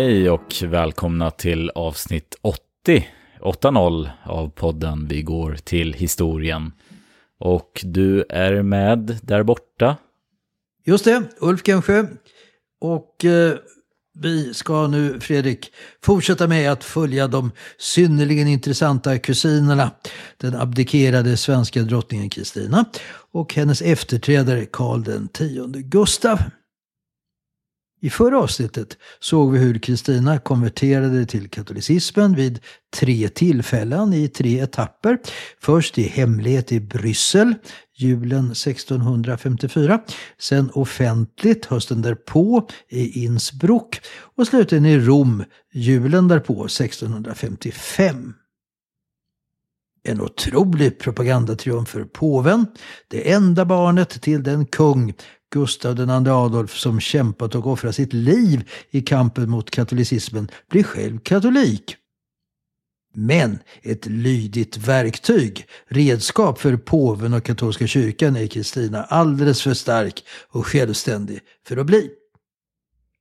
Hej 0.00 0.30
och 0.30 0.54
välkomna 0.62 1.30
till 1.30 1.70
avsnitt 1.70 2.36
80, 2.42 3.06
8-0 3.40 4.10
av 4.24 4.48
podden 4.48 5.06
Vi 5.08 5.22
går 5.22 5.54
till 5.64 5.92
historien. 5.92 6.72
Och 7.38 7.80
du 7.84 8.24
är 8.28 8.62
med 8.62 9.18
där 9.22 9.42
borta. 9.42 9.96
Just 10.84 11.04
det, 11.04 11.22
Ulf 11.40 11.62
Gensjö. 11.62 12.06
Och 12.80 13.24
eh, 13.24 13.54
vi 14.18 14.54
ska 14.54 14.86
nu, 14.86 15.20
Fredrik, 15.20 15.72
fortsätta 16.04 16.46
med 16.46 16.72
att 16.72 16.84
följa 16.84 17.28
de 17.28 17.50
synnerligen 17.78 18.48
intressanta 18.48 19.18
kusinerna. 19.18 19.90
Den 20.36 20.54
abdikerade 20.54 21.36
svenska 21.36 21.82
drottningen 21.82 22.30
Kristina 22.30 22.84
och 23.32 23.54
hennes 23.54 23.82
efterträdare 23.82 24.66
Karl 24.66 25.04
X 25.08 25.44
Gustav. 25.74 26.38
I 28.02 28.10
förra 28.10 28.38
avsnittet 28.38 28.98
såg 29.20 29.52
vi 29.52 29.58
hur 29.58 29.78
Kristina 29.78 30.38
konverterade 30.38 31.26
till 31.26 31.48
katolicismen 31.48 32.34
vid 32.34 32.60
tre 32.96 33.28
tillfällen 33.28 34.12
i 34.12 34.28
tre 34.28 34.60
etapper. 34.60 35.18
Först 35.60 35.98
i 35.98 36.02
hemlighet 36.02 36.72
i 36.72 36.80
Bryssel 36.80 37.54
julen 37.96 38.50
1654, 38.50 40.00
sen 40.38 40.70
offentligt 40.70 41.66
hösten 41.66 42.02
därpå 42.02 42.68
i 42.88 43.24
Innsbruck 43.24 44.00
och 44.36 44.46
slutligen 44.46 44.86
i 44.86 44.98
Rom 44.98 45.44
julen 45.72 46.28
därpå 46.28 46.64
1655. 46.64 48.34
En 50.02 50.20
otrolig 50.20 50.98
propagandatriumf 50.98 51.88
för 51.88 52.04
påven, 52.04 52.66
det 53.08 53.32
enda 53.32 53.64
barnet 53.64 54.22
till 54.22 54.42
den 54.42 54.66
kung 54.66 55.14
Gustav 55.50 56.00
II 56.00 56.28
Adolf 56.28 56.76
som 56.76 57.00
kämpat 57.00 57.54
och 57.54 57.66
offrat 57.66 57.94
sitt 57.94 58.12
liv 58.12 58.70
i 58.90 59.00
kampen 59.00 59.50
mot 59.50 59.70
katolicismen 59.70 60.48
blir 60.70 60.82
själv 60.82 61.18
katolik. 61.18 61.96
Men 63.14 63.58
ett 63.82 64.06
lydigt 64.06 64.76
verktyg, 64.76 65.66
redskap 65.88 66.58
för 66.58 66.76
påven 66.76 67.34
och 67.34 67.44
katolska 67.44 67.86
kyrkan 67.86 68.36
är 68.36 68.46
Kristina 68.46 69.04
alldeles 69.04 69.62
för 69.62 69.74
stark 69.74 70.24
och 70.48 70.66
självständig 70.66 71.40
för 71.66 71.76
att 71.76 71.86
bli. 71.86 72.10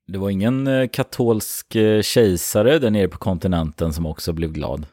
Det 0.07 0.17
var 0.17 0.29
ingen 0.29 0.67
eh, 0.67 0.87
katolsk 0.87 1.75
eh, 1.75 2.01
kejsare 2.01 2.79
där 2.79 2.91
nere 2.91 3.07
på 3.07 3.17
kontinenten 3.17 3.93
som 3.93 4.05
också 4.05 4.33
blev 4.33 4.51
glad? 4.51 4.85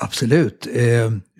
Absolut. 0.00 0.66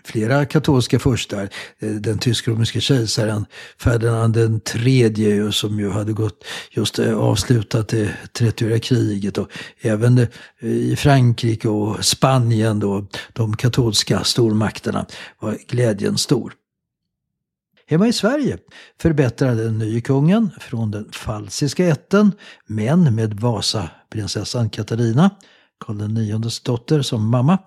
Flera 0.07 0.45
katolska 0.45 0.99
furstar. 0.99 1.49
Eh, 1.79 1.91
den 1.91 2.19
tysk-romerske 2.19 2.81
kejsaren 2.81 3.47
Ferdinand 3.79 4.35
den 4.35 4.61
tredje 4.61 5.53
som 5.53 5.81
ju 5.81 5.91
hade 5.91 6.13
gått 6.13 6.45
just 6.71 6.99
eh, 6.99 7.19
avslutat 7.19 7.89
det 7.89 8.11
30 8.33 8.81
kriget 8.81 9.39
och 9.39 9.49
även 9.81 10.19
eh, 10.19 10.29
i 10.69 10.97
Frankrike 10.97 11.69
och 11.69 12.05
Spanien 12.05 12.81
då 12.81 13.07
de 13.33 13.57
katolska 13.57 14.25
stormakterna 14.25 15.07
var 15.41 15.59
glädjen 15.69 16.19
stor. 16.19 16.53
Hemma 17.87 18.09
i 18.09 18.13
Sverige 18.13 18.59
förbättrade 19.01 19.65
den 19.65 19.79
nye 19.79 20.01
kungen 20.01 20.51
från 20.61 20.91
den 20.91 21.13
falsiska 21.13 21.87
ätten, 21.87 22.33
men 22.67 23.15
med 23.15 23.35
Vasaprinsessan 23.35 24.71
Katarina, 24.71 25.31
Karl 25.81 26.19
IXs 26.19 26.61
dotter, 26.61 27.03
som 27.03 27.31
mamma, 27.31 27.59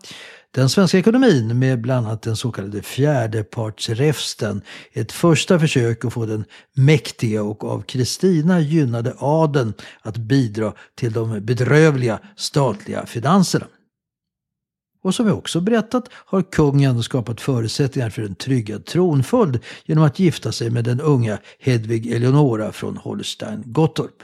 den 0.56 0.70
svenska 0.70 0.98
ekonomin 0.98 1.60
med 1.60 1.82
bland 1.82 2.08
annat 2.08 2.22
den 2.22 2.36
så 2.36 2.52
kallade 2.52 2.82
fjärdepartsräfsten 2.82 4.62
ett 4.94 5.12
första 5.12 5.60
försök 5.60 6.06
att 6.06 6.14
få 6.14 6.26
den 6.26 6.46
mäktiga 6.74 7.44
och 7.44 7.64
av 7.64 7.82
Kristina 7.82 8.60
gynnade 8.60 9.16
adeln 9.20 9.74
att 10.02 10.18
bidra 10.18 10.74
till 10.96 11.14
de 11.14 11.46
bedrövliga 11.46 12.20
statliga 12.36 13.06
finanserna. 13.06 13.68
Och 15.04 15.16
som 15.16 15.26
vi 15.26 15.32
också 15.32 15.62
berättat 15.62 16.10
har 16.12 16.42
kungen 16.42 17.04
skapat 17.04 17.42
förutsättningar 17.42 18.10
för 18.10 18.22
en 18.22 18.36
tryggad 18.36 18.86
tronföljd 18.86 19.60
genom 19.86 20.04
att 20.04 20.20
gifta 20.20 20.52
sig 20.52 20.70
med 20.70 20.84
den 20.84 21.02
unga 21.02 21.40
Hedvig 21.60 22.12
Eleonora 22.12 22.72
från 22.72 22.98
Holstein-Gottorp. 22.98 24.24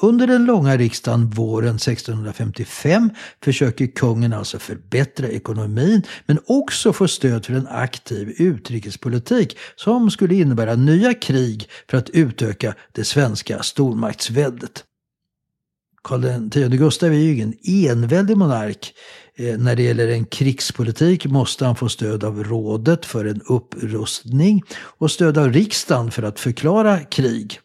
Under 0.00 0.26
den 0.26 0.44
långa 0.44 0.76
riksdagen 0.76 1.30
våren 1.30 1.76
1655 1.76 3.10
försöker 3.44 3.86
kungen 3.86 4.32
alltså 4.32 4.58
förbättra 4.58 5.28
ekonomin 5.28 6.02
men 6.26 6.38
också 6.46 6.92
få 6.92 7.08
stöd 7.08 7.46
för 7.46 7.54
en 7.54 7.68
aktiv 7.68 8.34
utrikespolitik 8.38 9.56
som 9.76 10.10
skulle 10.10 10.34
innebära 10.34 10.74
nya 10.74 11.14
krig 11.14 11.68
för 11.90 11.98
att 11.98 12.10
utöka 12.10 12.74
det 12.92 13.04
svenska 13.04 13.62
stormaktsväldet. 13.62 14.84
Karl 16.02 16.24
X 16.24 16.78
Gustav 16.78 17.12
är 17.12 17.18
ju 17.18 17.34
ingen 17.34 17.54
enväldig 17.64 18.36
monark. 18.36 18.94
Eh, 19.36 19.58
när 19.58 19.76
det 19.76 19.82
gäller 19.82 20.08
en 20.08 20.24
krigspolitik 20.24 21.26
måste 21.26 21.64
han 21.64 21.76
få 21.76 21.88
stöd 21.88 22.24
av 22.24 22.44
rådet 22.44 23.06
för 23.06 23.24
en 23.24 23.40
upprustning 23.48 24.62
och 24.72 25.10
stöd 25.10 25.38
av 25.38 25.52
riksdagen 25.52 26.10
för 26.10 26.22
att 26.22 26.40
förklara 26.40 27.00
krig. 27.00 27.60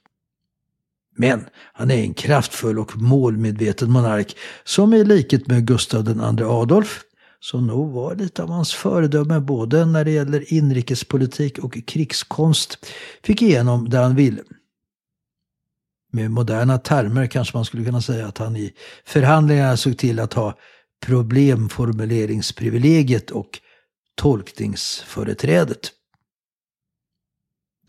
Men 1.16 1.46
han 1.74 1.92
är 1.92 2.04
en 2.04 2.14
kraftfull 2.14 2.80
och 2.80 2.98
målmedveten 2.98 3.92
monark 3.92 4.38
som 4.64 4.94
i 4.94 5.04
likhet 5.04 5.48
med 5.48 5.68
Gustav 5.68 6.10
II 6.10 6.20
Adolf, 6.44 7.02
som 7.40 7.68
nog 7.68 7.92
var 7.92 8.16
lite 8.16 8.44
av 8.44 8.50
hans 8.50 8.74
föredöme 8.74 9.40
både 9.40 9.86
när 9.86 10.06
det 10.06 10.12
gäller 10.12 10.54
inrikespolitik 10.54 11.60
och 11.60 11.78
krigskonst, 11.88 12.86
fick 13.24 13.42
igenom 13.42 13.90
det 13.90 13.98
han 13.98 14.16
ville. 14.16 14.42
Med 16.12 16.32
moderna 16.32 16.78
termer 16.78 17.28
kanske 17.28 17.58
man 17.58 17.66
skulle 17.66 17.86
kunna 17.86 18.02
säga 18.02 18.28
att 18.28 18.38
han 18.38 18.56
i 18.56 18.74
förhandlingarna 19.06 19.78
såg 19.78 19.98
till 19.98 20.20
att 20.20 20.34
ha 20.34 20.58
problemformuleringsprivilegiet 21.06 23.32
och 23.32 23.60
tolkningsföreträdet. 24.16 25.92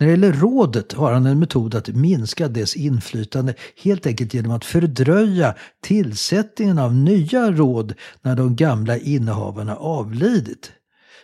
När 0.04 0.08
det 0.08 0.26
gäller 0.26 0.40
rådet 0.40 0.92
har 0.92 1.12
han 1.12 1.26
en 1.26 1.38
metod 1.38 1.74
att 1.74 1.88
minska 1.88 2.48
dess 2.48 2.76
inflytande 2.76 3.54
helt 3.82 4.06
enkelt 4.06 4.34
genom 4.34 4.52
att 4.52 4.64
fördröja 4.64 5.54
tillsättningen 5.82 6.78
av 6.78 6.94
nya 6.94 7.50
råd 7.50 7.94
när 8.22 8.36
de 8.36 8.56
gamla 8.56 8.98
innehavarna 8.98 9.76
avlidit. 9.76 10.72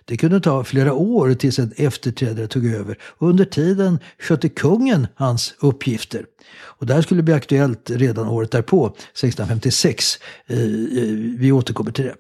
Det 0.05 0.17
kunde 0.17 0.41
ta 0.41 0.65
flera 0.65 0.93
år 0.93 1.35
tills 1.35 1.59
en 1.59 1.73
efterträdare 1.77 2.47
tog 2.47 2.67
över 2.67 2.99
och 3.03 3.29
under 3.29 3.45
tiden 3.45 3.99
skötte 4.19 4.49
kungen 4.49 5.07
hans 5.15 5.55
uppgifter. 5.59 6.25
Och 6.63 6.87
det 6.87 6.95
här 6.95 7.03
skulle 7.03 7.23
bli 7.23 7.35
aktuellt 7.35 7.91
redan 7.91 8.29
året 8.29 8.51
därpå, 8.51 8.87
1656. 8.87 10.19
Eh, 10.47 10.59
eh, 10.59 10.65
vi 11.39 11.53
återkommer 11.53 11.93
till 11.93 12.05
det. 12.05 12.15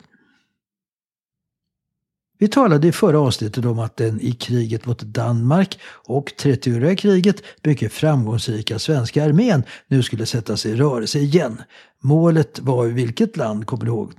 Vi 2.41 2.49
talade 2.49 2.89
i 2.89 2.93
förra 2.93 3.21
avsnittet 3.21 3.65
om 3.65 3.79
att 3.79 3.97
den 3.97 4.21
i 4.21 4.33
kriget 4.33 4.87
mot 4.87 5.01
Danmark 5.01 5.79
och 6.07 6.33
30-åriga 6.39 6.97
kriget 6.97 7.43
mycket 7.63 7.93
framgångsrika 7.93 8.79
svenska 8.79 9.25
armén 9.25 9.63
nu 9.89 10.03
skulle 10.03 10.27
sättas 10.27 10.67
i 10.67 10.75
rörelse 10.75 11.19
igen. 11.19 11.63
Målet 12.03 12.61
var 12.61 12.87
vilket 12.87 13.37
land, 13.37 13.67
kommer 13.67 13.85
du 13.85 13.91
ihåg? 13.91 14.13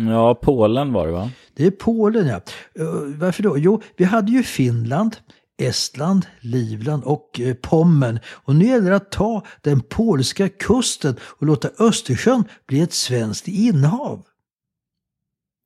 Ja, 0.00 0.34
Polen 0.34 0.92
var 0.92 1.06
det 1.06 1.12
va? 1.12 1.30
Det 1.56 1.66
är 1.66 1.70
Polen 1.70 2.26
ja. 2.26 2.40
Uh, 2.80 3.18
varför 3.18 3.42
då? 3.42 3.58
Jo, 3.58 3.82
vi 3.96 4.04
hade 4.04 4.32
ju 4.32 4.42
Finland, 4.42 5.16
Estland, 5.62 6.26
Livland 6.40 7.04
och 7.04 7.40
eh, 7.40 7.54
Pommern. 7.54 8.18
Och 8.26 8.54
nu 8.54 8.64
gäller 8.64 8.90
det 8.90 8.96
att 8.96 9.10
ta 9.10 9.44
den 9.62 9.80
polska 9.80 10.48
kusten 10.48 11.16
och 11.22 11.46
låta 11.46 11.68
Östersjön 11.78 12.44
bli 12.66 12.80
ett 12.80 12.92
svenskt 12.92 13.48
innehav. 13.48 14.22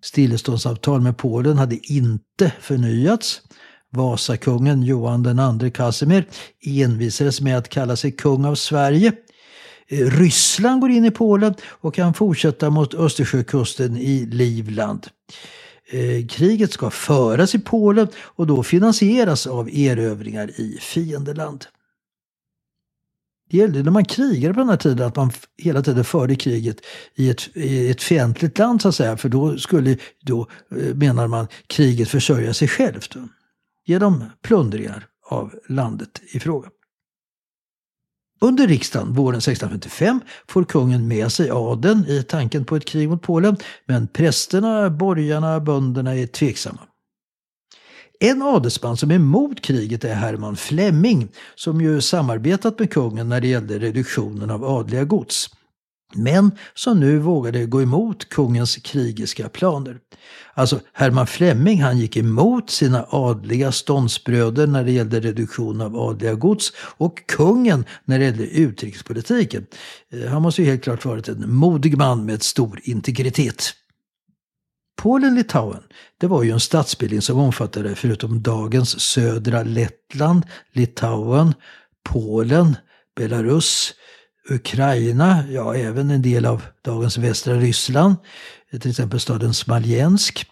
Stilleståndsavtal 0.02 1.00
med 1.00 1.16
Polen 1.16 1.58
hade 1.58 1.92
inte 1.92 2.52
förnyats. 2.60 3.42
Vasakungen 3.90 4.82
Johan 4.82 5.60
II 5.62 5.70
Casimir 5.70 6.28
envisades 6.66 7.40
med 7.40 7.58
att 7.58 7.68
kalla 7.68 7.96
sig 7.96 8.12
kung 8.12 8.44
av 8.44 8.54
Sverige. 8.54 9.12
Eh, 9.88 10.10
Ryssland 10.10 10.80
går 10.80 10.90
in 10.90 11.04
i 11.04 11.10
Polen 11.10 11.54
och 11.64 11.94
kan 11.94 12.14
fortsätta 12.14 12.70
mot 12.70 12.94
Östersjökusten 12.94 13.96
i 13.96 14.26
Livland. 14.26 15.06
Eh, 15.90 16.26
kriget 16.26 16.72
ska 16.72 16.90
föras 16.90 17.54
i 17.54 17.58
Polen 17.58 18.08
och 18.16 18.46
då 18.46 18.62
finansieras 18.62 19.46
av 19.46 19.68
erövringar 19.70 20.60
i 20.60 20.78
fiendeland. 20.80 21.64
Det 23.52 23.58
gällde 23.58 23.82
när 23.82 23.90
man 23.90 24.04
krigade 24.04 24.54
på 24.54 24.60
den 24.60 24.68
här 24.68 24.76
tiden 24.76 25.06
att 25.06 25.16
man 25.16 25.30
hela 25.58 25.82
tiden 25.82 26.04
förde 26.04 26.36
kriget 26.36 26.76
i 27.14 27.30
ett, 27.30 27.56
i 27.56 27.90
ett 27.90 28.02
fientligt 28.02 28.58
land 28.58 28.82
så 28.82 28.88
att 28.88 28.94
säga. 28.94 29.16
För 29.16 29.28
då 29.28 29.58
skulle, 29.58 29.96
då 30.22 30.40
eh, 30.76 30.94
menar 30.94 31.28
man, 31.28 31.48
kriget 31.66 32.08
försörja 32.08 32.54
sig 32.54 32.68
självt. 32.68 33.16
Genom 33.86 34.24
plundringar 34.42 35.06
av 35.28 35.54
landet 35.68 36.20
i 36.34 36.40
fråga. 36.40 36.68
Under 38.40 38.66
riksdagen 38.66 39.14
våren 39.14 39.38
1655 39.38 40.20
får 40.48 40.64
kungen 40.64 41.08
med 41.08 41.32
sig 41.32 41.50
adeln 41.50 42.04
i 42.08 42.22
tanken 42.22 42.64
på 42.64 42.76
ett 42.76 42.84
krig 42.84 43.08
mot 43.08 43.22
Polen, 43.22 43.56
men 43.86 44.08
prästerna, 44.08 44.90
borgarna, 44.90 45.60
bönderna 45.60 46.14
är 46.14 46.26
tveksamma. 46.26 46.80
En 48.24 48.42
adelsman 48.42 48.96
som 48.96 49.10
är 49.10 49.14
emot 49.14 49.60
kriget 49.60 50.04
är 50.04 50.14
Herman 50.14 50.56
Flemming 50.56 51.28
som 51.54 51.80
ju 51.80 52.00
samarbetat 52.00 52.78
med 52.78 52.90
kungen 52.90 53.28
när 53.28 53.40
det 53.40 53.48
gällde 53.48 53.78
reduktionen 53.78 54.50
av 54.50 54.64
adliga 54.64 55.04
gods. 55.04 55.50
Men 56.14 56.50
som 56.74 57.00
nu 57.00 57.18
vågade 57.18 57.66
gå 57.66 57.82
emot 57.82 58.28
kungens 58.28 58.76
krigiska 58.76 59.48
planer. 59.48 59.98
Alltså 60.54 60.80
Herman 60.92 61.26
Flemming 61.26 61.82
han 61.82 61.98
gick 61.98 62.16
emot 62.16 62.70
sina 62.70 63.06
adliga 63.10 63.72
ståndsbröder 63.72 64.66
när 64.66 64.84
det 64.84 64.92
gällde 64.92 65.20
reduktion 65.20 65.80
av 65.80 65.96
adliga 65.96 66.34
gods 66.34 66.72
och 66.76 67.26
kungen 67.26 67.84
när 68.04 68.18
det 68.18 68.24
gällde 68.24 68.46
utrikespolitiken. 68.46 69.66
Eh, 70.12 70.30
han 70.30 70.42
måste 70.42 70.62
ju 70.62 70.68
helt 70.68 70.84
klart 70.84 71.04
varit 71.04 71.28
en 71.28 71.54
modig 71.54 71.98
man 71.98 72.26
med 72.26 72.42
stor 72.42 72.80
integritet. 72.82 73.74
Polen-Litauen, 74.96 75.82
det 76.18 76.26
var 76.26 76.42
ju 76.42 76.50
en 76.50 76.60
statsbildning 76.60 77.22
som 77.22 77.38
omfattade 77.38 77.94
förutom 77.94 78.42
dagens 78.42 79.00
södra 79.00 79.62
Lettland, 79.62 80.46
Litauen, 80.72 81.54
Polen, 82.04 82.76
Belarus, 83.16 83.94
Ukraina, 84.50 85.44
ja 85.50 85.74
även 85.74 86.10
en 86.10 86.22
del 86.22 86.46
av 86.46 86.62
dagens 86.84 87.18
västra 87.18 87.54
Ryssland, 87.54 88.16
till 88.80 88.90
exempel 88.90 89.20
staden 89.20 89.54
Smolensk. 89.54 90.46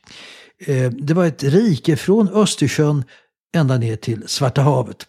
Eh, 0.67 0.91
det 0.91 1.15
var 1.15 1.27
ett 1.27 1.43
rike 1.43 1.97
från 1.97 2.29
Östersjön 2.29 3.05
ända 3.55 3.79
ner 3.79 3.97
till 3.97 4.29
Svarta 4.29 4.63
havet. 4.63 5.07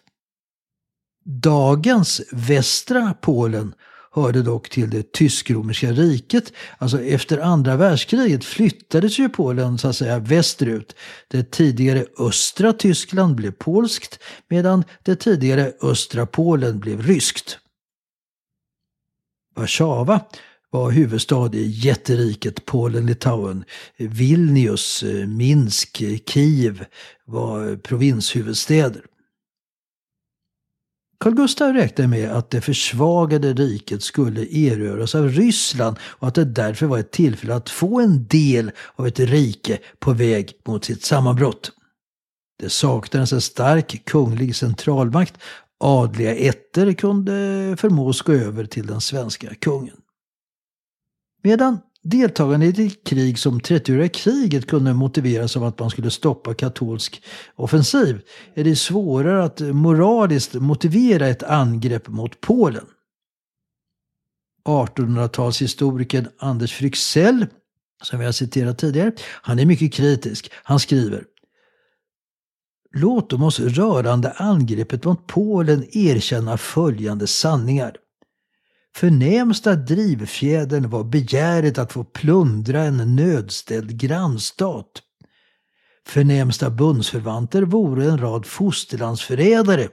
Dagens 1.24 2.20
västra 2.32 3.14
Polen 3.20 3.74
hörde 4.12 4.42
dock 4.42 4.68
till 4.68 4.90
det 4.90 5.12
tysk-romerska 5.12 5.92
riket. 5.92 6.52
Alltså 6.78 7.02
efter 7.02 7.38
andra 7.38 7.76
världskriget 7.76 8.44
flyttades 8.44 9.18
ju 9.18 9.28
Polen 9.28 9.78
så 9.78 9.88
att 9.88 9.96
säga 9.96 10.18
västerut. 10.18 10.96
Det 11.28 11.50
tidigare 11.50 12.04
östra 12.18 12.72
Tyskland 12.72 13.34
blev 13.34 13.50
polskt 13.50 14.18
medan 14.48 14.84
det 15.02 15.16
tidigare 15.16 15.72
östra 15.82 16.26
Polen 16.26 16.80
blev 16.80 17.02
ryskt. 17.02 17.58
Warszawa 19.56 20.20
var 20.70 20.90
huvudstad 20.90 21.54
i 21.54 21.66
jätteriket 21.66 22.64
Polen-Litauen. 22.64 23.64
Vilnius, 23.96 25.02
eh, 25.02 25.26
Minsk, 25.26 26.02
Kiev 26.26 26.84
var 27.24 27.70
eh, 27.70 27.76
provinshuvudstäder. 27.76 29.02
Carl 31.22 31.34
Gustaf 31.34 31.74
räknade 31.74 32.08
med 32.08 32.30
att 32.30 32.50
det 32.50 32.60
försvagade 32.60 33.52
riket 33.52 34.02
skulle 34.02 34.40
erövras 34.40 35.14
av 35.14 35.28
Ryssland 35.28 35.96
och 36.02 36.28
att 36.28 36.34
det 36.34 36.44
därför 36.44 36.86
var 36.86 36.98
ett 36.98 37.10
tillfälle 37.10 37.54
att 37.54 37.70
få 37.70 38.00
en 38.00 38.26
del 38.26 38.70
av 38.96 39.06
ett 39.06 39.20
rike 39.20 39.78
på 39.98 40.12
väg 40.12 40.52
mot 40.66 40.84
sitt 40.84 41.04
sammanbrott. 41.04 41.72
Det 42.58 42.70
saknades 42.70 43.32
en 43.32 43.40
stark 43.40 44.04
kunglig 44.04 44.56
centralmakt. 44.56 45.38
Adliga 45.80 46.34
ätter 46.34 46.92
kunde 46.92 47.32
förmås 47.78 48.22
gå 48.22 48.32
över 48.32 48.64
till 48.64 48.86
den 48.86 49.00
svenska 49.00 49.54
kungen. 49.54 49.96
Medan 51.42 51.78
Deltagande 52.04 52.66
i 52.66 52.86
ett 52.86 53.04
krig 53.04 53.38
som 53.38 53.60
30-åriga 53.60 54.08
kriget 54.08 54.66
kunde 54.66 54.94
motiveras 54.94 55.56
av 55.56 55.64
att 55.64 55.78
man 55.78 55.90
skulle 55.90 56.10
stoppa 56.10 56.54
katolsk 56.54 57.22
offensiv 57.54 58.20
är 58.54 58.64
det 58.64 58.76
svårare 58.76 59.44
att 59.44 59.60
moraliskt 59.60 60.54
motivera 60.54 61.28
ett 61.28 61.42
angrepp 61.42 62.08
mot 62.08 62.40
Polen. 62.40 62.86
1800-talshistorikern 64.68 66.28
Anders 66.38 66.72
Fryxell, 66.72 67.46
som 68.02 68.18
vi 68.18 68.24
har 68.24 68.32
citerat 68.32 68.78
tidigare, 68.78 69.12
han 69.20 69.58
är 69.58 69.66
mycket 69.66 69.92
kritisk. 69.92 70.52
Han 70.62 70.80
skriver 70.80 71.24
Låt 72.94 73.30
dem 73.30 73.42
oss 73.42 73.60
rörande 73.60 74.30
angreppet 74.30 75.04
mot 75.04 75.26
Polen 75.26 75.84
erkänna 75.92 76.58
följande 76.58 77.26
sanningar. 77.26 77.96
Förnämsta 78.94 79.74
drivfjädern 79.74 80.90
var 80.90 81.04
begäret 81.04 81.78
att 81.78 81.92
få 81.92 82.04
plundra 82.04 82.82
en 82.82 83.16
nödställd 83.16 84.00
grannstat. 84.00 85.02
Förnämsta 86.06 86.70
bundsförvanter 86.70 87.62
vore 87.62 88.04
en 88.04 88.18
rad 88.18 88.46
fosterlandsförrädare. 88.46 89.88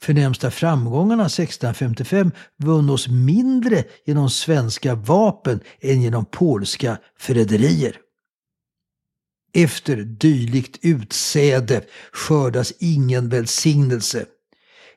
Förnämsta 0.00 0.50
framgångarna 0.50 1.26
1655 1.26 2.30
vunnos 2.56 3.08
mindre 3.08 3.84
genom 4.04 4.30
svenska 4.30 4.94
vapen 4.94 5.60
än 5.80 6.02
genom 6.02 6.24
polska 6.24 6.98
förräderier. 7.18 7.96
Efter 9.54 9.96
dylikt 9.96 10.78
utsäde 10.82 11.84
skördas 12.12 12.72
ingen 12.78 13.28
välsignelse. 13.28 14.26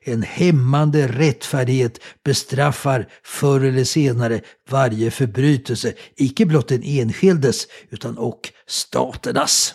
En 0.04 0.22
hämmande 0.22 1.06
rättfärdighet 1.08 2.00
bestraffar 2.24 3.08
förr 3.22 3.60
eller 3.60 3.84
senare 3.84 4.40
varje 4.70 5.10
förbrytelse, 5.10 5.92
icke 6.16 6.46
blott 6.46 6.68
den 6.68 6.82
enskildes 6.84 7.66
utan 7.90 8.18
och 8.18 8.40
staternas. 8.66 9.74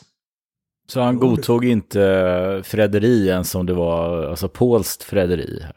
Så 0.87 1.01
han 1.01 1.19
godtog 1.19 1.65
inte 1.65 2.61
Frederi 2.65 3.27
ens 3.27 3.49
som 3.49 3.65
det 3.65 3.73
var, 3.73 4.25
alltså 4.25 4.49
polskt 4.49 5.03
Frederi? 5.03 5.59
Här. 5.63 5.75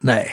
Nej, 0.00 0.30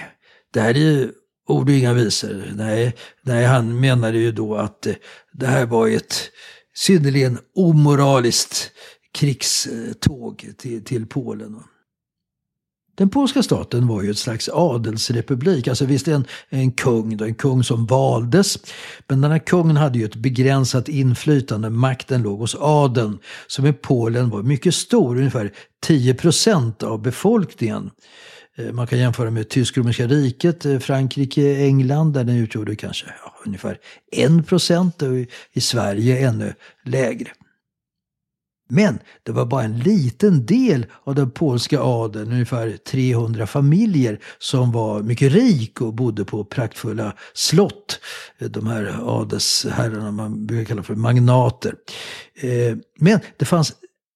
det 0.54 0.62
här 0.62 0.70
är 0.70 0.80
ju 0.80 1.12
ord 1.48 1.70
och 1.70 1.76
inga 1.76 1.94
visor. 1.94 2.44
Nej, 2.56 2.96
nej, 3.22 3.46
han 3.46 3.80
menade 3.80 4.18
ju 4.18 4.32
då 4.32 4.56
att 4.56 4.86
eh, 4.86 4.94
det 5.34 5.48
här 5.48 5.66
var 5.66 5.88
ett 5.88 6.30
synnerligen 6.74 7.38
omoraliskt 7.56 8.72
krigståg 9.14 10.50
till, 10.58 10.84
till 10.84 11.08
Polen. 11.08 11.64
Den 12.96 13.10
polska 13.10 13.44
staten 13.44 13.88
var 13.88 14.02
ju 14.02 14.12
ett 14.12 14.18
slags 14.18 14.50
adelsrepublik. 14.54 15.68
Alltså 15.68 15.86
visst 15.86 16.08
en, 16.08 16.26
en 16.50 16.72
kung, 16.72 17.18
då, 17.18 17.26
en 17.26 17.36
kung 17.36 17.64
som 17.64 17.86
valdes. 17.86 18.58
Men 19.08 19.22
den 19.22 19.32
här 19.32 19.40
kungen 19.40 19.78
hade 19.78 20.00
ju 20.00 20.06
ett 20.06 20.16
begränsat 20.16 20.90
inflytande. 20.90 21.70
Makten 21.70 22.22
låg 22.22 22.40
hos 22.40 22.56
adeln. 22.60 23.20
Som 23.48 23.66
i 23.66 23.74
Polen 23.74 24.30
var 24.30 24.44
mycket 24.44 24.76
stor, 24.76 25.18
ungefär 25.18 25.52
10 25.84 26.14
procent 26.14 26.84
av 26.84 27.02
befolkningen. 27.02 27.90
Eh, 28.58 28.72
man 28.72 28.88
kan 28.88 29.00
jämföra 29.00 29.32
med 29.32 29.50
Tysk-romerska 29.50 30.08
riket, 30.08 30.66
eh, 30.66 30.80
Frankrike, 30.80 31.66
England 31.66 32.14
där 32.14 32.24
den 32.24 32.36
utgjorde 32.36 32.76
kanske 32.76 33.06
ja, 33.24 33.34
ungefär 33.46 33.78
1 34.12 34.48
procent 34.48 35.02
och 35.02 35.18
i 35.54 35.62
Sverige 35.62 36.28
ännu 36.28 36.54
lägre. 36.86 37.30
Men 38.72 39.00
det 39.24 39.32
var 39.32 39.46
bara 39.46 39.64
en 39.64 39.80
liten 39.80 40.46
del 40.46 40.86
av 41.04 41.16
den 41.16 41.32
polska 41.32 41.80
adeln, 41.80 42.32
ungefär 42.32 42.78
300 42.78 43.48
familjer, 43.48 44.20
som 44.40 44.72
var 44.72 45.04
mycket 45.04 45.32
rik 45.32 45.82
och 45.82 45.94
bodde 45.94 46.26
på 46.26 46.44
praktfulla 46.46 47.14
slott. 47.34 48.00
De 48.40 48.68
här 48.68 48.96
adelsherrarna 49.04 50.12
man 50.12 50.46
brukar 50.46 50.66
kalla 50.66 50.84
för 50.84 50.96
magnater. 50.96 51.76
Eh, 52.36 52.78
men 53.00 53.20
det 53.38 53.46
fanns 53.46 53.74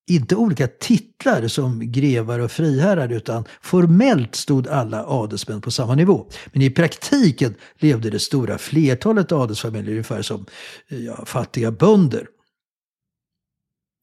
inte 0.08 0.36
olika 0.36 0.68
titlar 0.68 1.48
som 1.48 1.92
grevar 1.92 2.40
och 2.40 2.52
friherrar 2.52 3.12
utan 3.12 3.46
formellt 3.62 4.36
stod 4.36 4.68
alla 4.68 5.06
adelsmän 5.06 5.62
på 5.62 5.72
samma 5.72 5.96
nivå. 5.96 6.28
Men 6.54 6.62
i 6.62 6.70
praktiken 6.70 7.56
levde 7.80 8.10
det 8.10 8.20
stora 8.20 8.58
flertalet 8.58 9.32
adelsfamiljer 9.32 9.92
ungefär 9.92 10.22
som 10.22 10.46
ja, 10.88 11.26
fattiga 11.26 11.72
bönder. 11.72 12.28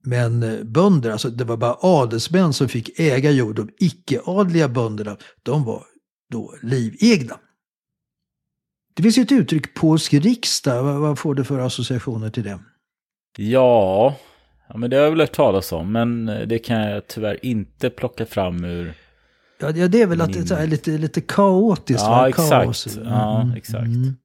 Men 0.02 0.42
eh, 0.42 0.64
bönder, 0.64 1.10
alltså 1.10 1.30
det 1.30 1.44
var 1.44 1.56
bara 1.56 1.76
adelsmän 1.80 2.52
som 2.52 2.68
fick 2.68 3.00
äga 3.00 3.30
jord. 3.30 3.56
De 3.56 3.70
icke-adliga 3.78 4.68
bönderna, 4.68 5.16
de 5.42 5.64
var 5.64 5.82
då 6.30 6.54
livegna. 6.62 7.38
Det 8.94 9.02
finns 9.02 9.18
ju 9.18 9.22
ett 9.22 9.32
uttryck, 9.32 9.74
polsk 9.74 10.14
riksdag. 10.14 10.82
Vad, 10.82 11.18
får 11.18 11.34
du 11.34 11.44
för 11.44 11.58
associationer 11.58 12.30
till 12.30 12.42
det? 12.42 12.58
Ja, 13.38 14.16
ja 14.68 14.76
men 14.76 14.90
det 14.90 14.96
har 14.96 15.04
jag 15.04 15.10
väl 15.10 15.20
hört 15.20 15.32
talas 15.32 15.72
om. 15.72 15.92
Men 15.92 16.28
eh, 16.28 16.46
det 16.46 16.58
kan 16.58 16.80
jag 16.80 17.06
tyvärr 17.06 17.46
inte 17.46 17.90
plocka 17.90 18.26
fram 18.26 18.64
ur 18.64 18.94
Ja, 19.62 19.88
det 19.88 20.02
är 20.02 20.06
väl 20.06 20.20
att 20.20 20.32
det 20.32 20.50
är 20.50 20.66
lite, 20.66 20.90
lite 20.90 21.20
kaotiskt. 21.20 22.02
Ja, 22.02 22.28
exakt. 22.28 22.50
Kaos. 22.50 22.96
Mm. 22.96 23.08
Ja, 23.08 23.50
exakt. 23.56 23.84
Mm. 23.86 24.16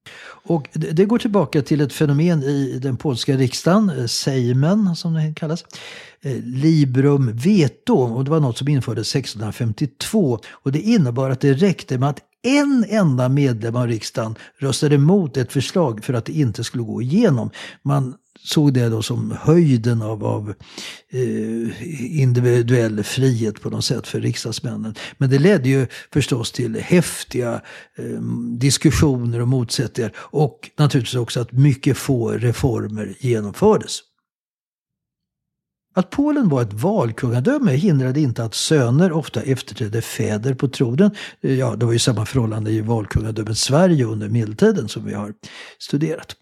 Och 0.48 0.70
det, 0.74 0.92
det, 0.92 1.06
går 1.06 1.20
tillbaka 1.20 1.62
till 1.62 1.82
ett 1.82 1.94
fenomen 1.94 2.44
i 2.44 2.80
den 2.82 2.98
polska 2.98 3.36
riksdagen, 3.36 3.90
eh, 3.90 4.06
Sejmen 4.06 4.96
som 4.96 5.14
det 5.14 5.34
kallas. 5.36 5.66
Eh, 6.22 6.36
Librum 6.44 7.32
veto, 7.34 7.96
och 7.96 8.24
det 8.24 8.32
var 8.32 8.40
något 8.40 8.58
som 8.58 8.68
infördes 8.68 9.16
1652. 9.16 10.40
Och 10.52 10.72
det 10.72 10.82
innebar 10.82 11.30
att 11.30 11.42
det 11.42 11.54
räckte 11.54 11.98
med 11.98 12.10
att 12.10 12.20
en 12.44 12.86
enda 12.90 13.30
medlem 13.30 13.76
av 13.76 13.88
riksdagen 13.88 14.36
röstade 14.60 14.96
emot 14.96 15.38
ett 15.38 15.54
förslag 15.54 16.04
för 16.04 16.14
att 16.14 16.26
det 16.26 16.34
inte 16.34 16.64
skulle 16.64 16.84
gå 16.84 17.02
igenom. 17.02 17.50
Man 17.82 18.16
såg 18.48 18.74
det 18.74 18.90
då 18.90 19.02
som 19.02 19.38
höjden 19.42 20.02
av, 20.02 20.26
av 20.26 20.54
eh, 21.10 22.20
individuell 22.22 23.04
frihet 23.04 23.62
på 23.62 23.70
något 23.70 23.86
sätt 23.86 24.08
för 24.08 24.20
riksdagsmännen. 24.20 24.96
Men 25.18 25.30
det 25.30 25.40
ledde 25.40 25.70
ju 25.70 25.88
förstås 26.14 26.52
till 26.52 26.76
häftiga 26.76 27.62
eh, 27.98 28.22
diskussioner 28.58 29.42
och 29.42 29.48
motsättningar 29.48 30.12
och 30.18 30.70
naturligtvis 30.78 31.16
också 31.16 31.40
att 31.40 31.52
mycket 31.52 31.98
få 31.98 32.32
reformer 32.32 33.16
genomfördes. 33.20 34.00
Att 35.96 36.10
Polen 36.10 36.50
var 36.50 36.62
ett 36.62 36.74
valkungadöme 36.74 37.72
hindrade 37.72 38.20
inte 38.20 38.44
att 38.44 38.54
söner 38.54 39.12
ofta 39.12 39.42
efterträdde 39.42 40.02
fäder 40.02 40.54
på 40.54 40.68
tronen. 40.68 41.12
Ja, 41.42 41.76
det 41.76 41.86
var 41.86 41.94
ju 41.94 42.00
samma 42.00 42.26
förhållande 42.26 42.72
i 42.72 42.82
valkungadömet 42.82 43.58
Sverige 43.58 44.06
under 44.06 44.30
medeltiden 44.30 44.88
som 44.88 45.06
vi 45.06 45.14
har 45.14 45.34
studerat. 45.80 46.36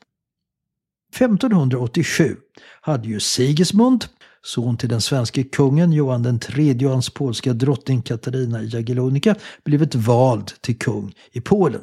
1587 1.15 2.35
hade 2.81 3.07
ju 3.07 3.19
Sigismund, 3.19 4.05
son 4.43 4.77
till 4.77 4.89
den 4.89 5.01
svenske 5.01 5.43
kungen 5.43 5.93
Johan 5.93 6.23
den 6.23 6.39
tredje 6.39 6.87
och 6.87 6.93
hans 6.93 7.09
polska 7.09 7.53
drottning 7.53 8.01
Katarina 8.01 8.63
Jagiellonica, 8.63 9.35
blivit 9.63 9.95
vald 9.95 10.51
till 10.61 10.79
kung 10.79 11.13
i 11.31 11.41
Polen. 11.41 11.81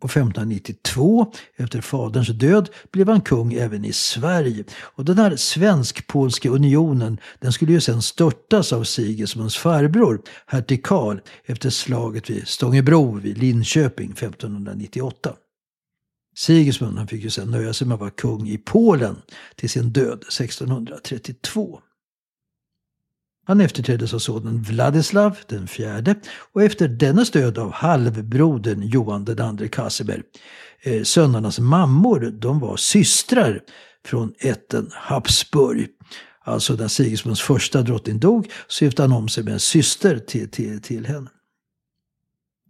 Och 0.00 0.10
1592, 0.10 1.32
efter 1.56 1.80
faderns 1.80 2.28
död, 2.28 2.68
blev 2.92 3.08
han 3.08 3.20
kung 3.20 3.52
även 3.52 3.84
i 3.84 3.92
Sverige. 3.92 4.64
Och 4.80 5.04
den 5.04 5.18
här 5.18 5.36
svensk-polska 5.36 6.50
unionen, 6.50 7.18
den 7.40 7.52
skulle 7.52 7.72
ju 7.72 7.80
sen 7.80 8.02
störtas 8.02 8.72
av 8.72 8.84
Sigismunds 8.84 9.56
farbror, 9.56 10.20
hertig 10.46 10.84
Karl, 10.84 11.18
efter 11.44 11.70
slaget 11.70 12.30
vid 12.30 12.48
Stångebro 12.48 13.18
vid 13.18 13.38
Linköping 13.38 14.10
1598. 14.10 15.34
Sigismund 16.38 16.98
han 16.98 17.08
fick 17.08 17.24
ju 17.24 17.30
sen 17.30 17.50
nöja 17.50 17.72
sig 17.72 17.86
med 17.86 17.94
att 17.94 18.00
vara 18.00 18.10
kung 18.10 18.48
i 18.48 18.58
Polen 18.58 19.16
till 19.56 19.70
sin 19.70 19.90
död 19.90 20.22
1632. 20.22 21.80
Han 23.46 23.60
efterträddes 23.60 24.14
av 24.14 24.18
sonen 24.18 24.62
Vladislav 24.62 25.38
den 25.48 25.66
fjärde 25.66 26.14
och 26.52 26.62
efter 26.62 26.88
dennes 26.88 27.30
död 27.30 27.58
av 27.58 27.72
halvbrodern 27.72 28.82
Johan 28.82 29.24
den 29.24 29.40
andre 29.40 29.68
Casimir. 29.68 30.22
Eh, 30.82 31.02
Sönernas 31.02 31.58
mammor 31.58 32.20
de 32.20 32.60
var 32.60 32.76
systrar 32.76 33.60
från 34.04 34.34
ätten 34.38 34.90
Habsburg. 34.92 35.88
Alltså 36.44 36.74
när 36.74 36.88
Sigismunds 36.88 37.40
första 37.40 37.82
drottning 37.82 38.18
dog 38.18 38.50
så 38.66 38.84
gifte 38.84 39.02
han 39.02 39.12
om 39.12 39.28
sig 39.28 39.44
med 39.44 39.52
en 39.52 39.60
syster 39.60 40.18
till, 40.18 40.50
till, 40.50 40.82
till 40.82 41.06
henne. 41.06 41.30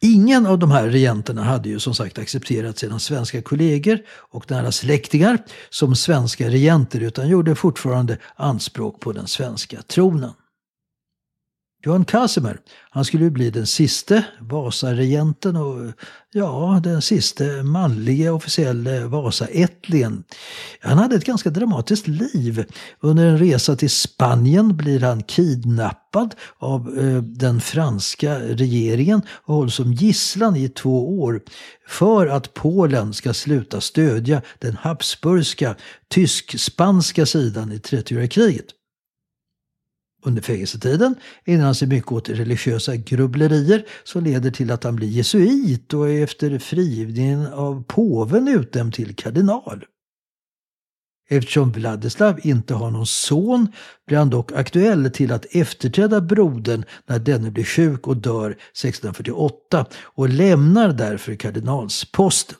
Ingen 0.00 0.46
av 0.46 0.58
de 0.58 0.70
här 0.70 0.88
regenterna 0.88 1.42
hade 1.42 1.68
ju 1.68 1.80
som 1.80 1.94
sagt 1.94 2.18
accepterat 2.18 2.78
sina 2.78 2.98
svenska 2.98 3.42
kollegor 3.42 3.98
och 4.08 4.50
nära 4.50 4.72
släktingar 4.72 5.38
som 5.70 5.96
svenska 5.96 6.48
regenter 6.48 7.00
utan 7.00 7.28
gjorde 7.28 7.54
fortfarande 7.54 8.18
anspråk 8.36 9.00
på 9.00 9.12
den 9.12 9.26
svenska 9.26 9.82
tronen. 9.82 10.32
Johan 11.86 12.04
Casimir, 12.04 12.60
han 12.90 13.04
skulle 13.04 13.24
ju 13.24 13.30
bli 13.30 13.50
den 13.50 13.66
siste 13.66 14.24
Vasaregenten 14.40 15.56
och 15.56 15.92
ja, 16.32 16.80
den 16.84 17.02
siste 17.02 17.62
manliga 17.62 18.32
officiella 18.32 19.06
Vasaättlingen. 19.06 20.24
Han 20.80 20.98
hade 20.98 21.16
ett 21.16 21.24
ganska 21.24 21.50
dramatiskt 21.50 22.06
liv. 22.08 22.64
Under 23.00 23.26
en 23.26 23.38
resa 23.38 23.76
till 23.76 23.90
Spanien 23.90 24.76
blir 24.76 25.00
han 25.00 25.22
kidnappad 25.22 26.34
av 26.58 26.98
eh, 26.98 27.22
den 27.22 27.60
franska 27.60 28.38
regeringen 28.38 29.22
och 29.28 29.54
hålls 29.54 29.74
som 29.74 29.92
gisslan 29.92 30.56
i 30.56 30.68
två 30.68 31.20
år 31.20 31.40
för 31.88 32.26
att 32.26 32.54
Polen 32.54 33.14
ska 33.14 33.34
sluta 33.34 33.80
stödja 33.80 34.42
den 34.58 34.76
habsburgska 34.76 35.76
tysk-spanska 36.08 37.26
sidan 37.26 37.72
i 37.72 37.76
30-åriga 37.76 38.28
kriget 38.28 38.66
under 40.26 40.42
fängelsetiden 40.42 41.14
ägnar 41.44 41.64
han 41.64 41.74
sig 41.74 41.88
mycket 41.88 42.12
åt 42.12 42.28
religiösa 42.28 42.96
grubblerier 42.96 43.86
som 44.04 44.24
leder 44.24 44.50
till 44.50 44.70
att 44.70 44.84
han 44.84 44.96
blir 44.96 45.08
jesuit 45.08 45.94
och 45.94 46.10
är 46.10 46.24
efter 46.24 46.58
frigivningen 46.58 47.46
av 47.46 47.84
påven 47.86 48.48
utnämnd 48.48 48.94
till 48.94 49.16
kardinal. 49.16 49.84
Eftersom 51.28 51.72
Vladislav 51.72 52.40
inte 52.42 52.74
har 52.74 52.90
någon 52.90 53.06
son 53.06 53.68
blir 54.06 54.18
han 54.18 54.30
dock 54.30 54.52
aktuell 54.52 55.10
till 55.10 55.32
att 55.32 55.46
efterträda 55.50 56.20
brodern 56.20 56.84
när 57.06 57.18
denne 57.18 57.50
blir 57.50 57.64
sjuk 57.64 58.06
och 58.06 58.16
dör 58.16 58.50
1648 58.50 59.86
och 60.02 60.28
lämnar 60.28 60.92
därför 60.92 61.34
kardinalsposten. 61.34 62.58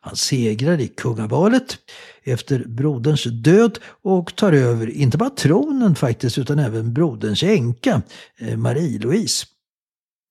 Han 0.00 0.16
segrar 0.16 0.80
i 0.80 0.88
kungavalet 0.88 1.78
efter 2.22 2.64
broderns 2.66 3.24
död 3.24 3.78
och 4.02 4.36
tar 4.36 4.52
över 4.52 4.90
inte 4.90 5.18
bara 5.18 5.30
tronen 5.30 5.94
faktiskt 5.94 6.38
utan 6.38 6.58
även 6.58 6.94
broderns 6.94 7.42
änka 7.42 8.02
eh, 8.38 8.56
Marie-Louise. 8.56 9.46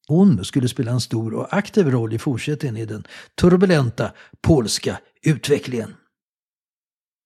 Hon 0.08 0.46
skulle 0.46 0.68
spela 0.68 0.92
en 0.92 1.02
stor 1.02 1.34
och 1.34 1.54
aktiv 1.54 1.92
roll 1.92 2.14
i 2.14 2.20
fortsättningen 2.20 2.78
i 2.78 2.86
den 2.86 3.04
turbulenta 3.42 4.12
polska 4.42 5.00
utvecklingen. 5.22 5.94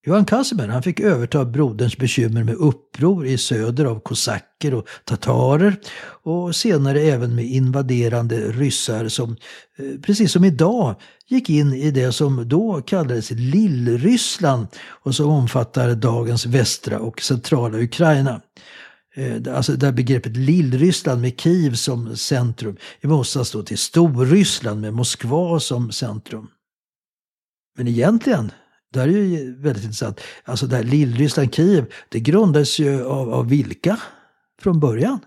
Johan 0.06 0.26
Casimir 0.26 0.68
han 0.68 0.84
fick 0.84 1.00
överta 1.00 1.46
broderns 1.46 1.98
bekymmer 1.98 2.44
med 2.44 2.56
uppror 2.56 3.26
i 3.26 3.38
söder 3.38 3.86
av 3.86 4.00
kosacker 4.00 4.74
och 4.74 4.88
tatarer 5.06 5.80
och 6.24 6.56
senare 6.56 7.02
även 7.02 7.36
med 7.36 7.46
invaderande 7.46 8.52
ryssar 8.52 9.08
som, 9.08 9.38
eh, 9.78 10.02
precis 10.02 10.32
som 10.32 10.46
idag, 10.46 10.96
gick 11.28 11.50
in 11.50 11.74
i 11.74 11.92
det 11.92 12.12
som 12.12 12.50
då 12.50 12.82
kallades 12.82 13.32
Lillryssland 13.32 14.68
och 14.88 15.16
som 15.16 15.30
omfattar 15.30 15.96
dagens 15.96 16.46
västra 16.46 17.00
och 17.00 17.22
centrala 17.22 17.78
Ukraina. 17.78 18.42
Eh, 19.16 19.56
alltså 19.56 19.74
det 19.74 19.86
här 19.86 19.94
begreppet 19.94 20.38
Lillryssland 20.38 21.22
med 21.22 21.40
Kiev 21.40 21.74
som 21.74 22.16
centrum 22.18 22.78
i 23.02 23.08
motsats 23.08 23.56
till 23.66 23.78
Storryssland 23.78 24.82
med 24.82 24.94
Moskva 24.94 25.60
som 25.60 25.92
centrum. 25.92 26.48
Men 27.78 27.88
egentligen 27.88 28.52
det 28.94 29.00
här 29.00 29.08
är 29.08 29.12
ju 29.12 29.56
väldigt 29.62 29.84
intressant. 29.84 30.22
Alltså 30.44 30.68
det 30.68 30.76
här 30.76 30.84
Lillryssland, 30.84 31.56
Kiev, 31.56 31.86
det 32.10 32.20
grundades 32.20 32.80
ju 32.80 33.06
av, 33.06 33.34
av 33.34 33.50
vilka 33.50 33.98
från 34.62 34.80
början? 34.80 35.20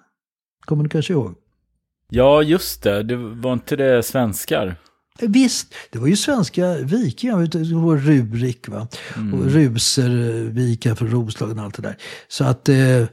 Kommer 0.60 0.84
du 0.84 0.90
kanske 0.90 1.12
ihåg? 1.12 1.34
Ja, 2.10 2.42
just 2.42 2.82
det. 2.82 3.02
Det 3.02 3.16
var 3.16 3.52
inte 3.52 3.76
det 3.76 4.02
svenskar? 4.02 4.76
Visst, 5.20 5.74
det 5.90 5.98
var 5.98 6.06
ju 6.06 6.16
svenska 6.16 6.74
vikingar, 6.74 7.96
Rurik 7.96 8.68
va? 8.68 8.88
Mm. 9.16 9.34
och 9.34 9.50
Ruser, 9.50 10.10
vikar 10.50 10.94
från 10.94 11.10
Roslagen 11.10 11.58
och 11.58 11.64
allt 11.64 11.74
det 11.74 11.82
där. 11.82 11.96
Så 12.28 12.44
att, 12.44 12.68
eh, 12.68 13.04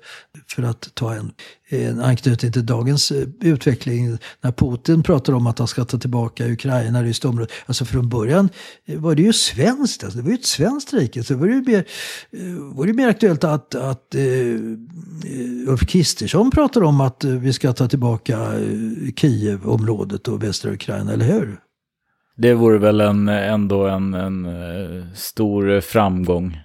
för 0.48 0.63
att 0.63 0.96
ta 0.96 1.13
en, 1.13 1.31
en 1.70 2.01
anknytning 2.01 2.51
till 2.51 2.65
dagens 2.65 3.12
eh, 3.12 3.27
utveckling, 3.41 4.17
när 4.41 4.51
Putin 4.51 5.03
pratar 5.03 5.34
om 5.34 5.48
att 5.48 5.60
han 5.60 5.67
ska 5.67 5.86
ta 5.86 5.98
tillbaka 5.98 6.48
Ukraina, 6.48 7.03
ryskt 7.03 7.25
område. 7.25 7.51
Alltså 7.65 7.86
från 7.86 8.10
början 8.10 8.50
var 8.86 9.15
det 9.15 9.22
ju 9.22 9.34
svenskt, 9.34 10.03
alltså 10.03 10.17
det 10.17 10.24
var 10.24 10.31
ju 10.31 10.36
ett 10.36 10.46
svenskt 10.46 10.93
rike. 10.93 11.24
Så 11.24 11.36
var 11.36 11.48
det 11.48 11.53
ju 11.53 11.62
mer, 11.62 11.86
eh, 12.31 12.75
var 12.75 12.86
det 12.86 12.93
mer 12.93 13.08
aktuellt 13.08 13.43
att, 13.43 13.75
att 13.75 14.15
Ulf 15.67 15.88
Kristersson 15.88 16.51
pratar 16.51 16.84
om 16.84 17.01
att 17.01 17.24
vi 17.24 17.53
ska 17.53 17.74
ta 17.74 17.88
tillbaka 17.88 18.51
Kiev-området 19.15 20.27
och 20.27 20.43
västra 20.43 20.72
Ukraina, 20.72 21.13
eller 21.13 21.25
hur? 21.25 21.60
Det 22.41 22.53
vore 22.53 22.77
väl 22.77 23.01
en, 23.01 23.27
ändå 23.27 23.88
en, 23.88 24.13
en 24.13 24.45
eh, 24.45 25.03
stor 25.13 25.81
framgång 25.81 26.60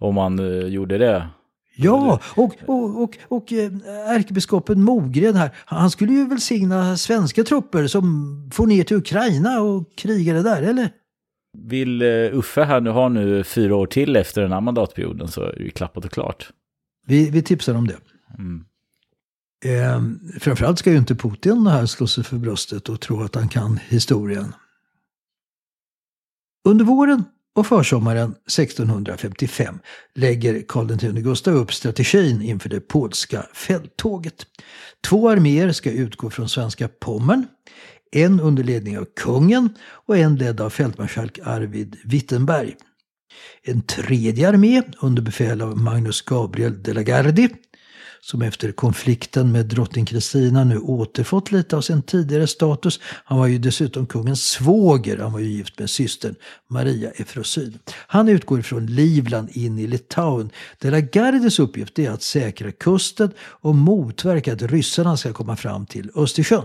om 0.00 0.14
man 0.14 0.38
eh, 0.38 0.66
gjorde 0.66 0.98
det. 0.98 1.28
Ja, 1.76 2.20
och, 2.36 2.56
och, 2.66 3.02
och, 3.02 3.18
och 3.28 3.52
eh, 3.52 3.72
ärkebiskopen 4.08 4.82
Mogren 4.82 5.34
här, 5.36 5.50
han 5.64 5.90
skulle 5.90 6.12
ju 6.12 6.28
välsigna 6.28 6.96
svenska 6.96 7.44
trupper 7.44 7.86
som 7.86 8.50
får 8.54 8.66
ner 8.66 8.84
till 8.84 8.96
Ukraina 8.96 9.60
och 9.60 9.96
krigade 9.96 10.42
där, 10.42 10.62
eller? 10.62 10.88
Vill 11.58 12.02
Uffe 12.32 12.64
här 12.64 12.80
nu 12.80 12.90
ha 12.90 13.08
nu 13.08 13.44
fyra 13.44 13.76
år 13.76 13.86
till 13.86 14.16
efter 14.16 14.42
den 14.42 14.52
här 14.52 14.60
mandatperioden 14.60 15.28
så 15.28 15.42
är 15.42 15.52
det 15.52 15.62
ju 15.62 15.70
klappat 15.70 16.04
och 16.04 16.12
klart. 16.12 16.50
Vi, 17.06 17.30
vi 17.30 17.42
tipsar 17.42 17.74
om 17.74 17.86
det. 17.86 17.96
Mm. 18.38 18.64
Eh, 19.64 20.02
framförallt 20.40 20.78
ska 20.78 20.90
ju 20.90 20.98
inte 20.98 21.14
Putin 21.14 21.66
här 21.66 21.86
slå 21.86 22.06
sig 22.06 22.24
för 22.24 22.36
bröstet 22.36 22.88
och 22.88 23.00
tro 23.00 23.22
att 23.22 23.34
han 23.34 23.48
kan 23.48 23.80
historien. 23.88 24.52
Under 26.64 26.84
våren 26.84 27.24
och 27.54 27.66
försommaren 27.66 28.30
1655 28.30 29.78
lägger 30.14 30.62
Karl 30.68 30.90
X 30.92 31.02
Gustav 31.02 31.54
upp 31.54 31.74
strategin 31.74 32.42
inför 32.42 32.68
det 32.68 32.80
polska 32.80 33.46
fälttåget. 33.54 34.46
Två 35.06 35.30
arméer 35.30 35.72
ska 35.72 35.90
utgå 35.90 36.30
från 36.30 36.48
svenska 36.48 36.88
Pommern, 36.88 37.46
en 38.12 38.40
under 38.40 38.64
ledning 38.64 38.98
av 38.98 39.06
kungen 39.16 39.68
och 39.82 40.18
en 40.18 40.36
ledd 40.36 40.60
av 40.60 40.70
fältmarskalk 40.70 41.38
Arvid 41.44 41.96
Wittenberg. 42.04 42.76
En 43.62 43.82
tredje 43.82 44.48
armé 44.48 44.82
under 45.00 45.22
befäl 45.22 45.62
av 45.62 45.78
Magnus 45.78 46.22
Gabriel 46.22 46.82
de 46.82 46.92
la 46.92 47.02
Gardie 47.02 47.48
som 48.24 48.42
efter 48.42 48.72
konflikten 48.72 49.52
med 49.52 49.66
drottning 49.66 50.06
Kristina 50.06 50.64
nu 50.64 50.78
återfått 50.78 51.52
lite 51.52 51.76
av 51.76 51.80
sin 51.80 52.02
tidigare 52.02 52.46
status. 52.46 53.00
Han 53.02 53.38
var 53.38 53.46
ju 53.46 53.58
dessutom 53.58 54.06
kungens 54.06 54.44
svåger, 54.44 55.18
han 55.18 55.32
var 55.32 55.40
ju 55.40 55.46
gift 55.46 55.78
med 55.78 55.90
systern 55.90 56.34
Maria 56.68 57.10
Efrosyn. 57.10 57.78
Han 58.06 58.28
utgår 58.28 58.62
från 58.62 58.86
Livland 58.86 59.50
in 59.52 59.78
i 59.78 59.86
Litauen. 59.86 60.50
De 60.78 60.90
la 60.90 61.64
uppgift 61.64 61.98
är 61.98 62.10
att 62.10 62.22
säkra 62.22 62.72
kusten 62.72 63.30
och 63.38 63.74
motverka 63.74 64.52
att 64.52 64.62
ryssarna 64.62 65.16
ska 65.16 65.32
komma 65.32 65.56
fram 65.56 65.86
till 65.86 66.10
Östersjön. 66.14 66.64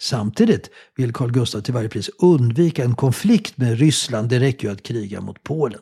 Samtidigt 0.00 0.70
vill 0.96 1.12
Carl 1.12 1.32
Gustaf 1.32 1.64
till 1.64 1.74
varje 1.74 1.88
pris 1.88 2.10
undvika 2.18 2.84
en 2.84 2.94
konflikt 2.94 3.56
med 3.56 3.78
Ryssland. 3.78 4.28
Det 4.28 4.40
räcker 4.40 4.68
ju 4.68 4.74
att 4.74 4.82
kriga 4.82 5.20
mot 5.20 5.42
Polen. 5.42 5.80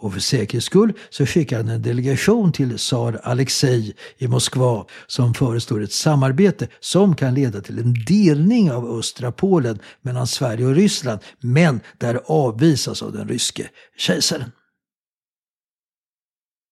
Och 0.00 0.12
för 0.12 0.20
säkerhets 0.20 0.66
skull 0.66 0.92
så 1.10 1.26
skickar 1.26 1.56
han 1.56 1.68
en 1.68 1.82
delegation 1.82 2.52
till 2.52 2.78
tsar 2.78 3.20
Alexej 3.22 3.94
i 4.18 4.28
Moskva 4.28 4.86
som 5.06 5.34
förestår 5.34 5.82
ett 5.82 5.92
samarbete 5.92 6.68
som 6.80 7.16
kan 7.16 7.34
leda 7.34 7.60
till 7.60 7.78
en 7.78 7.94
delning 8.06 8.72
av 8.72 8.98
östra 8.98 9.32
Polen 9.32 9.78
mellan 10.02 10.26
Sverige 10.26 10.66
och 10.66 10.74
Ryssland, 10.74 11.20
men 11.40 11.80
där 11.98 12.20
avvisas 12.26 13.02
av 13.02 13.12
den 13.12 13.28
ryske 13.28 13.68
kejsaren. 13.96 14.50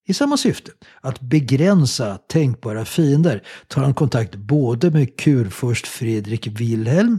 I 0.09 0.15
samma 0.15 0.37
syfte, 0.37 0.71
att 1.01 1.21
begränsa 1.21 2.19
tänkbara 2.29 2.85
fiender, 2.85 3.43
tar 3.69 3.83
han 3.83 3.95
kontakt 3.95 4.35
både 4.35 4.91
med 4.91 5.17
kurfurst 5.17 5.87
Fredrik 5.87 6.47
Wilhelm, 6.47 7.19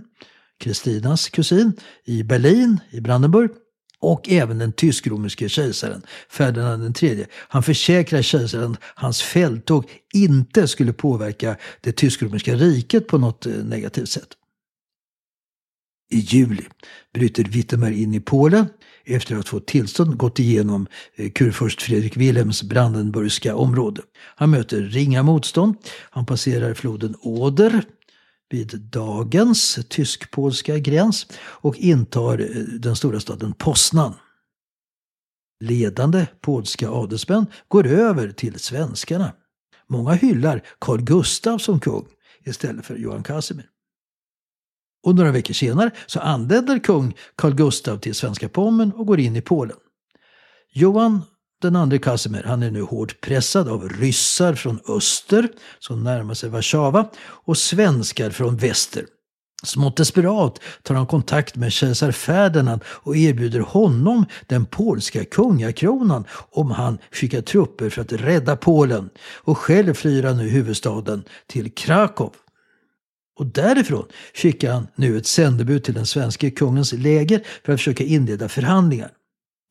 Kristinas 0.59 1.29
kusin, 1.29 1.73
i 2.05 2.23
Berlin, 2.23 2.79
i 2.89 3.01
Brandenburg, 3.01 3.51
och 4.01 4.29
även 4.29 4.57
den 4.57 4.71
tysk-romerske 4.71 5.49
kejsaren 5.49 6.01
Ferdinand 6.29 7.03
III. 7.03 7.25
Han 7.31 7.63
försäkrar 7.63 8.21
kejsaren 8.21 8.71
att 8.71 8.79
hans 8.81 9.21
fälttåg 9.21 9.89
inte 10.13 10.67
skulle 10.67 10.93
påverka 10.93 11.57
det 11.81 11.91
tysk-romerska 11.91 12.55
riket 12.55 13.07
på 13.07 13.17
något 13.17 13.45
eh, 13.45 13.53
negativt 13.53 14.09
sätt. 14.09 14.29
I 16.09 16.19
juli 16.19 16.63
bryter 17.13 17.43
Wittenberg 17.43 18.03
in 18.03 18.13
i 18.13 18.19
Polen 18.19 18.65
efter 19.05 19.35
att 19.35 19.49
få 19.49 19.59
tillstånd 19.59 20.17
gått 20.17 20.39
igenom 20.39 20.87
eh, 21.15 21.31
kurfurst 21.31 21.81
Fredrik 21.81 22.17
Wilhelms 22.17 22.63
brandenburgska 22.63 23.55
område. 23.55 24.01
Han 24.35 24.49
möter 24.49 24.81
ringa 24.81 25.23
motstånd. 25.23 25.75
Han 26.09 26.25
passerar 26.25 26.73
floden 26.73 27.15
Oder 27.21 27.83
vid 28.49 28.79
dagens 28.81 29.79
tysk-polska 29.89 30.77
gräns 30.77 31.27
och 31.39 31.77
intar 31.77 32.39
eh, 32.39 32.63
den 32.63 32.95
stora 32.95 33.19
staden 33.19 33.53
Poznan. 33.53 34.13
Ledande 35.59 36.27
polska 36.41 36.89
adelsmän 36.89 37.45
går 37.67 37.87
över 37.87 38.31
till 38.31 38.59
svenskarna. 38.59 39.33
Många 39.87 40.11
hyllar 40.11 40.61
Carl 40.79 41.01
Gustaf 41.01 41.61
som 41.61 41.79
kung 41.79 42.05
istället 42.45 42.85
för 42.85 42.95
Johan 42.95 43.23
Casimir. 43.23 43.69
Och 45.03 45.15
några 45.15 45.31
veckor 45.31 45.53
senare 45.53 45.91
så 46.05 46.19
anländer 46.19 46.79
kung 46.79 47.15
Carl 47.35 47.53
Gustaf 47.53 48.01
till 48.01 48.15
svenska 48.15 48.49
Pommern 48.49 48.91
och 48.91 49.07
går 49.07 49.19
in 49.19 49.35
i 49.35 49.41
Polen. 49.41 49.77
Johan 50.73 51.21
den 51.61 51.75
andra 51.75 51.97
Kasimir 51.97 52.43
han 52.43 52.63
är 52.63 52.71
nu 52.71 52.81
hårt 52.81 53.21
pressad 53.21 53.67
av 53.67 53.89
ryssar 53.89 54.55
från 54.55 54.79
öster 54.87 55.49
som 55.79 56.03
närmar 56.03 56.33
sig 56.33 56.49
Warszawa 56.49 57.09
och 57.19 57.57
svenskar 57.57 58.29
från 58.29 58.57
väster. 58.57 59.05
Smått 59.63 59.97
desperat 59.97 60.59
tar 60.83 60.95
han 60.95 61.07
kontakt 61.07 61.55
med 61.55 61.73
kejsar 61.73 62.11
Ferdinand 62.11 62.81
och 62.87 63.17
erbjuder 63.17 63.59
honom 63.59 64.25
den 64.47 64.65
polska 64.65 65.25
kungakronan 65.25 66.25
om 66.51 66.71
han 66.71 66.97
skickar 67.11 67.41
trupper 67.41 67.89
för 67.89 68.01
att 68.01 68.11
rädda 68.11 68.55
Polen. 68.55 69.09
Och 69.35 69.57
själv 69.57 69.93
flyr 69.93 70.23
han 70.23 70.37
nu 70.37 70.49
huvudstaden 70.49 71.23
till 71.47 71.71
Krakow. 71.71 72.33
Och 73.39 73.45
därifrån 73.45 74.05
skickar 74.33 74.73
han 74.73 74.87
nu 74.95 75.17
ett 75.17 75.27
sändebud 75.27 75.83
till 75.83 75.93
den 75.93 76.05
svenska 76.05 76.51
kungens 76.51 76.93
läger 76.93 77.43
för 77.65 77.73
att 77.73 77.79
försöka 77.79 78.03
inleda 78.03 78.49
förhandlingar. 78.49 79.11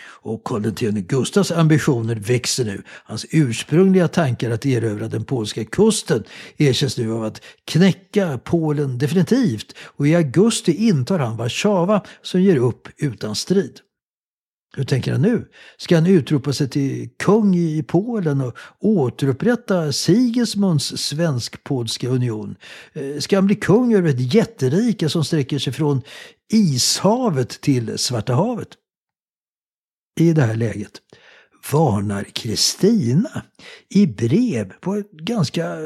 Och 0.03 0.45
Karl 0.45 0.67
X 0.67 1.07
Gustavs 1.09 1.51
ambitioner 1.51 2.17
växer 2.17 2.65
nu. 2.65 2.83
Hans 2.89 3.27
ursprungliga 3.31 4.09
tankar 4.09 4.51
att 4.51 4.67
erövra 4.67 5.09
den 5.09 5.25
polska 5.25 5.65
kusten 5.65 6.25
erkänns 6.57 6.99
nu 6.99 7.13
av 7.13 7.25
att 7.25 7.43
knäcka 7.65 8.39
Polen 8.45 8.99
definitivt. 8.99 9.75
Och 9.83 10.09
i 10.09 10.15
augusti 10.15 10.89
intar 10.89 11.19
han 11.19 11.37
Warszawa 11.37 12.03
som 12.23 12.43
ger 12.43 12.57
upp 12.57 12.89
utan 12.97 13.35
strid. 13.35 13.81
Hur 14.77 14.85
tänker 14.85 15.13
han 15.13 15.23
nu? 15.23 15.49
Ska 15.77 15.95
han 15.95 16.07
utropa 16.07 16.53
sig 16.53 16.71
till 16.71 17.09
kung 17.19 17.55
i 17.55 17.83
Polen 17.83 18.41
och 18.41 18.57
återupprätta 18.81 19.93
Sigismunds 19.93 20.97
svensk-polska 20.97 22.09
union? 22.09 22.57
Eh, 22.93 23.19
ska 23.19 23.37
han 23.37 23.47
bli 23.47 23.55
kung 23.55 23.95
över 23.95 24.09
ett 24.09 24.35
jätterike 24.35 25.09
som 25.09 25.25
sträcker 25.25 25.59
sig 25.59 25.73
från 25.73 26.03
Ishavet 26.53 27.61
till 27.61 27.99
Svarta 27.99 28.35
havet? 28.35 28.69
I 30.17 30.33
det 30.33 30.43
här 30.43 30.57
läget 30.57 30.93
varnar 31.73 32.25
Kristina 32.25 33.43
i 33.89 34.07
brev 34.07 34.73
på 34.81 34.95
ett 34.95 35.11
ganska 35.11 35.77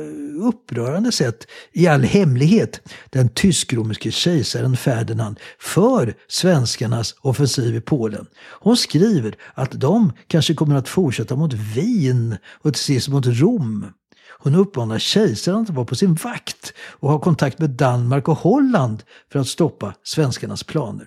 upprörande 0.43 1.13
sätt 1.13 1.47
i 1.73 1.87
all 1.87 2.03
hemlighet 2.03 2.81
den 3.11 3.29
tysk-romerske 3.29 4.11
kejsaren 4.11 4.77
Ferdinand 4.77 5.41
för 5.59 6.15
svenskarnas 6.29 7.15
offensiv 7.21 7.75
i 7.75 7.81
Polen. 7.81 8.27
Hon 8.61 8.77
skriver 8.77 9.35
att 9.55 9.71
de 9.71 10.13
kanske 10.27 10.55
kommer 10.55 10.77
att 10.77 10.89
fortsätta 10.89 11.37
mot 11.37 11.53
Wien 11.53 12.37
och 12.63 12.75
till 12.75 12.83
sist 12.83 13.09
mot 13.09 13.27
Rom. 13.27 13.87
Hon 14.39 14.55
uppmanar 14.55 14.99
kejsaren 14.99 15.61
att 15.61 15.71
vara 15.71 15.87
på 15.87 15.95
sin 15.95 16.15
vakt 16.15 16.73
och 16.91 17.11
ha 17.11 17.19
kontakt 17.19 17.59
med 17.59 17.71
Danmark 17.71 18.29
och 18.29 18.39
Holland 18.39 19.03
för 19.33 19.39
att 19.39 19.49
stoppa 19.49 19.95
svenskarnas 20.03 20.65
planer. 20.65 21.07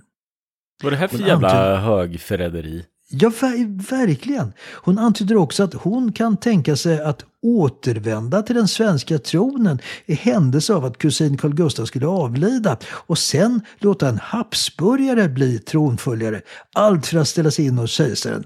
Vad 0.83 0.88
är 0.88 0.91
det 0.91 0.97
här 0.97 1.07
för 1.07 1.17
jävla 1.17 1.79
högförräderi? 1.79 2.86
Ja, 3.15 3.30
ver 3.41 3.89
verkligen. 3.89 4.54
Hon 4.73 4.97
antyder 4.97 5.38
också 5.38 5.63
att 5.63 5.73
hon 5.73 6.12
kan 6.12 6.38
tänka 6.38 6.76
sig 6.76 7.02
att 7.02 7.26
återvända 7.41 8.41
till 8.41 8.56
den 8.56 8.67
svenska 8.67 9.17
tronen 9.17 9.80
i 10.06 10.13
händelse 10.13 10.73
av 10.73 10.86
att 10.86 10.97
kusin 10.97 11.38
Carl 11.38 11.54
Gustaf 11.54 11.88
skulle 11.88 12.08
avlida 12.08 12.78
och 12.86 13.17
sen 13.17 13.62
låta 13.80 14.10
en 14.10 14.17
Habsburgare 14.17 15.30
bli 15.30 15.60
tronföljare. 15.60 16.41
Allt 16.76 17.08
för 17.08 17.17
att 17.17 17.28
ställa 17.28 17.52
sig 17.52 17.65
in 17.65 17.78
hos 17.78 17.91
kejsaren. 17.91 18.43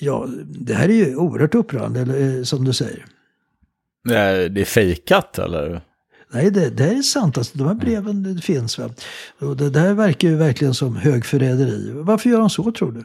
Ja, 0.00 0.26
det 0.44 0.74
här 0.74 0.88
är 0.88 0.92
ju 0.92 1.16
oerhört 1.16 1.54
upprörande, 1.54 2.00
eh, 2.00 2.42
som 2.42 2.64
du 2.64 2.72
säger. 2.72 3.06
Det 4.48 4.60
är 4.60 4.64
fejkat 4.64 5.38
eller? 5.38 5.80
Nej, 6.32 6.50
det, 6.50 6.70
det 6.70 6.84
är 6.84 7.02
sant. 7.02 7.38
Alltså, 7.38 7.58
de 7.58 7.66
här 7.66 7.74
breven 7.74 8.34
det 8.34 8.42
finns. 8.42 8.78
Va? 8.78 8.90
Och 9.38 9.56
det 9.56 9.70
där 9.70 9.94
verkar 9.94 10.28
ju 10.28 10.36
verkligen 10.36 10.74
som 10.74 10.96
högförräderi. 10.96 11.90
Varför 11.94 12.30
gör 12.30 12.40
han 12.40 12.50
så 12.50 12.72
tror 12.72 12.92
du? 12.92 13.04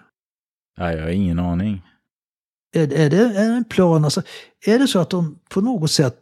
Nej, 0.82 0.96
jag 0.96 1.04
har 1.04 1.10
ingen 1.10 1.40
aning. 1.40 1.82
Är, 2.76 2.94
är, 2.94 3.10
det, 3.10 3.18
är 3.18 3.50
det 3.50 3.56
en 3.56 3.64
plan? 3.64 4.06
Alltså, 4.06 4.22
är 4.66 4.80
det 4.80 4.88
så 4.88 5.00
att 5.00 5.10
de 5.10 5.40
på 5.50 5.62
något 5.62 5.92
sätt 5.92 6.20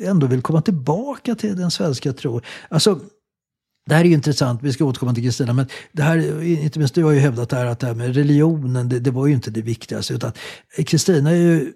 ändå 0.00 0.26
vill 0.26 0.42
komma 0.42 0.62
tillbaka 0.62 1.34
till 1.34 1.56
den 1.56 1.70
svenska 1.70 2.12
tron? 2.12 2.40
Alltså, 2.68 3.00
det 3.86 3.94
här 3.94 4.00
är 4.00 4.08
ju 4.08 4.14
intressant, 4.14 4.62
vi 4.62 4.72
ska 4.72 4.84
återkomma 4.84 5.14
till 5.14 5.22
Kristina, 5.22 5.52
men 5.52 5.66
det 5.92 6.02
här, 6.02 6.42
inte 6.42 6.78
minst 6.78 6.94
du 6.94 7.04
har 7.04 7.10
ju 7.10 7.18
hävdat 7.18 7.48
det 7.48 7.56
här 7.56 7.66
att 7.66 7.78
det 7.78 7.86
här 7.86 7.94
med 7.94 8.14
religionen, 8.14 8.88
det, 8.88 9.00
det 9.00 9.10
var 9.10 9.26
ju 9.26 9.32
inte 9.32 9.50
det 9.50 9.62
viktigaste. 9.62 10.14
Utan 10.14 10.32
Kristina 10.86 11.30
är 11.30 11.36
ju 11.36 11.72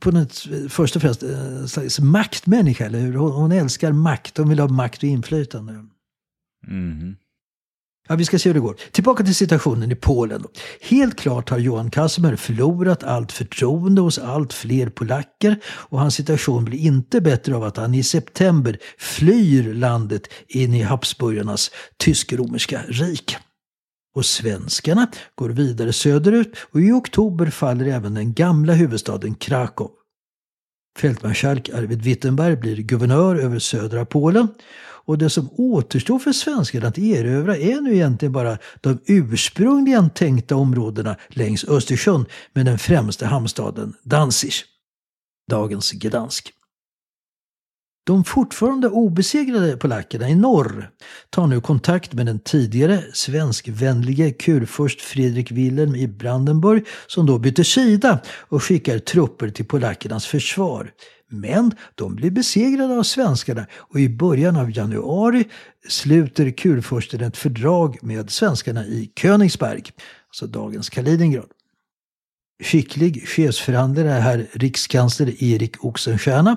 på 0.00 0.10
något, 0.10 0.46
först 0.68 0.96
och 0.96 1.02
främst 1.02 1.22
en 1.22 1.68
slags 1.68 2.00
maktmänniska, 2.00 2.86
eller 2.86 2.98
hur? 2.98 3.14
Hon, 3.14 3.32
hon 3.32 3.52
älskar 3.52 3.92
makt, 3.92 4.38
hon 4.38 4.48
vill 4.48 4.58
ha 4.58 4.68
makt 4.68 4.98
och 4.98 5.08
inflytande. 5.08 5.72
Mm. 6.68 7.16
Ja, 8.08 8.16
vi 8.16 8.24
ska 8.24 8.38
se 8.38 8.48
hur 8.48 8.54
det 8.54 8.60
går. 8.60 8.76
Tillbaka 8.92 9.24
till 9.24 9.34
situationen 9.34 9.92
i 9.92 9.94
Polen. 9.94 10.44
Helt 10.80 11.18
klart 11.18 11.50
har 11.50 11.58
Johan 11.58 11.90
Casimir 11.90 12.36
förlorat 12.36 13.04
allt 13.04 13.32
förtroende 13.32 14.00
hos 14.00 14.18
allt 14.18 14.52
fler 14.52 14.88
polacker 14.88 15.56
och 15.66 16.00
hans 16.00 16.14
situation 16.14 16.64
blir 16.64 16.78
inte 16.78 17.20
bättre 17.20 17.56
av 17.56 17.64
att 17.64 17.76
han 17.76 17.94
i 17.94 18.02
september 18.02 18.78
flyr 18.98 19.74
landet 19.74 20.28
in 20.48 20.74
i 20.74 20.82
Habsburgarnas 20.82 21.70
tysk-romerska 21.96 22.80
rike. 22.88 23.36
Och 24.14 24.26
svenskarna 24.26 25.06
går 25.34 25.48
vidare 25.48 25.92
söderut 25.92 26.56
och 26.72 26.80
i 26.80 26.92
oktober 26.92 27.46
faller 27.46 27.86
även 27.86 28.14
den 28.14 28.32
gamla 28.32 28.72
huvudstaden 28.72 29.34
Krakow. 29.34 29.90
Fältmarskalk 30.98 31.68
Arvid 31.68 32.02
Wittenberg 32.02 32.56
blir 32.56 32.76
guvernör 32.76 33.36
över 33.36 33.58
södra 33.58 34.04
Polen 34.04 34.48
och 35.06 35.18
det 35.18 35.30
som 35.30 35.50
återstår 35.52 36.18
för 36.18 36.32
svenskarna 36.32 36.88
att 36.88 36.98
erövra 36.98 37.56
är 37.56 37.80
nu 37.80 37.94
egentligen 37.94 38.32
bara 38.32 38.58
de 38.80 38.98
ursprungligen 39.06 40.10
tänkta 40.10 40.56
områdena 40.56 41.16
längs 41.28 41.64
Östersjön 41.64 42.26
med 42.52 42.66
den 42.66 42.78
främsta 42.78 43.26
hamnstaden 43.26 43.94
Danzig, 44.02 44.52
dagens 45.50 45.92
Gdansk. 45.92 46.52
De 48.06 48.24
fortfarande 48.24 48.88
obesegrade 48.88 49.76
polackerna 49.76 50.28
i 50.28 50.34
norr 50.34 50.90
tar 51.30 51.46
nu 51.46 51.60
kontakt 51.60 52.12
med 52.12 52.26
den 52.26 52.38
tidigare 52.38 53.04
svenskvänlige 53.12 54.30
kurfurst 54.30 55.00
Fredrik 55.00 55.50
Wilhelm 55.50 55.94
i 55.94 56.08
Brandenburg 56.08 56.86
som 57.06 57.26
då 57.26 57.38
byter 57.38 57.62
sida 57.62 58.18
och 58.48 58.62
skickar 58.62 58.98
trupper 58.98 59.50
till 59.50 59.64
polackernas 59.64 60.26
försvar. 60.26 60.92
Men 61.28 61.72
de 61.94 62.14
blir 62.14 62.30
besegrade 62.30 62.98
av 62.98 63.02
svenskarna 63.02 63.66
och 63.74 64.00
i 64.00 64.08
början 64.08 64.56
av 64.56 64.76
januari 64.76 65.44
sluter 65.88 66.50
kurfursten 66.50 67.20
ett 67.20 67.36
fördrag 67.36 67.98
med 68.02 68.30
svenskarna 68.30 68.84
i 68.86 69.12
Königsberg, 69.16 69.82
alltså 70.28 70.46
dagens 70.46 70.90
Kaliningrad. 70.90 71.50
Skicklig 72.62 73.28
chefsförhandlare 73.28 74.10
är 74.10 74.20
här 74.20 74.46
rikskansler 74.52 75.42
Erik 75.44 75.84
Oxenstierna 75.84 76.56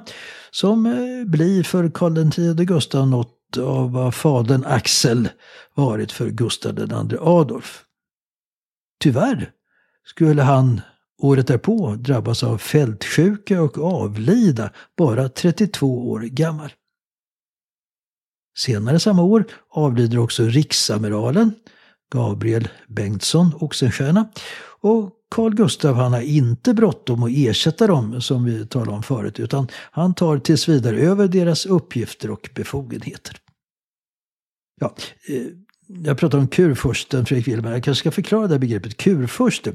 som 0.52 0.86
eh, 0.86 1.26
blir 1.26 1.64
för 1.64 1.90
Karl 1.90 2.18
X 2.18 2.38
Gustav 2.68 3.08
något 3.08 3.58
av 3.58 3.92
vad 3.92 4.16
fadern 4.16 4.66
Axel 4.66 5.30
varit 5.76 6.12
för 6.12 6.30
Gustav 6.30 6.80
II 6.80 7.18
Adolf. 7.22 7.84
Tyvärr 9.00 9.52
skulle 10.06 10.42
han 10.42 10.82
året 11.20 11.48
därpå 11.48 11.96
drabbas 11.96 12.44
av 12.44 12.58
fältsjuka 12.58 13.62
och 13.62 13.78
avlida 13.78 14.72
bara 14.98 15.30
32 15.30 16.10
år 16.10 16.20
gammal. 16.20 16.72
Senare 18.58 19.00
samma 19.00 19.24
år 19.24 19.46
avlider 19.70 20.18
också 20.18 20.44
riksamiralen 20.44 21.54
Gabriel 22.14 22.68
Bengtsson 22.88 23.52
Oxenstierna 23.60 24.30
och 24.82 25.16
Carl 25.30 25.56
Gustav 25.56 25.96
han 25.96 26.14
har 26.14 26.22
inte 26.22 26.74
bråttom 26.74 27.24
att 27.24 27.32
ersätta 27.34 27.88
dem 27.88 28.22
som 28.22 28.46
vi 28.46 28.66
talade 28.66 28.92
om 28.92 29.04
förut 29.04 29.40
utan 29.40 29.68
han 29.74 30.14
tar 30.14 30.38
tills 30.38 30.70
vidare 30.70 31.00
över 31.00 31.28
deras 31.28 31.66
uppgifter 31.66 32.32
och 32.32 32.50
befogenheter. 32.56 33.38
Ja, 34.82 34.96
eh, 35.28 35.46
jag 35.88 36.18
pratar 36.18 36.38
om 36.38 36.48
kurfursten 36.48 37.26
Fredrik 37.26 37.48
Wilhelm. 37.48 37.66
Jag 37.66 37.84
kanske 37.84 38.00
ska 38.00 38.12
förklara 38.12 38.48
det 38.48 38.54
här 38.54 38.60
begreppet 38.60 38.98
kurfurste. 38.98 39.74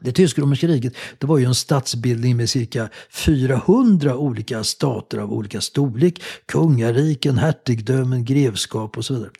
Det 0.00 0.12
tysk-romerska 0.12 0.66
riket 0.66 0.94
det 1.18 1.26
var 1.26 1.38
ju 1.38 1.44
en 1.44 1.54
statsbildning 1.54 2.36
med 2.36 2.50
cirka 2.50 2.88
400 3.10 4.16
olika 4.16 4.64
stater 4.64 5.18
av 5.18 5.32
olika 5.32 5.60
storlek. 5.60 6.22
Kungariken, 6.46 7.38
hertigdömen, 7.38 8.24
grevskap 8.24 8.98
och 8.98 9.04
så 9.04 9.14
vidare. 9.14 9.30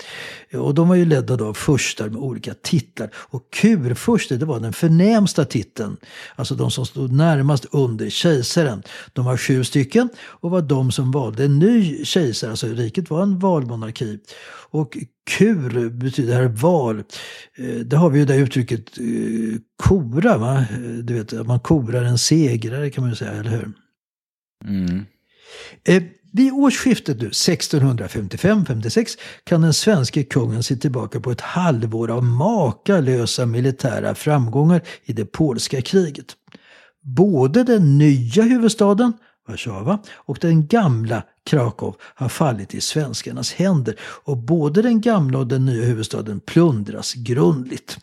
Och 0.62 0.75
de 0.75 0.88
var 0.88 0.96
ju 0.96 1.05
ledda 1.05 1.44
av 1.44 1.55
furstar 1.55 2.09
med 2.09 2.20
olika 2.20 2.55
titlar. 2.55 3.11
Och 3.14 3.51
kurfurste 3.51 4.37
det 4.37 4.46
var 4.46 4.61
den 4.61 4.73
förnämsta 4.73 5.44
titeln. 5.44 5.96
Alltså 6.37 6.55
de 6.55 6.70
som 6.70 6.87
stod 6.87 7.12
närmast 7.12 7.66
under 7.70 8.11
kejsaren. 8.11 8.83
De 9.12 9.25
var 9.25 9.37
sju 9.37 9.64
stycken 9.64 10.09
och 10.18 10.51
var 10.51 10.62
de 10.62 10.92
som 10.92 11.11
valde 11.11 11.44
en 11.44 11.59
ny 11.59 12.05
kejsare. 12.05 12.51
Alltså 12.51 12.66
riket 12.66 13.11
var 13.11 13.23
en 13.23 13.38
valmonarki. 13.38 14.18
Och 14.70 14.96
kur 15.38 15.90
betyder 15.90 16.34
här 16.34 16.48
val. 16.48 16.98
Eh, 17.58 17.64
det 17.64 17.96
har 17.96 18.10
vi 18.10 18.18
ju 18.18 18.24
det 18.24 18.36
uttrycket 18.36 18.98
eh, 18.98 19.04
kora, 19.82 20.38
va? 20.38 20.64
Du 21.02 21.14
vet, 21.14 21.46
man 21.46 21.60
korar 21.60 22.04
en 22.04 22.18
segrare 22.18 22.90
kan 22.90 23.04
man 23.04 23.10
ju 23.10 23.16
säga, 23.16 23.32
eller 23.32 23.50
hur? 23.50 23.72
Mm. 24.64 25.06
Eh, 25.84 26.02
vid 26.32 26.52
årsskiftet 26.52 27.20
nu, 27.20 27.28
1655-56, 27.28 29.18
kan 29.44 29.60
den 29.60 29.74
svenska 29.74 30.22
kungen 30.22 30.62
se 30.62 30.76
tillbaka 30.76 31.20
på 31.20 31.30
ett 31.30 31.40
halvår 31.40 32.10
av 32.10 32.24
makalösa 32.24 33.46
militära 33.46 34.14
framgångar 34.14 34.82
i 35.04 35.12
det 35.12 35.24
polska 35.24 35.82
kriget. 35.82 36.26
Både 37.02 37.64
den 37.64 37.98
nya 37.98 38.42
huvudstaden 38.42 39.12
Warszawa 39.48 39.98
och 40.12 40.38
den 40.40 40.66
gamla 40.66 41.22
Krakow 41.44 41.96
har 42.00 42.29
fallit 42.29 42.74
i 42.74 42.81
svenskarnas 42.81 43.53
händer 43.53 43.96
och 44.00 44.37
både 44.37 44.83
den 44.83 45.00
gamla 45.00 45.38
och 45.38 45.46
den 45.46 45.66
nya 45.66 45.85
huvudstaden 45.85 46.40
plundras 46.40 47.14
grundligt. 47.14 47.98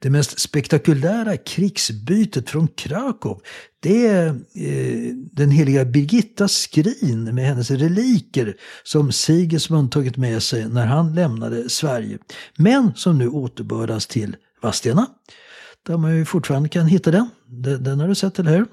Det 0.00 0.10
mest 0.10 0.40
spektakulära 0.40 1.36
krigsbytet 1.36 2.50
från 2.50 2.68
Krakow 2.68 3.40
det 3.80 4.06
är 4.06 4.28
eh, 4.54 5.14
den 5.32 5.50
heliga 5.50 5.84
Birgittas 5.84 6.52
skrin 6.52 7.34
med 7.34 7.44
hennes 7.44 7.70
reliker 7.70 8.56
som 8.82 9.12
Sigismund 9.12 9.92
tagit 9.92 10.16
med 10.16 10.42
sig 10.42 10.68
när 10.68 10.86
han 10.86 11.14
lämnade 11.14 11.68
Sverige. 11.68 12.18
Men 12.56 12.94
som 12.94 13.18
nu 13.18 13.28
återbördas 13.28 14.06
till 14.06 14.36
Vadstena. 14.62 15.06
Där 15.86 15.96
man 15.96 16.16
ju 16.16 16.24
fortfarande 16.24 16.68
kan 16.68 16.86
hitta 16.86 17.10
den. 17.10 17.28
Den, 17.46 17.84
den 17.84 18.00
har 18.00 18.08
du 18.08 18.14
sett, 18.14 18.38
eller 18.38 18.56
hur? 18.56 18.66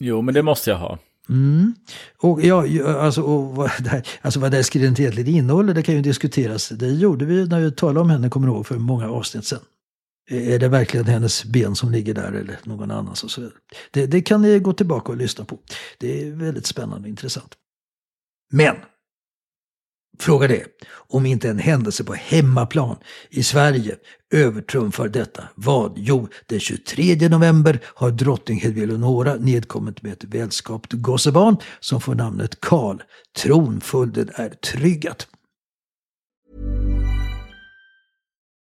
Jo, 0.00 0.22
men 0.22 0.34
det 0.34 0.42
måste 0.42 0.70
jag 0.70 0.78
ha. 0.78 0.98
Mm. 1.28 1.74
Och 2.18 2.42
ja, 2.42 2.86
alltså, 2.98 3.22
och 3.22 3.56
vad, 3.56 3.70
det 3.78 3.88
här, 3.88 4.08
alltså 4.22 4.40
vad 4.40 4.50
det 4.50 4.56
här 4.56 4.64
skrivet 4.64 5.00
egentligen 5.00 5.34
innehåller, 5.34 5.74
det 5.74 5.82
kan 5.82 5.94
ju 5.94 6.02
diskuteras. 6.02 6.68
Det 6.68 6.88
gjorde 6.88 7.24
vi 7.24 7.46
när 7.46 7.60
vi 7.60 7.72
talade 7.72 8.00
om 8.00 8.10
henne, 8.10 8.28
kommer 8.28 8.48
ihåg, 8.48 8.66
för 8.66 8.78
många 8.78 9.10
avsnitt 9.10 9.44
sedan. 9.44 9.60
Är 10.30 10.58
det 10.58 10.68
verkligen 10.68 11.06
hennes 11.06 11.44
ben 11.44 11.76
som 11.76 11.90
ligger 11.90 12.14
där 12.14 12.32
eller 12.32 12.58
någon 12.64 12.90
annans? 12.90 13.24
Och 13.24 13.30
så 13.30 13.40
vidare. 13.40 13.56
Det, 13.90 14.06
det 14.06 14.22
kan 14.22 14.42
ni 14.42 14.58
gå 14.58 14.72
tillbaka 14.72 15.12
och 15.12 15.18
lyssna 15.18 15.44
på. 15.44 15.58
Det 15.98 16.22
är 16.22 16.30
väldigt 16.30 16.66
spännande 16.66 17.06
och 17.06 17.08
intressant. 17.08 17.54
Men 18.52 18.76
Fråga 20.18 20.48
det, 20.48 20.64
om 21.08 21.26
inte 21.26 21.48
en 21.48 21.58
händelse 21.58 22.04
på 22.04 22.14
hemmaplan 22.14 22.96
i 23.30 23.42
Sverige 23.42 23.96
övertrumfar 24.34 25.08
detta. 25.08 25.42
Vad? 25.54 25.92
Jo, 25.96 26.28
den 26.46 26.60
23 26.60 27.28
november 27.28 27.80
har 27.84 28.10
drottning 28.10 28.60
Hedvig 28.60 28.82
Eleonora 28.82 29.34
nedkommit 29.34 30.02
med 30.02 30.12
ett 30.12 30.24
välskapt 30.24 30.92
gossebarn 30.92 31.56
som 31.80 32.00
får 32.00 32.14
namnet 32.14 32.60
Karl. 32.60 32.98
Tronföljden 33.42 34.30
är 34.34 34.48
tryggad. 34.48 35.24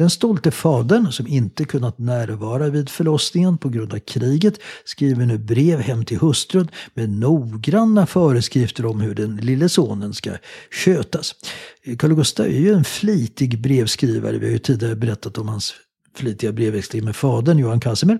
Den 0.00 0.10
stolte 0.10 0.50
fadern, 0.50 1.12
som 1.12 1.26
inte 1.26 1.64
kunnat 1.64 1.98
närvara 1.98 2.68
vid 2.68 2.88
förlossningen 2.88 3.58
på 3.58 3.68
grund 3.68 3.94
av 3.94 3.98
kriget, 3.98 4.54
skriver 4.84 5.26
nu 5.26 5.38
brev 5.38 5.80
hem 5.80 6.04
till 6.04 6.18
hustrun 6.18 6.68
med 6.94 7.10
noggranna 7.10 8.06
föreskrifter 8.06 8.86
om 8.86 9.00
hur 9.00 9.14
den 9.14 9.36
lille 9.36 9.68
sonen 9.68 10.14
ska 10.14 10.30
skötas. 10.70 11.34
Carl 11.98 12.14
Gustaf 12.14 12.46
är 12.46 12.50
ju 12.50 12.72
en 12.72 12.84
flitig 12.84 13.60
brevskrivare. 13.60 14.38
Vi 14.38 14.46
har 14.46 14.52
ju 14.52 14.58
tidigare 14.58 14.96
berättat 14.96 15.38
om 15.38 15.48
hans 15.48 15.74
flitiga 16.16 16.52
brevväxling 16.52 17.04
med 17.04 17.16
fadern 17.16 17.58
Johan 17.58 17.80
Casimir. 17.80 18.18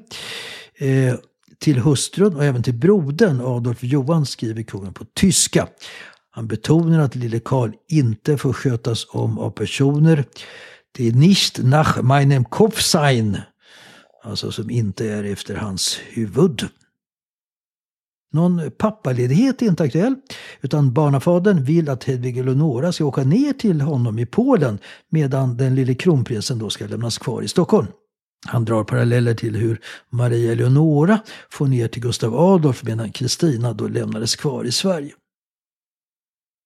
Eh, 0.78 1.14
till 1.58 1.78
hustrun 1.78 2.36
och 2.36 2.44
även 2.44 2.62
till 2.62 2.74
brodern 2.74 3.40
Adolf 3.40 3.82
Johan 3.82 4.26
skriver 4.26 4.62
kungen 4.62 4.92
på 4.92 5.04
tyska. 5.14 5.68
Han 6.30 6.46
betonar 6.46 7.00
att 7.00 7.14
lille 7.14 7.40
Karl 7.40 7.70
inte 7.88 8.38
får 8.38 8.52
skötas 8.52 9.06
om 9.10 9.38
av 9.38 9.50
personer 9.50 10.24
det 10.92 11.14
nicht 11.14 11.58
nach 11.58 12.02
meinem 12.02 12.44
Kopf 12.44 12.80
sein, 12.80 13.38
alltså 14.22 14.52
som 14.52 14.70
inte 14.70 15.12
är 15.12 15.24
efter 15.24 15.54
hans 15.54 16.00
huvud. 16.08 16.68
Någon 18.32 18.70
pappaledighet 18.70 19.62
är 19.62 19.66
inte 19.66 19.82
aktuell, 19.82 20.14
utan 20.60 20.92
barnafadern 20.92 21.64
vill 21.64 21.90
att 21.90 22.04
Hedvig 22.04 22.38
Eleonora 22.38 22.92
ska 22.92 23.04
åka 23.04 23.24
ner 23.24 23.52
till 23.52 23.80
honom 23.80 24.18
i 24.18 24.26
Polen 24.26 24.78
medan 25.08 25.56
den 25.56 25.74
lille 25.74 25.94
kronprinsen 25.94 26.58
då 26.58 26.70
ska 26.70 26.86
lämnas 26.86 27.18
kvar 27.18 27.42
i 27.42 27.48
Stockholm. 27.48 27.86
Han 28.46 28.64
drar 28.64 28.84
paralleller 28.84 29.34
till 29.34 29.56
hur 29.56 29.80
Maria 30.10 30.52
Eleonora 30.52 31.20
får 31.50 31.66
ner 31.66 31.88
till 31.88 32.02
Gustav 32.02 32.34
Adolf 32.34 32.82
medan 32.84 33.12
Kristina 33.12 33.72
då 33.72 33.88
lämnades 33.88 34.36
kvar 34.36 34.64
i 34.64 34.72
Sverige. 34.72 35.12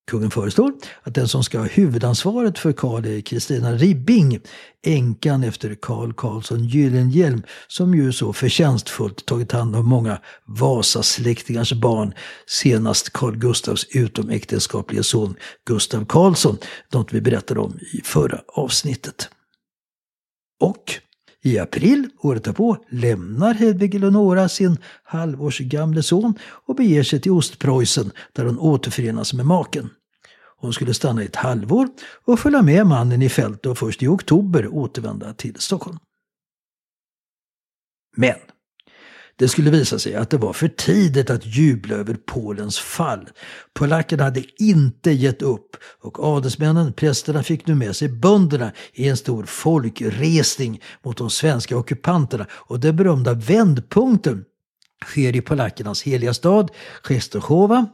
Kungen 0.06 0.30
föreslår 0.30 0.72
att 1.02 1.14
den 1.14 1.28
som 1.28 1.44
ska 1.44 1.58
ha 1.58 1.66
huvudansvaret 1.66 2.58
för 2.58 2.72
Karl 2.72 3.06
är 3.06 3.20
Kristina 3.20 3.72
Ribbing, 3.72 4.40
änkan 4.86 5.44
efter 5.44 5.74
Karl 5.74 6.12
Karlsson 6.12 6.64
Gyllenhielm, 6.64 7.42
som 7.68 7.94
ju 7.94 8.12
så 8.12 8.32
förtjänstfullt 8.32 9.26
tagit 9.26 9.52
hand 9.52 9.76
om 9.76 9.88
många 9.88 10.20
Vasasläktingars 10.46 11.72
barn, 11.72 12.14
senast 12.46 13.10
Carl 13.10 13.36
Gustavs 13.36 13.86
utomäktenskapliga 13.90 15.02
son 15.02 15.34
Gustav 15.66 16.04
Karlsson, 16.04 16.58
något 16.92 17.12
vi 17.12 17.20
berättade 17.20 17.60
om 17.60 17.78
i 17.92 18.00
förra 18.04 18.40
avsnittet. 18.48 19.28
Och 20.60 20.92
i 21.44 21.58
april 21.58 22.08
året 22.20 22.44
därpå 22.44 22.76
lämnar 22.88 23.54
Hedvig 23.54 23.94
Eleonora 23.94 24.48
sin 24.48 24.78
halvårsgamle 25.02 26.02
son 26.02 26.34
och 26.42 26.76
beger 26.76 27.02
sig 27.02 27.20
till 27.20 27.32
Ostpreussen 27.32 28.10
där 28.32 28.44
hon 28.44 28.58
återförenas 28.58 29.32
med 29.32 29.46
maken. 29.46 29.90
Hon 30.56 30.72
skulle 30.72 30.94
stanna 30.94 31.22
i 31.22 31.26
ett 31.26 31.36
halvår 31.36 31.88
och 32.24 32.40
följa 32.40 32.62
med 32.62 32.86
mannen 32.86 33.22
i 33.22 33.28
fält 33.28 33.66
och 33.66 33.78
först 33.78 34.02
i 34.02 34.06
oktober 34.06 34.68
återvända 34.68 35.34
till 35.34 35.54
Stockholm. 35.58 35.98
Men 38.16 38.36
det 39.36 39.48
skulle 39.48 39.70
visa 39.70 39.98
sig 39.98 40.14
att 40.14 40.30
det 40.30 40.36
var 40.36 40.52
för 40.52 40.68
tidigt 40.68 41.30
att 41.30 41.46
jubla 41.46 41.94
över 41.94 42.14
Polens 42.26 42.78
fall. 42.78 43.28
Polackerna 43.74 44.24
hade 44.24 44.42
inte 44.58 45.10
gett 45.10 45.42
upp 45.42 45.76
och 46.00 46.24
adelsmännen, 46.24 46.92
prästerna, 46.92 47.42
fick 47.42 47.66
nu 47.66 47.74
med 47.74 47.96
sig 47.96 48.08
bönderna 48.08 48.72
i 48.92 49.08
en 49.08 49.16
stor 49.16 49.44
folkresning 49.44 50.82
mot 51.04 51.16
de 51.16 51.30
svenska 51.30 51.76
ockupanterna. 51.76 52.46
Och 52.50 52.80
den 52.80 52.96
berömda 52.96 53.34
vändpunkten 53.34 54.44
sker 55.04 55.36
i 55.36 55.40
polackernas 55.40 56.02
heliga 56.02 56.34
stad, 56.34 56.70
Czestochowa, 57.08 57.86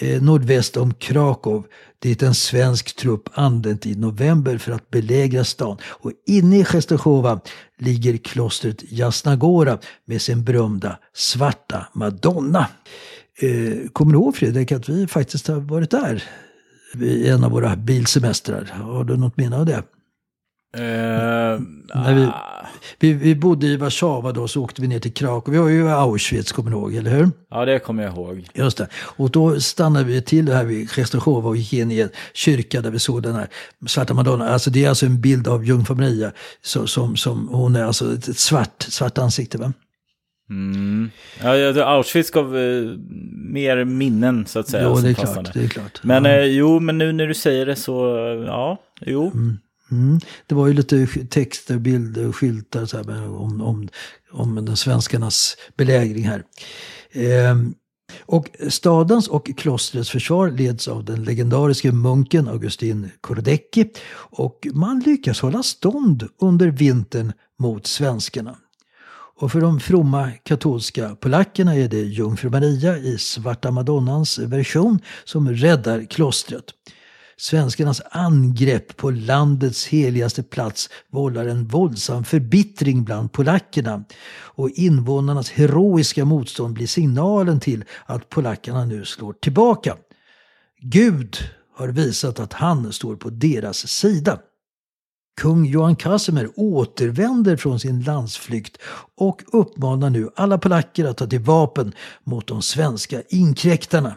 eh, 0.00 0.22
nordväst 0.22 0.76
om 0.76 0.94
Krakow 0.94 1.66
dit 2.02 2.22
en 2.22 2.34
svensk 2.34 2.96
trupp 2.96 3.28
anlänt 3.32 3.86
i 3.86 3.94
november 3.94 4.58
för 4.58 4.72
att 4.72 4.90
belägra 4.90 5.44
stan. 5.44 5.76
Och 5.84 6.12
inne 6.26 6.58
i 6.58 6.64
Częstochowa 6.64 7.40
ligger 7.78 8.16
klostret 8.16 8.92
Jasnagora 8.92 9.78
med 10.04 10.22
sin 10.22 10.44
berömda 10.44 10.98
svarta 11.14 11.86
madonna. 11.92 12.66
Eh, 13.40 13.88
kommer 13.92 14.12
du 14.12 14.18
ihåg 14.18 14.36
Fredrik 14.36 14.72
att 14.72 14.88
vi 14.88 15.06
faktiskt 15.06 15.48
har 15.48 15.60
varit 15.60 15.90
där 15.90 16.22
i 17.00 17.28
en 17.28 17.44
av 17.44 17.50
våra 17.50 17.76
bilsemestrar? 17.76 18.64
Har 18.64 19.04
du 19.04 19.16
något 19.16 19.36
minne 19.36 19.56
av 19.56 19.66
det? 19.66 19.82
Uh, 20.76 20.82
När 21.94 22.14
vi, 22.14 22.28
vi, 22.98 23.12
vi 23.12 23.34
bodde 23.34 23.66
i 23.66 23.76
Warszawa 23.76 24.32
då, 24.32 24.48
så 24.48 24.64
åkte 24.64 24.82
vi 24.82 24.88
ner 24.88 24.98
till 24.98 25.12
Krakow. 25.14 25.54
Vi 25.54 25.58
var 25.58 25.68
ju 25.68 25.84
i 25.84 25.90
Auschwitz, 25.90 26.52
kommer 26.52 26.70
du 26.70 26.76
ihåg, 26.76 26.94
eller 26.94 27.10
hur? 27.10 27.30
Ja, 27.50 27.64
det 27.64 27.78
kommer 27.78 28.02
jag 28.02 28.12
ihåg. 28.12 28.46
Just 28.54 28.78
det. 28.78 28.88
Och 28.94 29.30
då 29.30 29.60
stannade 29.60 30.04
vi 30.04 30.22
till 30.22 30.52
här 30.52 30.64
vid 30.64 30.90
Częstochowa 30.90 31.48
och 31.48 31.56
gick 31.56 31.72
in 31.72 31.90
i 31.90 32.00
en 32.00 32.10
kyrka 32.34 32.80
där 32.80 32.90
vi 32.90 32.98
såg 32.98 33.22
den 33.22 33.34
här 33.34 33.48
svarta 33.86 34.14
madonna. 34.14 34.48
Alltså 34.48 34.70
det 34.70 34.84
är 34.84 34.88
alltså 34.88 35.06
en 35.06 35.20
bild 35.20 35.48
av 35.48 35.64
jungfru 35.64 35.94
Maria. 35.94 36.32
Så, 36.62 36.86
som, 36.86 37.16
som, 37.16 37.48
hon 37.48 37.76
är 37.76 37.84
alltså 37.84 38.14
ett 38.14 38.38
svart, 38.38 38.82
svart 38.82 39.18
ansikte. 39.18 39.58
Va? 39.58 39.72
Mm. 40.50 41.10
Ja, 41.42 41.84
Auschwitz 41.84 42.30
gav 42.30 42.56
eh, 42.56 42.82
mer 43.52 43.84
minnen 43.84 44.46
så 44.46 44.58
att 44.58 44.68
säga. 44.68 44.84
Jo, 44.84 44.94
det 44.94 45.08
är, 45.08 45.14
klart, 45.14 45.54
det 45.54 45.64
är 45.64 45.68
klart. 45.68 46.00
Men 46.02 46.24
ja. 46.24 46.30
eh, 46.30 46.44
jo, 46.44 46.80
men 46.80 46.98
nu 46.98 47.12
när 47.12 47.26
du 47.26 47.34
säger 47.34 47.66
det 47.66 47.76
så, 47.76 47.94
ja, 48.46 48.78
jo. 49.00 49.30
Mm. 49.34 49.58
Mm. 49.90 50.20
Det 50.46 50.54
var 50.54 50.66
ju 50.66 50.72
lite 50.72 51.06
texter, 51.06 51.78
bilder 51.78 52.28
och 52.28 52.36
skyltar 52.36 52.86
så 52.86 52.96
här, 52.96 53.28
om, 53.28 53.60
om, 53.60 53.88
om 54.32 54.64
den 54.64 54.76
svenskarnas 54.76 55.56
belägring 55.76 56.24
här. 56.24 56.44
Ehm, 57.12 57.74
och 58.26 58.48
stadens 58.68 59.28
och 59.28 59.50
klostrets 59.56 60.10
försvar 60.10 60.50
leds 60.50 60.88
av 60.88 61.04
den 61.04 61.24
legendariske 61.24 61.92
munken 61.92 62.48
Augustin 62.48 63.10
Kordecki. 63.20 63.90
Och 64.14 64.66
man 64.72 65.00
lyckas 65.00 65.40
hålla 65.40 65.62
stånd 65.62 66.28
under 66.40 66.68
vintern 66.68 67.32
mot 67.58 67.86
svenskarna. 67.86 68.56
Och 69.40 69.52
för 69.52 69.60
de 69.60 69.80
fromma 69.80 70.30
katolska 70.42 71.14
polackerna 71.14 71.74
är 71.74 71.88
det 71.88 72.02
jungfru 72.02 72.50
Maria 72.50 72.98
i 72.98 73.18
Svarta 73.18 73.70
Madonnans 73.70 74.38
version 74.38 74.98
som 75.24 75.48
räddar 75.48 76.04
klostret. 76.04 76.64
Svenskarnas 77.40 78.02
angrepp 78.10 78.96
på 78.96 79.10
landets 79.10 79.86
heligaste 79.86 80.42
plats 80.42 80.90
vållar 81.10 81.46
en 81.46 81.66
våldsam 81.66 82.24
förbittring 82.24 83.04
bland 83.04 83.32
polackerna. 83.32 84.04
Och 84.30 84.70
invånarnas 84.70 85.50
heroiska 85.50 86.24
motstånd 86.24 86.74
blir 86.74 86.86
signalen 86.86 87.60
till 87.60 87.84
att 88.06 88.28
polackerna 88.28 88.84
nu 88.84 89.04
slår 89.04 89.32
tillbaka. 89.32 89.96
Gud 90.80 91.36
har 91.76 91.88
visat 91.88 92.40
att 92.40 92.52
han 92.52 92.92
står 92.92 93.16
på 93.16 93.30
deras 93.30 93.88
sida. 93.88 94.38
Kung 95.40 95.66
Johan 95.66 95.96
Casimir 95.96 96.50
återvänder 96.56 97.56
från 97.56 97.80
sin 97.80 98.02
landsflykt 98.02 98.78
och 99.16 99.42
uppmanar 99.52 100.10
nu 100.10 100.28
alla 100.36 100.58
polacker 100.58 101.04
att 101.04 101.16
ta 101.16 101.26
till 101.26 101.40
vapen 101.40 101.92
mot 102.24 102.46
de 102.46 102.62
svenska 102.62 103.22
inkräktarna. 103.28 104.14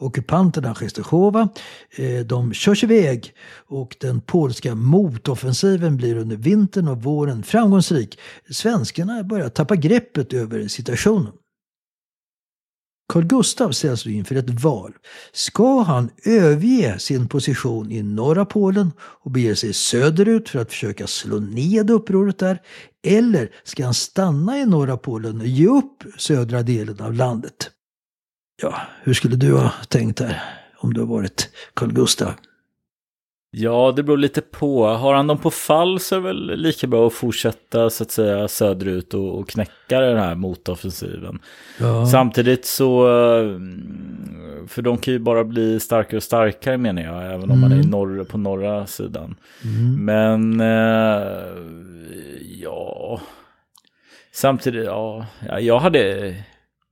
Ockupanterna 0.00 0.74
Częstochowa, 0.74 1.48
eh, 1.90 2.26
de 2.26 2.52
körs 2.52 2.84
iväg 2.84 3.34
och 3.66 3.96
den 4.00 4.20
polska 4.20 4.74
motoffensiven 4.74 5.96
blir 5.96 6.16
under 6.16 6.36
vintern 6.36 6.88
och 6.88 7.02
våren 7.02 7.42
framgångsrik. 7.42 8.18
Svenskarna 8.50 9.22
börjar 9.24 9.48
tappa 9.48 9.76
greppet 9.76 10.32
över 10.32 10.68
situationen. 10.68 11.32
Carl 13.12 13.24
Gustaf 13.24 13.74
ställs 13.74 14.06
nu 14.06 14.12
inför 14.12 14.34
ett 14.34 14.50
val. 14.62 14.92
Ska 15.32 15.80
han 15.82 16.10
överge 16.24 16.98
sin 16.98 17.28
position 17.28 17.92
i 17.92 18.02
norra 18.02 18.44
Polen 18.44 18.92
och 19.00 19.30
bege 19.30 19.56
sig 19.56 19.72
söderut 19.72 20.48
för 20.48 20.58
att 20.58 20.70
försöka 20.70 21.06
slå 21.06 21.40
ned 21.40 21.90
upproret 21.90 22.38
där? 22.38 22.62
Eller 23.06 23.50
ska 23.64 23.84
han 23.84 23.94
stanna 23.94 24.58
i 24.58 24.66
norra 24.66 24.96
Polen 24.96 25.40
och 25.40 25.46
ge 25.46 25.66
upp 25.66 26.04
södra 26.18 26.62
delen 26.62 27.00
av 27.00 27.14
landet? 27.14 27.70
Ja, 28.62 28.80
hur 29.02 29.14
skulle 29.14 29.36
du 29.36 29.52
ha 29.52 29.72
tänkt 29.88 30.20
här 30.20 30.42
om 30.76 30.94
du 30.94 31.00
har 31.00 31.06
varit 31.06 31.50
Carl 31.74 31.92
Gustaf? 31.92 32.34
Ja, 33.50 33.92
det 33.96 34.02
beror 34.02 34.16
lite 34.16 34.40
på. 34.40 34.86
Har 34.86 35.14
han 35.14 35.26
dem 35.26 35.38
på 35.38 35.50
fall 35.50 36.00
så 36.00 36.14
är 36.14 36.20
det 36.20 36.26
väl 36.26 36.56
lika 36.56 36.86
bra 36.86 37.06
att 37.06 37.12
fortsätta 37.12 37.90
så 37.90 38.02
att 38.02 38.10
säga 38.10 38.48
söderut 38.48 39.14
och, 39.14 39.38
och 39.38 39.48
knäcka 39.48 40.00
den 40.00 40.18
här 40.18 40.34
motoffensiven. 40.34 41.38
Ja. 41.78 42.06
Samtidigt 42.06 42.64
så, 42.64 43.06
mm, 43.06 44.68
för 44.68 44.82
de 44.82 44.98
kan 44.98 45.12
ju 45.14 45.18
bara 45.18 45.44
bli 45.44 45.80
starkare 45.80 46.16
och 46.16 46.22
starkare 46.22 46.78
menar 46.78 47.02
jag, 47.02 47.26
även 47.26 47.50
om 47.50 47.50
mm. 47.50 47.60
man 47.60 47.72
är 47.72 47.76
mm. 47.76 47.90
norr, 47.90 48.24
på 48.24 48.38
norra 48.38 48.86
sidan. 48.86 49.36
Mm. 49.64 50.04
Men, 50.04 50.60
eh, 50.60 51.48
ja, 52.62 53.20
samtidigt, 54.32 54.84
ja, 54.84 55.26
jag 55.60 55.78
hade, 55.78 56.34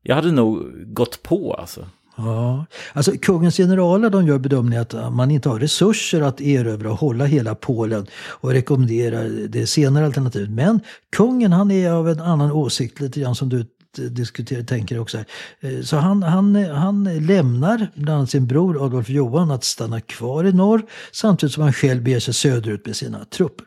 jag 0.07 0.15
hade 0.15 0.33
nog 0.33 0.73
gått 0.95 1.23
på 1.23 1.55
alltså. 1.55 1.87
Ja, 2.17 2.67
alltså 2.93 3.13
kungens 3.13 3.57
generaler 3.57 4.11
de 4.11 4.27
gör 4.27 4.39
bedömningen 4.39 4.83
att 4.83 5.13
man 5.13 5.31
inte 5.31 5.49
har 5.49 5.59
resurser 5.59 6.21
att 6.21 6.41
erövra 6.41 6.91
och 6.91 6.99
hålla 6.99 7.25
hela 7.25 7.55
Polen 7.55 8.07
och 8.15 8.51
rekommenderar 8.51 9.29
det 9.49 9.67
senare 9.67 10.07
alternativet. 10.07 10.51
Men 10.51 10.81
kungen 11.17 11.53
han 11.53 11.71
är 11.71 11.91
av 11.91 12.09
en 12.09 12.21
annan 12.21 12.53
åsikt, 12.53 13.01
lite 13.01 13.21
grann 13.21 13.35
som 13.35 13.49
du 13.49 13.65
diskuterar, 13.97 14.63
tänker 14.63 14.99
också. 14.99 15.19
Eh, 15.61 15.81
så 15.83 15.97
han, 15.97 16.23
han, 16.23 16.55
han 16.55 17.27
lämnar 17.27 17.91
bland 17.95 18.19
annat 18.19 18.31
sin 18.31 18.47
bror 18.47 18.85
Adolf 18.85 19.09
Johan 19.09 19.51
att 19.51 19.65
stanna 19.65 20.01
kvar 20.01 20.45
i 20.45 20.53
norr 20.53 20.83
samtidigt 21.13 21.53
som 21.53 21.63
han 21.63 21.73
själv 21.73 22.03
beger 22.03 22.21
sig 22.21 22.35
söderut 22.35 22.87
med 22.87 22.97
sina 22.97 23.25
trupper. 23.25 23.67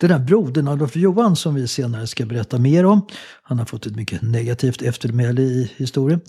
Den 0.00 0.10
här 0.10 0.18
brodern 0.18 0.68
Adolf 0.68 0.96
Johan 0.96 1.36
som 1.36 1.54
vi 1.54 1.68
senare 1.68 2.06
ska 2.06 2.26
berätta 2.26 2.58
mer 2.58 2.84
om, 2.86 3.06
han 3.42 3.58
har 3.58 3.66
fått 3.66 3.86
ett 3.86 3.96
mycket 3.96 4.22
negativt 4.22 4.82
eftermäle 4.82 5.42
i 5.42 5.72
historien. 5.76 6.20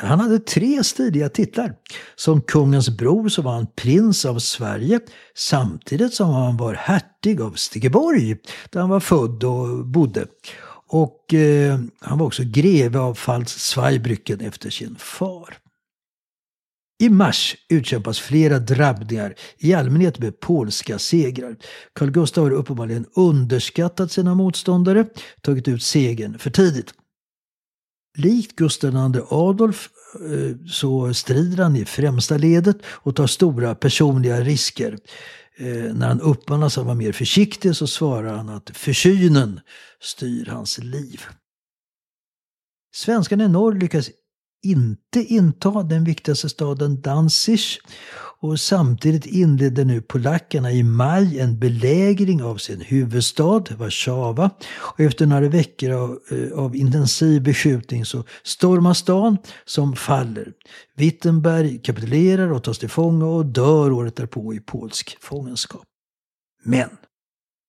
Han 0.00 0.20
hade 0.20 0.38
tre 0.38 0.84
stiliga 0.84 1.28
titlar. 1.28 1.74
Som 2.16 2.42
kungens 2.42 2.90
bror 2.98 3.28
så 3.28 3.42
var 3.42 3.52
han 3.52 3.66
prins 3.76 4.24
av 4.24 4.38
Sverige 4.38 5.00
samtidigt 5.34 6.14
som 6.14 6.30
han 6.30 6.56
var 6.56 6.74
hertig 6.74 7.40
av 7.40 7.52
Stegeborg 7.52 8.36
där 8.70 8.80
han 8.80 8.90
var 8.90 9.00
född 9.00 9.44
och 9.44 9.86
bodde. 9.86 10.26
Och 10.88 11.34
eh, 11.34 11.80
han 12.00 12.18
var 12.18 12.26
också 12.26 12.42
greve 12.46 12.98
av 12.98 13.14
Pfalz-Zweibrücken 13.14 14.46
efter 14.46 14.70
sin 14.70 14.96
far. 14.98 15.58
I 16.98 17.08
mars 17.08 17.56
utkämpas 17.68 18.20
flera 18.20 18.58
drabbningar, 18.58 19.34
i 19.58 19.74
allmänhet 19.74 20.18
med 20.18 20.40
polska 20.40 20.98
segrar. 20.98 21.56
Carl 21.92 22.10
Gustaf 22.10 22.42
har 22.42 22.50
uppenbarligen 22.50 23.06
underskattat 23.16 24.12
sina 24.12 24.34
motståndare, 24.34 25.06
tagit 25.40 25.68
ut 25.68 25.82
segern 25.82 26.38
för 26.38 26.50
tidigt. 26.50 26.94
Likt 28.18 28.56
Gustav 28.56 29.14
II 29.14 29.22
Adolf 29.30 29.88
eh, 30.14 30.56
så 30.66 31.14
strider 31.14 31.62
han 31.62 31.76
i 31.76 31.84
främsta 31.84 32.36
ledet 32.36 32.76
och 32.86 33.16
tar 33.16 33.26
stora 33.26 33.74
personliga 33.74 34.40
risker. 34.40 34.98
Eh, 35.58 35.94
när 35.94 36.08
han 36.08 36.20
uppmanas 36.20 36.78
att 36.78 36.84
vara 36.84 36.94
mer 36.94 37.12
försiktig 37.12 37.76
så 37.76 37.86
svarar 37.86 38.36
han 38.36 38.48
att 38.48 38.70
försynen 38.70 39.60
styr 40.00 40.46
hans 40.46 40.78
liv. 40.78 41.20
Svenskarna 42.94 43.44
i 43.44 43.48
norr 43.48 43.74
lyckas 43.74 44.10
inte 44.70 45.22
inta 45.22 45.82
den 45.82 46.04
viktigaste 46.04 46.48
staden 46.48 47.00
Danzig 47.00 47.60
och 48.40 48.60
samtidigt 48.60 49.26
inledde 49.26 49.84
nu 49.84 50.02
polackerna 50.02 50.72
i 50.72 50.82
maj 50.82 51.40
en 51.40 51.58
belägring 51.58 52.42
av 52.42 52.56
sin 52.56 52.80
huvudstad, 52.80 53.64
Warszawa. 53.76 54.50
Och 54.76 55.00
efter 55.00 55.26
några 55.26 55.48
veckor 55.48 55.90
av, 55.90 56.18
eh, 56.30 56.58
av 56.58 56.76
intensiv 56.76 57.42
beskjutning 57.42 58.04
så 58.04 58.24
stormar 58.42 58.94
stan 58.94 59.38
som 59.64 59.96
faller. 59.96 60.52
Wittenberg 60.96 61.78
kapitulerar 61.82 62.52
och 62.52 62.64
tas 62.64 62.78
till 62.78 62.90
fånga 62.90 63.26
och 63.26 63.46
dör 63.46 63.92
året 63.92 64.16
därpå 64.16 64.54
i 64.54 64.60
polsk 64.60 65.16
fångenskap. 65.20 65.84
Men 66.64 66.88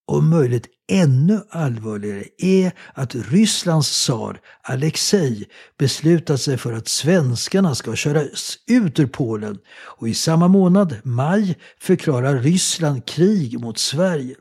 om 0.07 0.29
möjligt 0.29 0.67
ännu 0.87 1.41
allvarligare 1.49 2.23
är 2.37 2.71
att 2.93 3.15
Rysslands 3.15 3.89
tsar 3.89 4.39
Alexej 4.61 5.49
beslutat 5.77 6.41
sig 6.41 6.57
för 6.57 6.73
att 6.73 6.87
svenskarna 6.87 7.75
ska 7.75 7.95
köras 7.95 8.57
ut 8.67 8.99
ur 8.99 9.07
Polen 9.07 9.57
och 9.69 10.09
i 10.09 10.13
samma 10.13 10.47
månad, 10.47 10.95
maj, 11.03 11.57
förklarar 11.79 12.39
Ryssland 12.39 13.05
krig 13.05 13.59
mot 13.59 13.77
Sverige. 13.77 14.35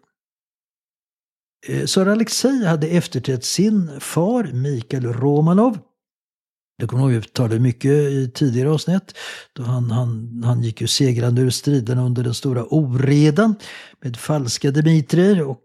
Eh, 1.68 1.85
tsar 1.85 2.07
Alexej 2.07 2.64
hade 2.64 2.87
efterträtt 2.87 3.44
sin 3.44 4.00
far 4.00 4.44
Mikael 4.52 5.12
Romanov 5.12 5.79
det 6.78 6.86
kommer 6.86 7.02
ihåg, 7.02 7.12
vi 7.12 7.28
talade 7.28 7.58
mycket 7.58 7.90
i 7.90 8.30
tidigare 8.34 8.70
avsnitt. 8.70 9.14
Då 9.52 9.62
han, 9.62 9.90
han, 9.90 10.42
han 10.44 10.62
gick 10.62 10.80
ju 10.80 10.86
segrande 10.86 11.42
ur 11.42 11.50
striderna 11.50 12.04
under 12.04 12.22
den 12.22 12.34
stora 12.34 12.64
oredan 12.64 13.54
med 14.00 14.16
falska 14.16 14.70
Dimitrier 14.70 15.42
och 15.42 15.64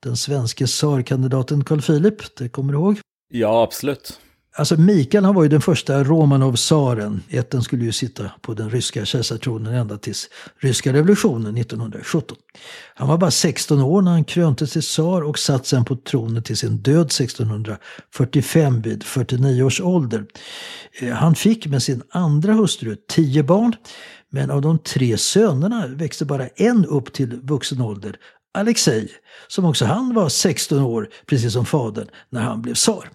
den 0.00 0.16
svenska 0.16 0.66
tsarkandidaten 0.66 1.64
Carl 1.64 1.82
Philip. 1.82 2.36
Det 2.36 2.48
kommer 2.48 2.72
du 2.72 2.78
ihåg? 2.78 2.98
Ja, 3.28 3.62
absolut. 3.62 4.20
Alltså 4.54 4.76
Mikael 4.76 5.24
han 5.24 5.34
var 5.34 5.42
ju 5.42 5.48
den 5.48 5.60
första 5.60 6.04
Romanov-tsaren. 6.04 7.22
Ätten 7.28 7.62
skulle 7.62 7.84
ju 7.84 7.92
sitta 7.92 8.30
på 8.40 8.54
den 8.54 8.70
ryska 8.70 9.04
kejsartronen 9.04 9.74
ända 9.74 9.98
tills 9.98 10.28
ryska 10.58 10.92
revolutionen 10.92 11.56
1917. 11.56 12.36
Han 12.94 13.08
var 13.08 13.18
bara 13.18 13.30
16 13.30 13.80
år 13.80 14.02
när 14.02 14.10
han 14.10 14.24
kröntes 14.24 14.72
till 14.72 14.82
tsar 14.82 15.22
och 15.22 15.38
satt 15.38 15.66
sen 15.66 15.84
på 15.84 15.96
tronen 15.96 16.42
till 16.42 16.56
sin 16.56 16.76
död 16.76 17.06
1645 17.06 18.82
vid 18.82 19.04
49 19.04 19.62
års 19.62 19.80
ålder. 19.80 20.24
Eh, 21.00 21.12
han 21.12 21.34
fick 21.34 21.66
med 21.66 21.82
sin 21.82 22.02
andra 22.10 22.52
hustru 22.52 22.96
tio 23.08 23.42
barn. 23.42 23.74
Men 24.30 24.50
av 24.50 24.62
de 24.62 24.78
tre 24.78 25.18
sönerna 25.18 25.86
växte 25.86 26.24
bara 26.24 26.48
en 26.48 26.86
upp 26.86 27.12
till 27.12 27.40
vuxen 27.42 27.80
ålder, 27.80 28.16
Alexej, 28.54 29.08
som 29.48 29.64
också 29.64 29.84
han 29.84 30.14
var 30.14 30.28
16 30.28 30.78
år, 30.78 31.08
precis 31.26 31.52
som 31.52 31.66
fadern, 31.66 32.08
när 32.30 32.40
han 32.40 32.62
blev 32.62 32.74
tsar. 32.74 33.08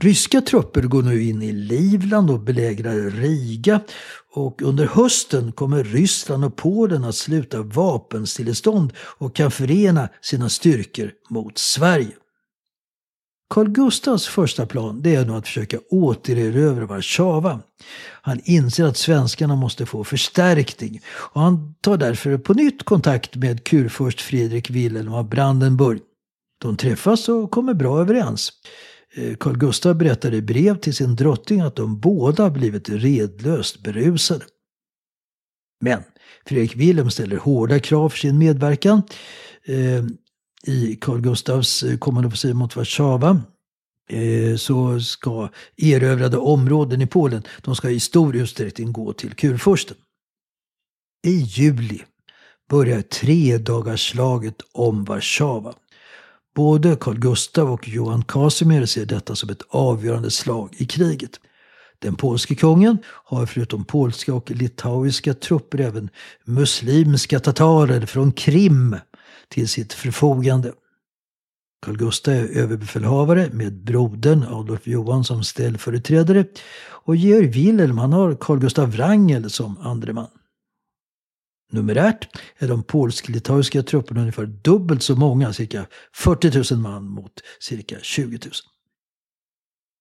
Ryska 0.00 0.40
trupper 0.40 0.82
går 0.82 1.02
nu 1.02 1.22
in 1.22 1.42
i 1.42 1.52
Livland 1.52 2.30
och 2.30 2.40
belägrar 2.40 3.10
Riga 3.10 3.80
och 4.34 4.62
under 4.62 4.86
hösten 4.86 5.52
kommer 5.52 5.84
Ryssland 5.84 6.44
och 6.44 6.56
Polen 6.56 7.04
att 7.04 7.14
sluta 7.14 7.62
vapenstillestånd 7.62 8.92
och 8.98 9.36
kan 9.36 9.50
förena 9.50 10.08
sina 10.20 10.48
styrkor 10.48 11.12
mot 11.30 11.58
Sverige. 11.58 12.12
Carl 13.50 13.68
Gustavs 13.68 14.26
första 14.26 14.66
plan 14.66 15.02
det 15.02 15.14
är 15.14 15.24
nu 15.24 15.32
att 15.32 15.46
försöka 15.46 15.78
återerövra 15.90 16.86
Warszawa. 16.86 17.60
Han 18.22 18.40
inser 18.44 18.84
att 18.84 18.96
svenskarna 18.96 19.56
måste 19.56 19.86
få 19.86 20.04
förstärkning 20.04 21.00
och 21.06 21.40
han 21.40 21.74
tar 21.80 21.96
därför 21.96 22.38
på 22.38 22.54
nytt 22.54 22.82
kontakt 22.82 23.36
med 23.36 23.64
kurfurst 23.64 24.20
Fredrik 24.20 24.70
Wilhelm 24.70 25.12
av 25.14 25.28
Brandenburg. 25.28 26.00
De 26.62 26.76
träffas 26.76 27.28
och 27.28 27.50
kommer 27.50 27.74
bra 27.74 28.00
överens. 28.00 28.52
Eh, 29.14 29.36
Carl 29.36 29.56
Gustaf 29.56 29.96
berättar 29.96 30.34
i 30.34 30.42
brev 30.42 30.80
till 30.80 30.94
sin 30.94 31.16
drottning 31.16 31.60
att 31.60 31.76
de 31.76 32.00
båda 32.00 32.50
blivit 32.50 32.88
redlöst 32.88 33.82
berusade. 33.82 34.44
Men 35.80 36.02
Fredrik 36.46 36.76
Wilhelm 36.76 37.10
ställer 37.10 37.36
hårda 37.36 37.80
krav 37.80 38.08
för 38.08 38.18
sin 38.18 38.38
medverkan 38.38 39.02
eh, 39.64 40.04
i 40.66 40.96
Carl 41.00 41.20
Gustavs 41.20 41.82
eh, 41.82 41.98
kommande 41.98 42.26
offensiv 42.26 42.54
mot 42.54 42.76
Warszawa. 42.76 43.42
Så 44.56 45.00
ska 45.00 45.50
erövrade 45.76 46.36
områden 46.36 47.02
i 47.02 47.06
Polen, 47.06 47.42
de 47.62 47.76
ska 47.76 47.90
i 47.90 48.00
stor 48.00 48.36
utsträckning 48.36 48.92
gå 48.92 49.12
till 49.12 49.34
kurfursten. 49.34 49.96
I 51.26 51.36
juli 51.36 52.02
börjar 52.70 53.02
tredagarsslaget 53.02 54.56
om 54.72 55.04
Warszawa. 55.04 55.74
Både 56.58 56.96
Carl 56.96 57.18
Gustav 57.18 57.72
och 57.72 57.88
Johan 57.88 58.22
Casimir 58.22 58.86
ser 58.86 59.06
detta 59.06 59.34
som 59.34 59.50
ett 59.50 59.62
avgörande 59.68 60.30
slag 60.30 60.74
i 60.78 60.84
kriget. 60.84 61.30
Den 61.98 62.14
polske 62.14 62.54
kungen 62.54 62.98
har 63.04 63.46
förutom 63.46 63.84
polska 63.84 64.34
och 64.34 64.50
litauiska 64.50 65.34
trupper 65.34 65.80
även 65.80 66.10
muslimska 66.44 67.40
tatarer 67.40 68.06
från 68.06 68.32
Krim 68.32 68.96
till 69.48 69.68
sitt 69.68 69.92
förfogande. 69.92 70.72
Carl 71.86 71.96
Gustaf 71.96 72.34
är 72.34 72.48
överbefälhavare 72.48 73.48
med 73.52 73.84
brodern 73.84 74.42
Adolf 74.42 74.86
Johan 74.86 75.24
som 75.24 75.44
ställföreträdare 75.44 76.44
och 77.04 77.16
Georg 77.16 77.46
Wilhelm 77.46 77.98
han 77.98 78.12
har 78.12 78.34
Carl 78.34 78.58
Gustav 78.58 78.90
Wrangel 78.90 79.50
som 79.50 79.78
andre 79.78 80.12
man. 80.12 80.37
Numerärt 81.72 82.28
är 82.58 82.68
de 82.68 82.82
polsk-litauiska 82.82 83.82
trupperna 83.82 84.20
ungefär 84.20 84.46
dubbelt 84.46 85.02
så 85.02 85.16
många, 85.16 85.52
cirka 85.52 85.86
40 86.12 86.74
000 86.74 86.82
man 86.82 87.04
mot 87.08 87.32
cirka 87.60 87.96
20 88.02 88.38
000. 88.44 88.52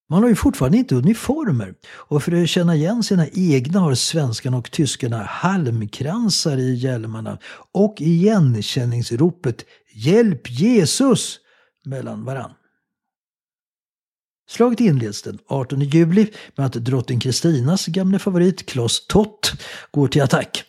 Man 0.09 0.21
har 0.21 0.29
ju 0.29 0.35
fortfarande 0.35 0.77
inte 0.77 0.95
uniformer 0.95 1.73
och 1.87 2.23
för 2.23 2.43
att 2.43 2.49
känna 2.49 2.75
igen 2.75 3.03
sina 3.03 3.27
egna 3.33 3.79
har 3.79 3.95
svenskarna 3.95 4.57
och 4.57 4.71
tyskarna 4.71 5.23
halmkransar 5.23 6.57
i 6.57 6.73
hjälmarna 6.73 7.39
och 7.71 7.95
igenkänningsropet 7.97 9.65
Hjälp 9.93 10.49
Jesus 10.49 11.39
mellan 11.85 12.25
varann. 12.25 12.51
Slaget 14.49 14.79
inleds 14.79 15.21
den 15.21 15.39
18 15.47 15.79
juli 15.79 16.33
med 16.55 16.65
att 16.65 16.73
drottning 16.73 17.19
Kristinas 17.19 17.85
gamle 17.85 18.19
favorit 18.19 18.65
Klas 18.65 19.07
Tott 19.07 19.51
går 19.91 20.07
till 20.07 20.21
attack. 20.21 20.63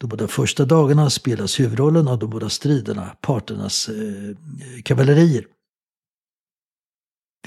De 0.00 0.06
båda 0.06 0.28
första 0.28 0.64
dagarna 0.64 1.10
spelas 1.10 1.60
huvudrollen 1.60 2.08
av 2.08 2.18
de 2.18 2.30
båda 2.30 2.48
striderna, 2.48 3.16
parternas 3.20 3.88
eh, 3.88 4.82
kavallerier. 4.84 5.44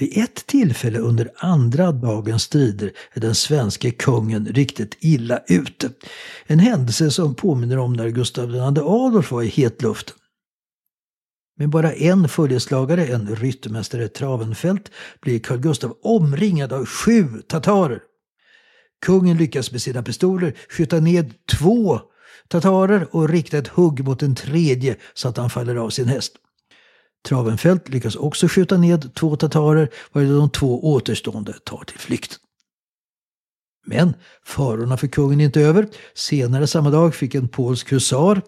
Vid 0.00 0.18
ett 0.18 0.46
tillfälle 0.46 0.98
under 0.98 1.30
andra 1.36 1.92
dagens 1.92 2.42
strider 2.42 2.92
är 3.12 3.20
den 3.20 3.34
svenske 3.34 3.90
kungen 3.90 4.46
riktigt 4.46 4.96
illa 5.00 5.40
ute. 5.48 5.90
En 6.46 6.58
händelse 6.58 7.10
som 7.10 7.34
påminner 7.34 7.78
om 7.78 7.92
när 7.92 8.08
Gustav 8.08 8.50
II 8.50 8.60
Adolf 8.60 9.32
var 9.32 9.42
i 9.42 9.48
hetluften. 9.48 10.16
Med 11.58 11.68
bara 11.68 11.92
en 11.92 12.28
följeslagare, 12.28 13.06
en 13.06 13.36
ryttmästare 13.36 14.08
Travenfält, 14.08 14.90
blir 15.20 15.38
Carl 15.38 15.58
Gustav 15.58 15.96
omringad 16.02 16.72
av 16.72 16.86
sju 16.86 17.42
tatarer. 17.48 18.02
Kungen 19.06 19.36
lyckas 19.36 19.72
med 19.72 19.82
sina 19.82 20.02
pistoler 20.02 20.54
skjuta 20.68 21.00
ned 21.00 21.34
två 21.58 22.00
tatarer 22.48 23.08
och 23.10 23.28
rikta 23.28 23.58
ett 23.58 23.68
hugg 23.68 24.04
mot 24.04 24.20
den 24.20 24.34
tredje 24.34 24.96
så 25.14 25.28
att 25.28 25.36
han 25.36 25.50
faller 25.50 25.76
av 25.76 25.90
sin 25.90 26.08
häst. 26.08 26.32
Travenfält 27.28 27.88
lyckas 27.88 28.16
också 28.16 28.48
skjuta 28.48 28.76
ned 28.76 29.14
två 29.14 29.36
tatarer 29.36 29.90
varvid 30.12 30.32
de 30.32 30.50
två 30.50 30.92
återstående 30.92 31.52
tar 31.64 31.84
till 31.84 31.98
flykt. 31.98 32.38
Men 33.86 34.14
farorna 34.44 34.96
för 34.96 35.06
kungen 35.06 35.40
är 35.40 35.44
inte 35.44 35.60
över. 35.60 35.88
Senare 36.14 36.66
samma 36.66 36.90
dag 36.90 37.14
fick 37.14 37.34
en 37.34 37.48
polsk 37.48 37.92
husar, 37.92 38.42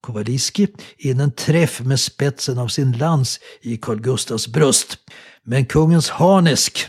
Kowaliski, 0.00 0.68
in 0.98 1.20
en 1.20 1.32
träff 1.32 1.80
med 1.80 2.00
spetsen 2.00 2.58
av 2.58 2.68
sin 2.68 2.92
lans 2.92 3.40
i 3.60 3.76
Carl 3.76 4.00
Gustavs 4.00 4.48
bröst. 4.48 4.98
Men 5.42 5.66
kungens 5.66 6.10
harnesk, 6.10 6.86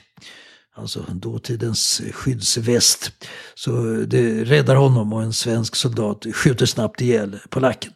alltså 0.76 1.06
dåtidens 1.14 2.02
skyddsväst, 2.12 3.12
så 3.56 3.72
det 4.08 4.44
räddar 4.44 4.76
honom 4.76 5.14
och 5.14 5.24
en 5.24 5.34
svensk 5.34 5.76
soldat 5.76 6.26
skjuter 6.34 6.66
snabbt 6.66 7.02
ihjäl 7.02 7.40
polacken. 7.50 7.92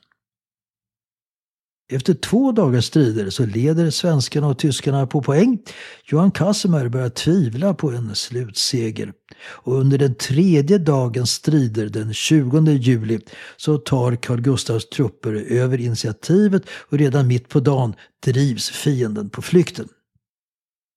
Efter 1.92 2.14
två 2.14 2.52
dagars 2.52 2.86
strider 2.86 3.30
så 3.30 3.46
leder 3.46 3.90
svenskarna 3.90 4.48
och 4.48 4.60
tyskarna 4.60 5.08
på 5.08 5.22
poäng. 5.22 5.60
Johan 6.06 6.32
Casimir 6.32 6.90
börjar 6.90 7.10
tvivla 7.10 7.74
på 7.74 7.92
en 7.92 8.16
slutseger. 8.16 9.14
Och 9.42 9.80
under 9.80 9.98
den 9.98 10.16
tredje 10.16 10.78
dagens 10.78 11.32
strider 11.32 11.90
den 11.90 12.14
20 12.14 12.72
juli 12.72 13.20
så 13.58 13.78
tar 13.78 14.16
Carl 14.16 14.42
Gustavs 14.42 14.90
trupper 14.90 15.34
över 15.34 15.82
initiativet 15.82 16.64
och 16.70 16.98
redan 16.98 17.28
mitt 17.28 17.50
på 17.50 17.60
dagen 17.60 17.94
drivs 18.26 18.70
fienden 18.70 19.30
på 19.30 19.42
flykten. 19.42 19.88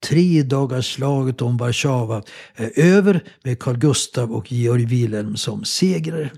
Tre 0.02 0.42
dagars 0.42 0.94
slaget 0.94 1.42
om 1.42 1.56
Warszawa 1.56 2.22
är 2.54 2.78
över 2.78 3.24
med 3.44 3.58
Carl 3.58 3.76
Gustav 3.76 4.32
och 4.32 4.52
Georg 4.52 4.84
Wilhelm 4.84 5.36
som 5.36 5.64
segrare. 5.64 6.30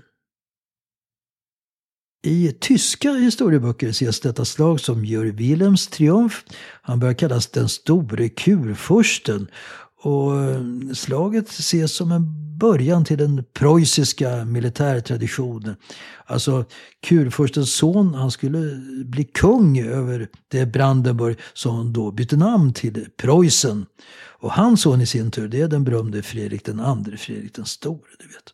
I 2.25 2.51
tyska 2.59 3.11
historieböcker 3.11 3.89
ses 3.89 4.19
detta 4.19 4.45
slag 4.45 4.79
som 4.79 5.05
Georg 5.05 5.31
Wilhelms 5.31 5.87
triumf. 5.87 6.43
Han 6.81 6.99
börjar 6.99 7.13
kallas 7.13 7.47
den 7.47 7.69
store 7.69 8.29
kurfursten. 8.29 9.47
Och 10.05 10.43
eh, 10.43 10.61
slaget 10.93 11.49
ses 11.49 11.95
som 11.95 12.11
en 12.11 12.57
början 12.57 13.05
till 13.05 13.17
den 13.17 13.43
preussiska 13.53 14.45
militärtraditionen. 14.45 15.75
Alltså 16.25 16.65
kurfurstens 17.01 17.75
son, 17.75 18.13
han 18.13 18.31
skulle 18.31 18.81
bli 19.05 19.23
kung 19.23 19.79
över 19.79 20.27
det 20.47 20.65
Brandenburg 20.65 21.37
som 21.53 21.93
då 21.93 22.11
bytte 22.11 22.37
namn 22.37 22.73
till 22.73 23.07
Preussen. 23.17 23.85
Och 24.39 24.51
hans 24.51 24.81
son 24.81 25.01
i 25.01 25.05
sin 25.05 25.31
tur, 25.31 25.47
det 25.47 25.61
är 25.61 25.67
den 25.67 25.83
berömde 25.83 26.23
Fredrik 26.23 26.65
den 26.65 26.79
andre, 26.79 27.17
Fredrik 27.17 27.55
den 27.55 27.65
store, 27.65 28.11
du 28.19 28.27
vet. 28.27 28.53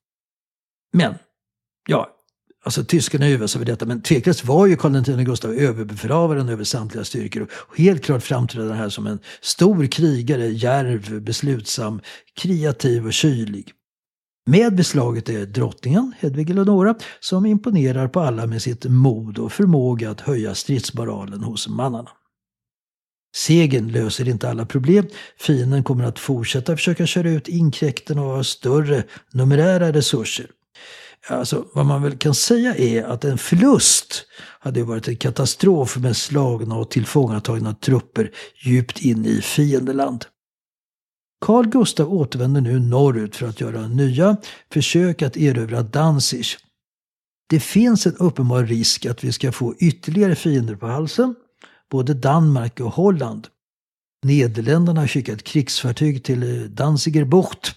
Men, 0.93 1.13
ja, 1.87 2.09
Alltså 2.63 2.83
tyskarna 2.83 3.27
övas 3.27 3.55
över 3.55 3.65
detta, 3.65 3.85
men 3.85 4.01
tveklöst 4.01 4.45
var 4.45 4.67
ju 4.67 4.75
Karl 4.75 4.95
X 4.95 5.09
Gustav 5.25 5.53
överbefälhavaren 5.53 6.49
över 6.49 6.63
samtliga 6.63 7.03
styrkor 7.03 7.47
och 7.53 7.79
helt 7.79 8.03
klart 8.03 8.23
framträdde 8.23 8.67
han 8.67 8.77
här 8.77 8.89
som 8.89 9.07
en 9.07 9.19
stor 9.41 9.85
krigare, 9.85 10.47
järv, 10.47 11.21
beslutsam, 11.21 12.01
kreativ 12.35 13.05
och 13.05 13.13
kylig. 13.13 13.73
Med 14.45 14.75
beslaget 14.75 15.29
är 15.29 15.45
drottningen, 15.45 16.13
Hedvig 16.19 16.49
Eleonora, 16.49 16.95
som 17.19 17.45
imponerar 17.45 18.07
på 18.07 18.19
alla 18.19 18.47
med 18.47 18.61
sitt 18.61 18.85
mod 18.85 19.37
och 19.37 19.51
förmåga 19.51 20.11
att 20.11 20.21
höja 20.21 20.55
stridsmoralen 20.55 21.43
hos 21.43 21.67
mannarna. 21.67 22.09
Segern 23.35 23.87
löser 23.87 24.29
inte 24.29 24.49
alla 24.49 24.65
problem. 24.65 25.07
Fienden 25.39 25.83
kommer 25.83 26.03
att 26.03 26.19
fortsätta 26.19 26.75
försöka 26.75 27.05
köra 27.05 27.29
ut 27.29 27.47
inkräkten 27.47 28.19
och 28.19 28.25
ha 28.25 28.43
större 28.43 29.03
numerära 29.33 29.93
resurser. 29.93 30.47
Alltså, 31.27 31.65
vad 31.73 31.85
man 31.85 32.01
väl 32.01 32.17
kan 32.17 32.35
säga 32.35 32.75
är 32.75 33.03
att 33.03 33.23
en 33.25 33.37
förlust 33.37 34.25
hade 34.59 34.83
varit 34.83 35.07
en 35.07 35.15
katastrof 35.15 35.97
med 35.97 36.17
slagna 36.17 36.75
och 36.75 36.91
tillfångatagna 36.91 37.73
trupper 37.73 38.31
djupt 38.63 39.01
in 39.01 39.25
i 39.25 39.41
fiendeland. 39.41 40.25
Carl 41.45 41.67
Gustav 41.67 42.13
återvänder 42.13 42.61
nu 42.61 42.79
norrut 42.79 43.35
för 43.35 43.47
att 43.47 43.61
göra 43.61 43.87
nya 43.87 44.37
försök 44.73 45.21
att 45.21 45.37
erövra 45.37 45.83
Danzig. 45.83 46.45
Det 47.49 47.59
finns 47.59 48.07
en 48.07 48.15
uppenbar 48.15 48.63
risk 48.63 49.05
att 49.05 49.23
vi 49.23 49.31
ska 49.31 49.51
få 49.51 49.75
ytterligare 49.79 50.35
fiender 50.35 50.75
på 50.75 50.87
halsen, 50.87 51.35
både 51.91 52.13
Danmark 52.13 52.79
och 52.79 52.91
Holland. 52.91 53.47
Nederländerna 54.25 54.99
har 54.99 55.07
skickat 55.07 55.43
krigsfartyg 55.43 56.23
till 56.23 56.75
Danziger 56.75 57.25
bucht. 57.25 57.75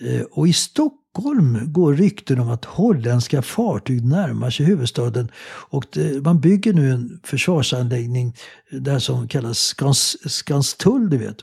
Eh, 0.00 0.22
och 0.22 0.48
i 0.48 0.52
Stockholm 0.52 1.05
Stockholm 1.16 1.72
går 1.72 1.94
rykten 1.94 2.40
om 2.40 2.50
att 2.50 2.64
holländska 2.64 3.42
fartyg 3.42 4.04
närmar 4.04 4.50
sig 4.50 4.66
huvudstaden. 4.66 5.28
Och 5.70 5.86
det, 5.92 6.24
man 6.24 6.40
bygger 6.40 6.72
nu 6.72 6.90
en 6.90 7.20
försvarsanläggning 7.24 8.34
eh, 8.70 8.78
där 8.78 8.98
som 8.98 9.28
kallas 9.28 9.58
Skans, 9.58 10.32
Skanstull, 10.32 11.10
du 11.10 11.18
vet. 11.18 11.36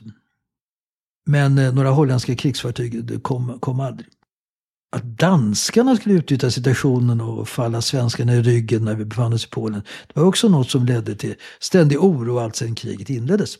Men 1.26 1.58
eh, 1.58 1.74
några 1.74 1.90
holländska 1.90 2.36
krigsfartyg 2.36 3.10
eh, 3.10 3.18
kom, 3.18 3.58
kom 3.60 3.80
aldrig. 3.80 4.08
Att 4.96 5.04
danskarna 5.04 5.96
skulle 5.96 6.14
utnyttja 6.14 6.50
situationen 6.50 7.20
och 7.20 7.48
falla 7.48 7.82
svenskarna 7.82 8.34
i 8.34 8.42
ryggen 8.42 8.84
när 8.84 8.94
vi 8.94 9.04
befann 9.04 9.32
oss 9.32 9.44
i 9.44 9.48
Polen. 9.48 9.82
Det 10.06 10.20
var 10.20 10.26
också 10.26 10.48
något 10.48 10.70
som 10.70 10.84
ledde 10.84 11.14
till 11.14 11.34
ständig 11.60 12.04
oro 12.04 12.38
alltsedan 12.38 12.74
kriget 12.74 13.10
inleddes. 13.10 13.56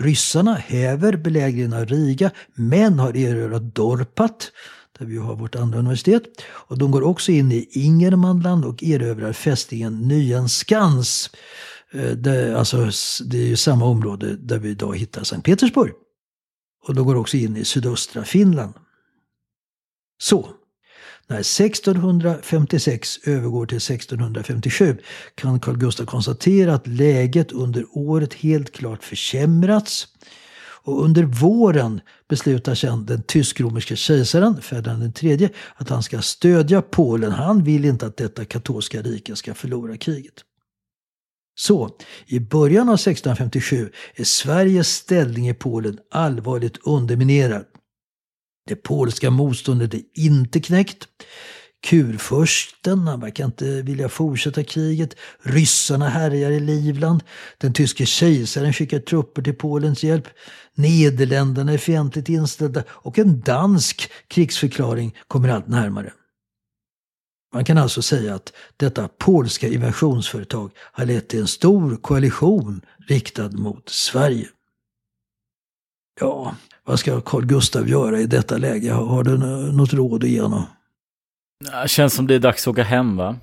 Ryssarna 0.00 0.54
häver 0.54 1.16
belägringen 1.16 1.72
av 1.72 1.86
Riga 1.86 2.30
men 2.54 2.98
har 2.98 3.16
erövrat 3.16 3.74
Dorpat 3.74 4.52
där 4.98 5.06
vi 5.06 5.16
har 5.16 5.36
vårt 5.36 5.54
andra 5.54 5.78
universitet. 5.78 6.22
Och 6.48 6.78
de 6.78 6.90
går 6.90 7.02
också 7.02 7.32
in 7.32 7.52
i 7.52 7.68
Ingermanland 7.70 8.64
och 8.64 8.82
erövrar 8.82 9.32
fästningen 9.32 10.08
Nyenskans. 10.08 11.30
Eh, 11.92 12.10
det, 12.10 12.58
alltså, 12.58 12.90
det 13.24 13.38
är 13.38 13.46
ju 13.46 13.56
samma 13.56 13.84
område 13.84 14.36
där 14.36 14.58
vi 14.58 14.68
idag 14.68 14.98
hittar 14.98 15.24
Sankt 15.24 15.46
Petersburg. 15.46 15.92
Och 16.86 16.94
de 16.94 17.06
går 17.06 17.14
också 17.14 17.36
in 17.36 17.56
i 17.56 17.64
sydöstra 17.64 18.24
Finland. 18.24 18.74
Så, 20.20 20.48
när 21.26 21.40
1656 21.40 23.18
övergår 23.24 23.66
till 23.66 23.76
1657 23.76 24.96
kan 25.34 25.60
Carl 25.60 25.76
Gustaf 25.76 26.06
konstatera 26.06 26.74
att 26.74 26.86
läget 26.86 27.52
under 27.52 27.84
året 27.90 28.34
helt 28.34 28.72
klart 28.72 29.04
försämrats. 29.04 30.06
Och 30.82 31.04
under 31.04 31.22
våren 31.22 32.00
beslutar 32.28 32.74
sedan 32.74 33.06
den 33.06 33.22
tysk-romerske 33.22 33.96
kejsaren, 33.96 34.62
Ferdinand 34.62 35.18
III, 35.22 35.48
att 35.76 35.88
han 35.88 36.02
ska 36.02 36.22
stödja 36.22 36.82
Polen. 36.82 37.32
Han 37.32 37.64
vill 37.64 37.84
inte 37.84 38.06
att 38.06 38.16
detta 38.16 38.44
katolska 38.44 39.02
rike 39.02 39.36
ska 39.36 39.54
förlora 39.54 39.96
kriget. 39.96 40.44
Så, 41.54 41.90
i 42.26 42.40
början 42.40 42.88
av 42.88 42.94
1657 42.94 43.90
är 44.14 44.24
Sveriges 44.24 44.88
ställning 44.88 45.48
i 45.48 45.54
Polen 45.54 45.98
allvarligt 46.10 46.78
underminerad. 46.86 47.64
Det 48.66 48.76
polska 48.76 49.30
motståndet 49.30 49.94
är 49.94 50.02
inte 50.14 50.60
knäckt. 50.60 51.08
Kurfursten, 51.86 53.06
han 53.06 53.20
verkar 53.20 53.44
inte 53.44 53.82
vilja 53.82 54.08
fortsätta 54.08 54.64
kriget. 54.64 55.14
Ryssarna 55.42 56.08
härjar 56.08 56.50
i 56.50 56.60
Livland. 56.60 57.22
Den 57.58 57.72
tyske 57.72 58.06
kejsaren 58.06 58.72
skickar 58.72 58.98
trupper 58.98 59.42
till 59.42 59.54
Polens 59.54 60.04
hjälp. 60.04 60.24
Nederländerna 60.74 61.72
är 61.72 61.78
fientligt 61.78 62.28
inställda 62.28 62.84
och 62.88 63.18
en 63.18 63.40
dansk 63.40 64.10
krigsförklaring 64.28 65.16
kommer 65.28 65.48
allt 65.48 65.68
närmare. 65.68 66.12
Man 67.54 67.64
kan 67.64 67.78
alltså 67.78 68.02
säga 68.02 68.34
att 68.34 68.52
detta 68.76 69.08
polska 69.18 69.68
invasionsföretag 69.68 70.70
har 70.76 71.04
lett 71.04 71.28
till 71.28 71.40
en 71.40 71.46
stor 71.46 71.96
koalition 71.96 72.80
riktad 73.08 73.48
mot 73.48 73.88
Sverige. 73.88 74.48
Ja, 76.20 76.56
Vad 76.84 76.98
ska 76.98 77.20
Carl 77.20 77.46
Gustav 77.46 77.88
göra 77.88 78.20
i 78.20 78.26
detta 78.26 78.56
läge? 78.56 78.92
Har, 78.92 79.06
har 79.06 79.24
du 79.24 79.38
något 79.72 79.92
råd 79.92 80.24
att 80.24 80.30
ge 80.30 80.40
honom? 80.40 80.62
Det 81.64 81.88
känns 81.88 82.14
som 82.14 82.26
det 82.26 82.34
är 82.34 82.38
dags 82.38 82.68
att 82.68 82.72
åka 82.72 82.82
hem 82.82 83.16
va? 83.16 83.36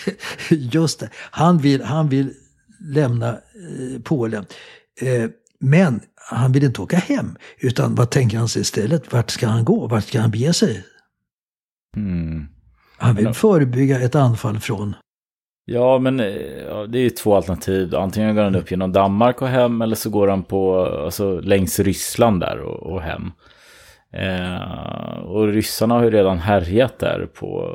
Just 0.50 1.00
det. 1.00 1.10
Han 1.14 1.58
vill, 1.58 1.82
han 1.82 2.08
vill 2.08 2.32
lämna 2.80 3.28
eh, 3.28 4.00
Polen. 4.04 4.46
Eh, 5.00 5.30
men 5.60 6.00
han 6.30 6.52
vill 6.52 6.64
inte 6.64 6.82
åka 6.82 6.96
hem. 6.96 7.36
Utan 7.58 7.94
vad 7.94 8.10
tänker 8.10 8.38
han 8.38 8.48
sig 8.48 8.62
istället? 8.62 9.12
Vart 9.12 9.30
ska 9.30 9.46
han 9.46 9.64
gå? 9.64 9.86
Vart 9.86 10.04
ska 10.04 10.20
han 10.20 10.30
bege 10.30 10.52
sig? 10.52 10.84
Mm. 11.96 12.46
Han 12.98 13.16
vill 13.16 13.32
förebygga 13.32 14.00
ett 14.00 14.14
anfall 14.14 14.58
från... 14.58 14.94
Ja, 15.64 15.98
men 15.98 16.18
ja, 16.68 16.86
det 16.86 16.98
är 16.98 17.02
ju 17.02 17.10
två 17.10 17.36
alternativ. 17.36 17.94
Antingen 17.94 18.34
går 18.34 18.42
han 18.42 18.56
upp 18.56 18.70
genom 18.70 18.92
Danmark 18.92 19.42
och 19.42 19.48
hem 19.48 19.82
eller 19.82 19.96
så 19.96 20.10
går 20.10 20.28
han 20.28 20.42
på, 20.44 20.86
alltså, 20.86 21.40
längs 21.40 21.80
Ryssland 21.80 22.40
där 22.40 22.58
och, 22.58 22.92
och 22.92 23.02
hem. 23.02 23.30
Eh, 24.12 25.18
och 25.18 25.48
ryssarna 25.48 25.94
har 25.94 26.04
ju 26.04 26.10
redan 26.10 26.38
härjat 26.38 26.98
där 26.98 27.26
på 27.34 27.72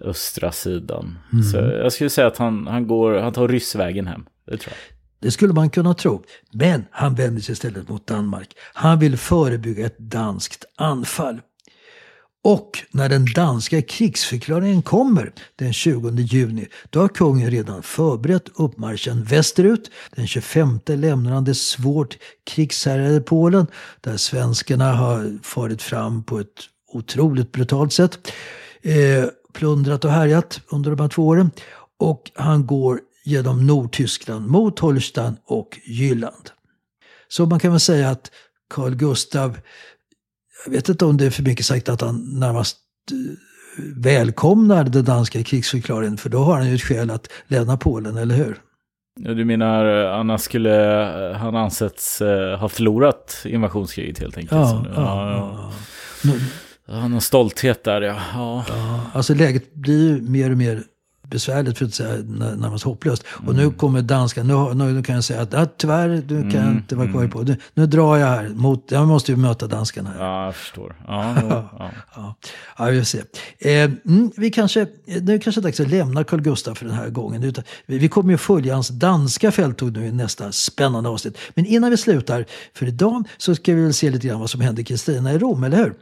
östra 0.00 0.52
sidan. 0.52 1.18
Mm. 1.32 1.44
Så 1.44 1.56
jag 1.56 1.92
skulle 1.92 2.10
säga 2.10 2.26
att 2.26 2.38
han, 2.38 2.66
han, 2.66 2.86
går, 2.86 3.18
han 3.18 3.32
tar 3.32 3.48
ryssvägen 3.48 4.06
hem. 4.06 4.26
Det 4.46 4.56
tror 4.56 4.72
jag. 4.72 4.96
Det 5.20 5.30
skulle 5.30 5.52
man 5.52 5.70
kunna 5.70 5.94
tro. 5.94 6.22
Men 6.52 6.84
han 6.90 7.14
vänder 7.14 7.42
sig 7.42 7.52
istället 7.52 7.88
mot 7.88 8.06
Danmark. 8.06 8.48
Han 8.74 8.98
vill 8.98 9.16
förebygga 9.16 9.86
ett 9.86 9.98
danskt 9.98 10.64
anfall. 10.76 11.40
Och 12.48 12.78
när 12.90 13.08
den 13.08 13.26
danska 13.34 13.82
krigsförklaringen 13.82 14.82
kommer 14.82 15.32
den 15.56 15.72
20 15.72 16.10
juni, 16.10 16.68
då 16.90 17.00
har 17.00 17.08
kungen 17.08 17.50
redan 17.50 17.82
förberett 17.82 18.48
uppmarschen 18.54 19.24
västerut. 19.24 19.90
Den 20.14 20.26
25 20.26 20.80
lämnar 20.86 21.32
han 21.32 21.44
det 21.44 21.54
svårt 21.54 22.18
krigshärjade 22.44 23.20
Polen, 23.20 23.66
där 24.00 24.16
svenskarna 24.16 24.92
har 24.92 25.38
farit 25.42 25.82
fram 25.82 26.24
på 26.24 26.38
ett 26.38 26.48
otroligt 26.92 27.52
brutalt 27.52 27.92
sätt. 27.92 28.32
Eh, 28.82 29.24
plundrat 29.52 30.04
och 30.04 30.10
härjat 30.10 30.60
under 30.68 30.90
de 30.90 31.00
här 31.00 31.08
två 31.08 31.26
åren. 31.26 31.50
Och 31.98 32.30
han 32.34 32.66
går 32.66 33.00
genom 33.24 33.66
Nordtyskland 33.66 34.46
mot 34.46 34.78
Holstein 34.78 35.36
och 35.46 35.78
Jylland. 35.84 36.50
Så 37.28 37.46
man 37.46 37.60
kan 37.60 37.70
väl 37.70 37.80
säga 37.80 38.10
att 38.10 38.30
Carl 38.68 38.94
Gustav, 38.94 39.58
jag 40.66 40.72
vet 40.72 40.88
inte 40.88 41.04
om 41.04 41.16
det 41.16 41.26
är 41.26 41.30
för 41.30 41.42
mycket 41.42 41.66
sagt 41.66 41.88
att 41.88 42.00
han 42.00 42.40
närmast 42.40 42.76
eh, 43.12 43.16
välkomnar 43.96 44.84
den 44.84 45.04
danska 45.04 45.42
krigsförklaringen, 45.42 46.16
för 46.16 46.30
då 46.30 46.38
har 46.38 46.56
han 46.56 46.68
ju 46.68 46.74
ett 46.74 46.82
skäl 46.82 47.10
att 47.10 47.28
lämna 47.46 47.76
Polen, 47.76 48.16
eller 48.16 48.34
hur? 48.34 48.58
Du 49.34 49.44
menar, 49.44 50.04
eh, 50.04 50.18
annars 50.18 50.40
skulle 50.40 51.30
eh, 51.30 51.36
han 51.36 51.56
ansetts 51.56 52.20
ha 52.58 52.68
förlorat 52.68 53.42
invasionskriget 53.44 54.18
helt 54.18 54.36
enkelt? 54.36 54.52
Ja, 54.60 54.86
ja, 54.94 55.30
ja. 55.30 55.70
ja. 56.22 56.32
Han 56.88 57.12
har 57.12 57.20
stolthet 57.20 57.84
där, 57.84 58.02
ja. 58.02 58.16
ja. 58.34 58.64
ja. 58.68 59.00
Alltså 59.14 59.34
läget 59.34 59.74
blir 59.74 60.08
ju 60.08 60.22
mer 60.22 60.50
och 60.50 60.58
mer 60.58 60.82
besvärligt 61.30 61.78
för 61.78 61.84
att 61.84 61.94
säga 61.94 62.22
närmast 62.56 62.84
hopplöst. 62.84 63.24
Och 63.28 63.54
nu 63.54 63.62
mm. 63.62 63.74
kommer 63.74 64.02
danskarna, 64.02 64.74
nu, 64.74 64.92
nu 64.92 65.02
kan 65.02 65.14
jag 65.14 65.24
säga 65.24 65.40
att 65.40 65.52
ja, 65.52 65.66
tyvärr, 65.76 66.22
du 66.26 66.50
kan 66.50 66.60
mm, 66.60 66.76
inte 66.76 66.96
vara 66.96 67.08
kvar 67.08 67.20
mm. 67.20 67.30
på. 67.30 67.42
Nu, 67.42 67.56
nu 67.74 67.86
drar 67.86 68.16
jag 68.16 68.26
här, 68.26 68.48
mot, 68.48 68.90
jag 68.90 69.08
måste 69.08 69.32
ju 69.32 69.36
möta 69.36 69.66
danskarna 69.66 70.10
här. 70.10 70.24
Ja, 70.24 70.44
jag 70.44 70.54
förstår. 70.54 70.96
Ja, 71.06 71.36
ja. 71.78 71.90
ja. 72.14 72.34
ja 72.78 72.84
vi 72.84 72.98
får 72.98 73.04
se. 73.04 73.22
Eh, 73.58 73.84
mm, 73.84 74.30
vi 74.36 74.50
kanske, 74.50 74.86
nu 75.06 75.34
är 75.34 75.38
kanske 75.38 75.60
dags 75.60 75.80
att 75.80 75.90
lämna 75.90 76.24
Carl 76.24 76.40
Gustaf 76.40 76.78
för 76.78 76.86
den 76.86 76.94
här 76.94 77.08
gången. 77.08 77.42
Utan, 77.42 77.64
vi, 77.86 77.98
vi 77.98 78.08
kommer 78.08 78.30
ju 78.30 78.38
följa 78.38 78.74
hans 78.74 78.88
danska 78.88 79.52
fälttåg 79.52 79.92
nu 79.92 80.06
i 80.06 80.12
nästa 80.12 80.52
spännande 80.52 81.08
avsnitt. 81.10 81.38
Men 81.54 81.66
innan 81.66 81.90
vi 81.90 81.96
slutar 81.96 82.44
för 82.74 82.86
idag 82.86 83.28
så 83.36 83.54
ska 83.54 83.74
vi 83.74 83.82
väl 83.82 83.94
se 83.94 84.10
lite 84.10 84.28
grann 84.28 84.40
vad 84.40 84.50
som 84.50 84.60
hände 84.60 84.84
Kristina 84.84 85.32
i 85.32 85.38
Rom, 85.38 85.64
eller 85.64 85.76
hur? 85.76 85.94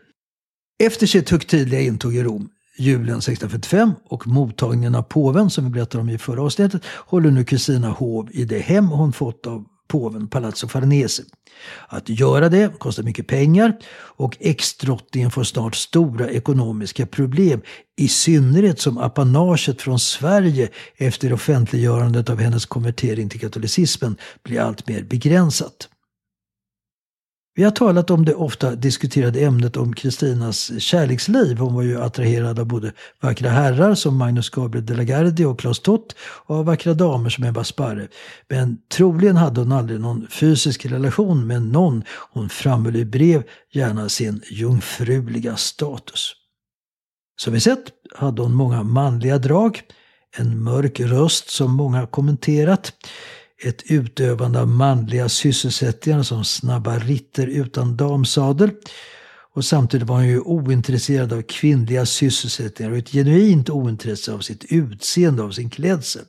Efter 0.82 1.06
sitt 1.06 1.30
högtidliga 1.30 1.80
intåg 1.80 2.16
i 2.16 2.22
Rom 2.22 2.48
julen 2.76 3.18
1645 3.18 3.92
och 4.08 4.26
mottagningen 4.26 4.94
av 4.94 5.02
påven 5.02 5.50
som 5.50 5.64
vi 5.64 5.70
berättade 5.70 6.02
om 6.02 6.08
i 6.08 6.18
förra 6.18 6.42
avsnittet 6.42 6.82
håller 6.86 7.30
nu 7.30 7.44
Kristina 7.44 7.88
hov 7.88 8.28
i 8.32 8.44
det 8.44 8.58
hem 8.58 8.88
hon 8.88 9.12
fått 9.12 9.46
av 9.46 9.64
påven 9.88 10.28
Palazzo 10.28 10.68
Farnese. 10.68 11.22
Att 11.88 12.08
göra 12.08 12.48
det 12.48 12.78
kostar 12.78 13.02
mycket 13.02 13.26
pengar 13.26 13.76
och 14.16 14.36
exdrottningen 14.40 15.30
får 15.30 15.44
snart 15.44 15.74
stora 15.74 16.30
ekonomiska 16.30 17.06
problem. 17.06 17.62
I 17.96 18.08
synnerhet 18.08 18.80
som 18.80 18.98
apanaget 18.98 19.82
från 19.82 19.98
Sverige 19.98 20.68
efter 20.96 21.32
offentliggörandet 21.32 22.30
av 22.30 22.38
hennes 22.40 22.66
konvertering 22.66 23.28
till 23.28 23.40
katolicismen 23.40 24.16
blir 24.42 24.60
allt 24.60 24.88
mer 24.88 25.02
begränsat. 25.02 25.88
Vi 27.56 27.62
har 27.64 27.70
talat 27.70 28.10
om 28.10 28.24
det 28.24 28.34
ofta 28.34 28.74
diskuterade 28.74 29.40
ämnet 29.40 29.76
om 29.76 29.94
Kristinas 29.94 30.80
kärleksliv. 30.80 31.58
Hon 31.58 31.74
var 31.74 31.82
ju 31.82 32.02
attraherad 32.02 32.58
av 32.58 32.66
både 32.66 32.92
vackra 33.20 33.50
herrar 33.50 33.94
som 33.94 34.16
Magnus 34.16 34.50
Gabriel 34.50 34.86
de 34.86 34.94
la 34.94 35.02
Gardie 35.02 35.46
och 35.46 35.58
Claes 35.58 35.80
Tott 35.80 36.16
och 36.20 36.56
av 36.56 36.64
vackra 36.64 36.94
damer 36.94 37.30
som 37.30 37.44
Ebba 37.44 37.64
Sparre. 37.64 38.08
Men 38.48 38.78
troligen 38.88 39.36
hade 39.36 39.60
hon 39.60 39.72
aldrig 39.72 40.00
någon 40.00 40.28
fysisk 40.30 40.86
relation 40.86 41.46
med 41.46 41.62
någon. 41.62 42.04
Hon 42.32 42.48
framhöll 42.48 42.96
i 42.96 43.04
brev 43.04 43.42
gärna 43.72 44.08
sin 44.08 44.42
jungfruliga 44.50 45.56
status. 45.56 46.32
Som 47.40 47.52
vi 47.52 47.60
sett 47.60 47.84
hade 48.14 48.42
hon 48.42 48.54
många 48.54 48.82
manliga 48.82 49.38
drag, 49.38 49.82
en 50.36 50.62
mörk 50.62 51.00
röst 51.00 51.50
som 51.50 51.74
många 51.74 52.06
kommenterat 52.06 52.92
ett 53.62 53.82
utövande 53.90 54.60
av 54.60 54.68
manliga 54.68 55.28
sysselsättningar 55.28 56.22
som 56.22 56.44
snabba 56.44 56.98
ritter 56.98 57.46
utan 57.46 57.96
damsadel. 57.96 58.70
Och 59.54 59.64
samtidigt 59.64 60.08
var 60.08 60.16
han 60.16 60.28
ju 60.28 60.40
ointresserad 60.40 61.32
av 61.32 61.42
kvinnliga 61.42 62.06
sysselsättningar 62.06 62.92
och 62.92 62.98
ett 62.98 63.10
genuint 63.10 63.70
ointresse 63.70 64.32
av 64.32 64.38
sitt 64.38 64.64
utseende, 64.64 65.42
av 65.42 65.50
sin 65.50 65.70
klädsel. 65.70 66.24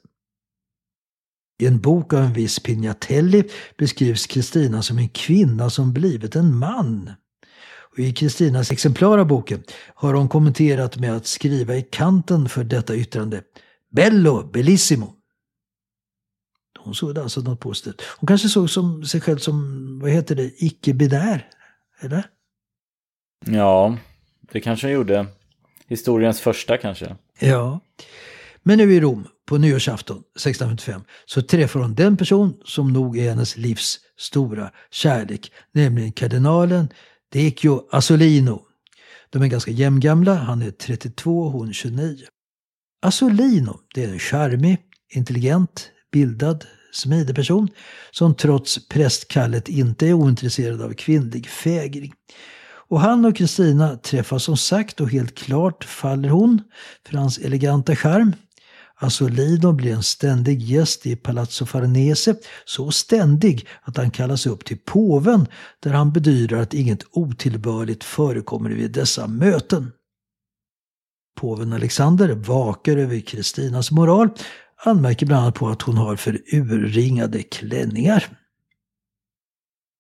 I 1.59 1.65
en 1.65 1.79
bok 1.79 2.13
av 2.13 2.19
en 2.19 2.33
viss 2.33 2.59
Pignatelli 2.59 3.43
beskrivs 3.77 4.27
Kristina 4.27 4.81
som 4.81 4.97
en 4.97 5.09
kvinna 5.09 5.69
som 5.69 5.93
blivit 5.93 6.35
en 6.35 6.57
man. 6.57 7.11
Och 7.91 7.99
I 7.99 8.13
Kristinas 8.13 8.71
exemplar 8.71 9.17
av 9.17 9.27
boken 9.27 9.63
har 9.95 10.13
hon 10.13 10.29
kommenterat 10.29 10.97
med 10.97 11.15
att 11.15 11.25
skriva 11.25 11.75
i 11.75 11.81
kanten 11.81 12.49
för 12.49 12.63
detta 12.63 12.95
yttrande 12.95 13.41
Bello, 13.91 14.49
bellissimo. 14.53 15.14
Hon 16.85 16.95
såg 16.95 17.19
alltså 17.19 17.41
något 17.41 17.59
positivt. 17.59 18.01
Hon 18.17 18.27
kanske 18.27 18.49
såg 18.49 18.69
som, 18.69 19.05
sig 19.05 19.21
själv 19.21 19.37
som, 19.37 19.99
vad 19.99 20.11
heter 20.11 20.35
det, 20.35 20.51
icke-binär? 20.57 21.47
Eller? 21.99 22.23
Ja, 23.45 23.97
det 24.51 24.61
kanske 24.61 24.87
hon 24.87 24.93
gjorde. 24.93 25.27
Historiens 25.87 26.41
första 26.41 26.77
kanske. 26.77 27.15
Ja. 27.39 27.79
Men 28.63 28.77
nu 28.77 28.93
i 28.93 28.99
Rom, 28.99 29.27
på 29.45 29.57
nyårsafton 29.57 30.17
1655, 30.17 31.01
så 31.25 31.41
träffar 31.41 31.79
hon 31.79 31.95
den 31.95 32.17
person 32.17 32.57
som 32.65 32.93
nog 32.93 33.17
är 33.17 33.29
hennes 33.29 33.57
livs 33.57 33.99
stora 34.17 34.71
kärlek, 34.91 35.51
nämligen 35.71 36.11
kardinalen 36.11 36.89
Deccio 37.31 37.87
Asolino. 37.91 38.61
De 39.29 39.41
är 39.41 39.47
ganska 39.47 39.71
jämngamla, 39.71 40.33
han 40.33 40.61
är 40.61 40.71
32 40.71 41.49
hon 41.49 41.73
29. 41.73 42.17
Asolino, 43.01 43.79
det 43.93 44.03
är 44.03 44.09
en 44.09 44.19
charmig, 44.19 44.77
intelligent, 45.09 45.91
bildad, 46.15 46.65
smidig 46.93 47.35
person 47.35 47.69
som 48.11 48.35
trots 48.35 48.87
prästkallet 48.87 49.69
inte 49.69 50.07
är 50.07 50.13
ointresserad 50.13 50.81
av 50.81 50.93
kvinnlig 50.93 51.47
fägring. 51.47 52.13
Och 52.87 52.99
han 52.99 53.25
och 53.25 53.35
Kristina 53.35 53.97
träffas 53.97 54.43
som 54.43 54.57
sagt 54.57 55.01
och 55.01 55.09
helt 55.09 55.35
klart 55.35 55.83
faller 55.83 56.29
hon 56.29 56.61
för 57.07 57.17
hans 57.17 57.37
eleganta 57.37 57.95
charm. 57.95 58.33
Alltså, 58.97 59.25
Asolino 59.25 59.71
blir 59.71 59.93
en 59.93 60.03
ständig 60.03 60.61
gäst 60.61 61.05
i 61.05 61.15
Palazzo 61.15 61.65
Farnese, 61.65 62.35
så 62.65 62.91
ständig 62.91 63.67
att 63.81 63.97
han 63.97 64.11
kallas 64.11 64.47
upp 64.47 64.65
till 64.65 64.77
påven 64.85 65.47
där 65.79 65.93
han 65.93 66.13
bedyrar 66.13 66.61
att 66.61 66.73
inget 66.73 67.03
otillbörligt 67.11 68.03
förekommer 68.03 68.69
vid 68.69 68.91
dessa 68.91 69.27
möten. 69.27 69.91
Påven 71.35 71.73
Alexander 71.73 72.29
vakar 72.35 72.97
över 72.97 73.19
Kristinas 73.19 73.91
moral 73.91 74.29
anmärker 74.87 75.25
bland 75.25 75.41
annat 75.41 75.55
på 75.55 75.67
att 75.67 75.81
hon 75.81 75.97
har 75.97 76.15
för 76.15 76.41
urringade 76.51 77.43
klänningar. 77.43 78.27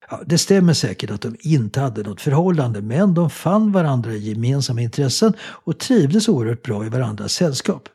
Ja, 0.09 0.21
det 0.25 0.37
stämmer 0.37 0.73
säkert 0.73 1.11
att 1.11 1.21
de 1.21 1.35
inte 1.39 1.79
hade 1.81 2.03
något 2.03 2.21
förhållande 2.21 2.81
men 2.81 3.13
de 3.13 3.29
fann 3.29 3.71
varandra 3.71 4.11
i 4.11 4.29
gemensamma 4.29 4.81
intressen 4.81 5.33
och 5.39 5.79
trivdes 5.79 6.29
oerhört 6.29 6.63
bra 6.63 6.85
i 6.85 6.89
varandras 6.89 7.33
sällskap. 7.33 7.89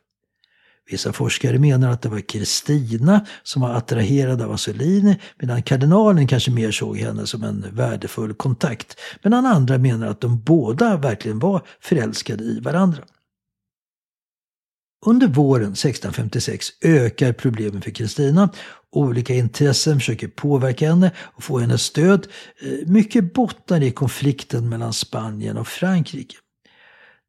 Vissa 0.89 1.13
forskare 1.13 1.59
menar 1.59 1.91
att 1.91 2.01
det 2.01 2.09
var 2.09 2.19
Kristina 2.19 3.25
som 3.43 3.61
var 3.61 3.69
attraherad 3.69 4.41
av 4.41 4.51
Assolini 4.51 5.19
medan 5.39 5.63
kardinalen 5.63 6.27
kanske 6.27 6.51
mer 6.51 6.71
såg 6.71 6.97
henne 6.97 7.27
som 7.27 7.43
en 7.43 7.65
värdefull 7.71 8.33
kontakt. 8.33 8.99
Medan 9.23 9.45
andra 9.45 9.77
menar 9.77 10.07
att 10.07 10.21
de 10.21 10.39
båda 10.39 10.97
verkligen 10.97 11.39
var 11.39 11.61
förälskade 11.79 12.43
i 12.43 12.59
varandra. 12.59 13.03
Under 15.05 15.27
våren 15.27 15.71
1656 15.71 16.67
ökar 16.81 17.33
problemen 17.33 17.81
för 17.81 17.91
Kristina. 17.91 18.49
Olika 18.91 19.33
intressen 19.33 19.99
försöker 19.99 20.27
påverka 20.27 20.89
henne 20.89 21.11
och 21.17 21.43
få 21.43 21.59
hennes 21.59 21.83
stöd. 21.83 22.27
Eh, 22.61 22.87
mycket 22.87 23.33
bottnar 23.33 23.83
i 23.83 23.91
konflikten 23.91 24.69
mellan 24.69 24.93
Spanien 24.93 25.57
och 25.57 25.67
Frankrike. 25.67 26.35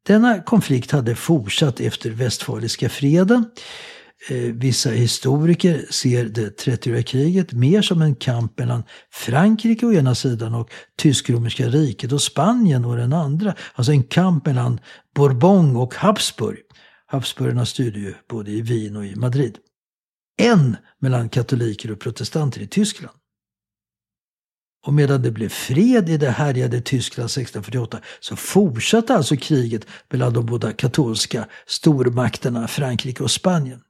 Denna 0.07 0.41
konflikt 0.41 0.91
hade 0.91 1.15
fortsatt 1.15 1.79
efter 1.79 2.09
Västfaliska 2.09 2.89
freden. 2.89 3.45
Eh, 4.29 4.37
vissa 4.37 4.89
historiker 4.89 5.85
ser 5.89 6.25
det 6.25 6.59
30-åriga 6.59 7.03
kriget 7.03 7.53
mer 7.53 7.81
som 7.81 8.01
en 8.01 8.15
kamp 8.15 8.59
mellan 8.59 8.83
Frankrike 9.11 9.85
å 9.85 9.93
ena 9.93 10.15
sidan 10.15 10.55
och 10.55 10.69
Tysk-romerska 10.97 11.67
riket 11.67 12.11
och 12.11 12.21
Spanien 12.21 12.85
å 12.85 12.95
den 12.95 13.13
andra. 13.13 13.55
Alltså 13.73 13.91
en 13.91 14.03
kamp 14.03 14.45
mellan 14.45 14.79
Bourbon 15.15 15.75
och 15.75 15.95
Habsburg. 15.95 16.57
Habsburgarna 17.13 17.65
styrde 17.65 17.99
ju 17.99 18.13
både 18.29 18.51
i 18.51 18.61
Wien 18.61 18.95
och 18.95 19.05
i 19.05 19.15
Madrid. 19.15 19.57
En 20.37 20.77
mellan 20.99 21.29
katoliker 21.29 21.91
och 21.91 21.99
protestanter 21.99 22.61
i 22.61 22.67
Tyskland. 22.67 23.17
Och 24.85 24.93
medan 24.93 25.21
det 25.21 25.31
blev 25.31 25.49
fred 25.49 26.09
i 26.09 26.17
det 26.17 26.29
härjade 26.29 26.81
Tyskland 26.81 27.25
1648 27.25 27.99
så 28.19 28.35
fortsatte 28.35 29.15
alltså 29.15 29.37
kriget 29.37 29.87
mellan 30.09 30.33
de 30.33 30.45
båda 30.45 30.73
katolska 30.73 31.47
stormakterna 31.65 32.67
Frankrike 32.67 33.23
och 33.23 33.31
Spanien. 33.31 33.81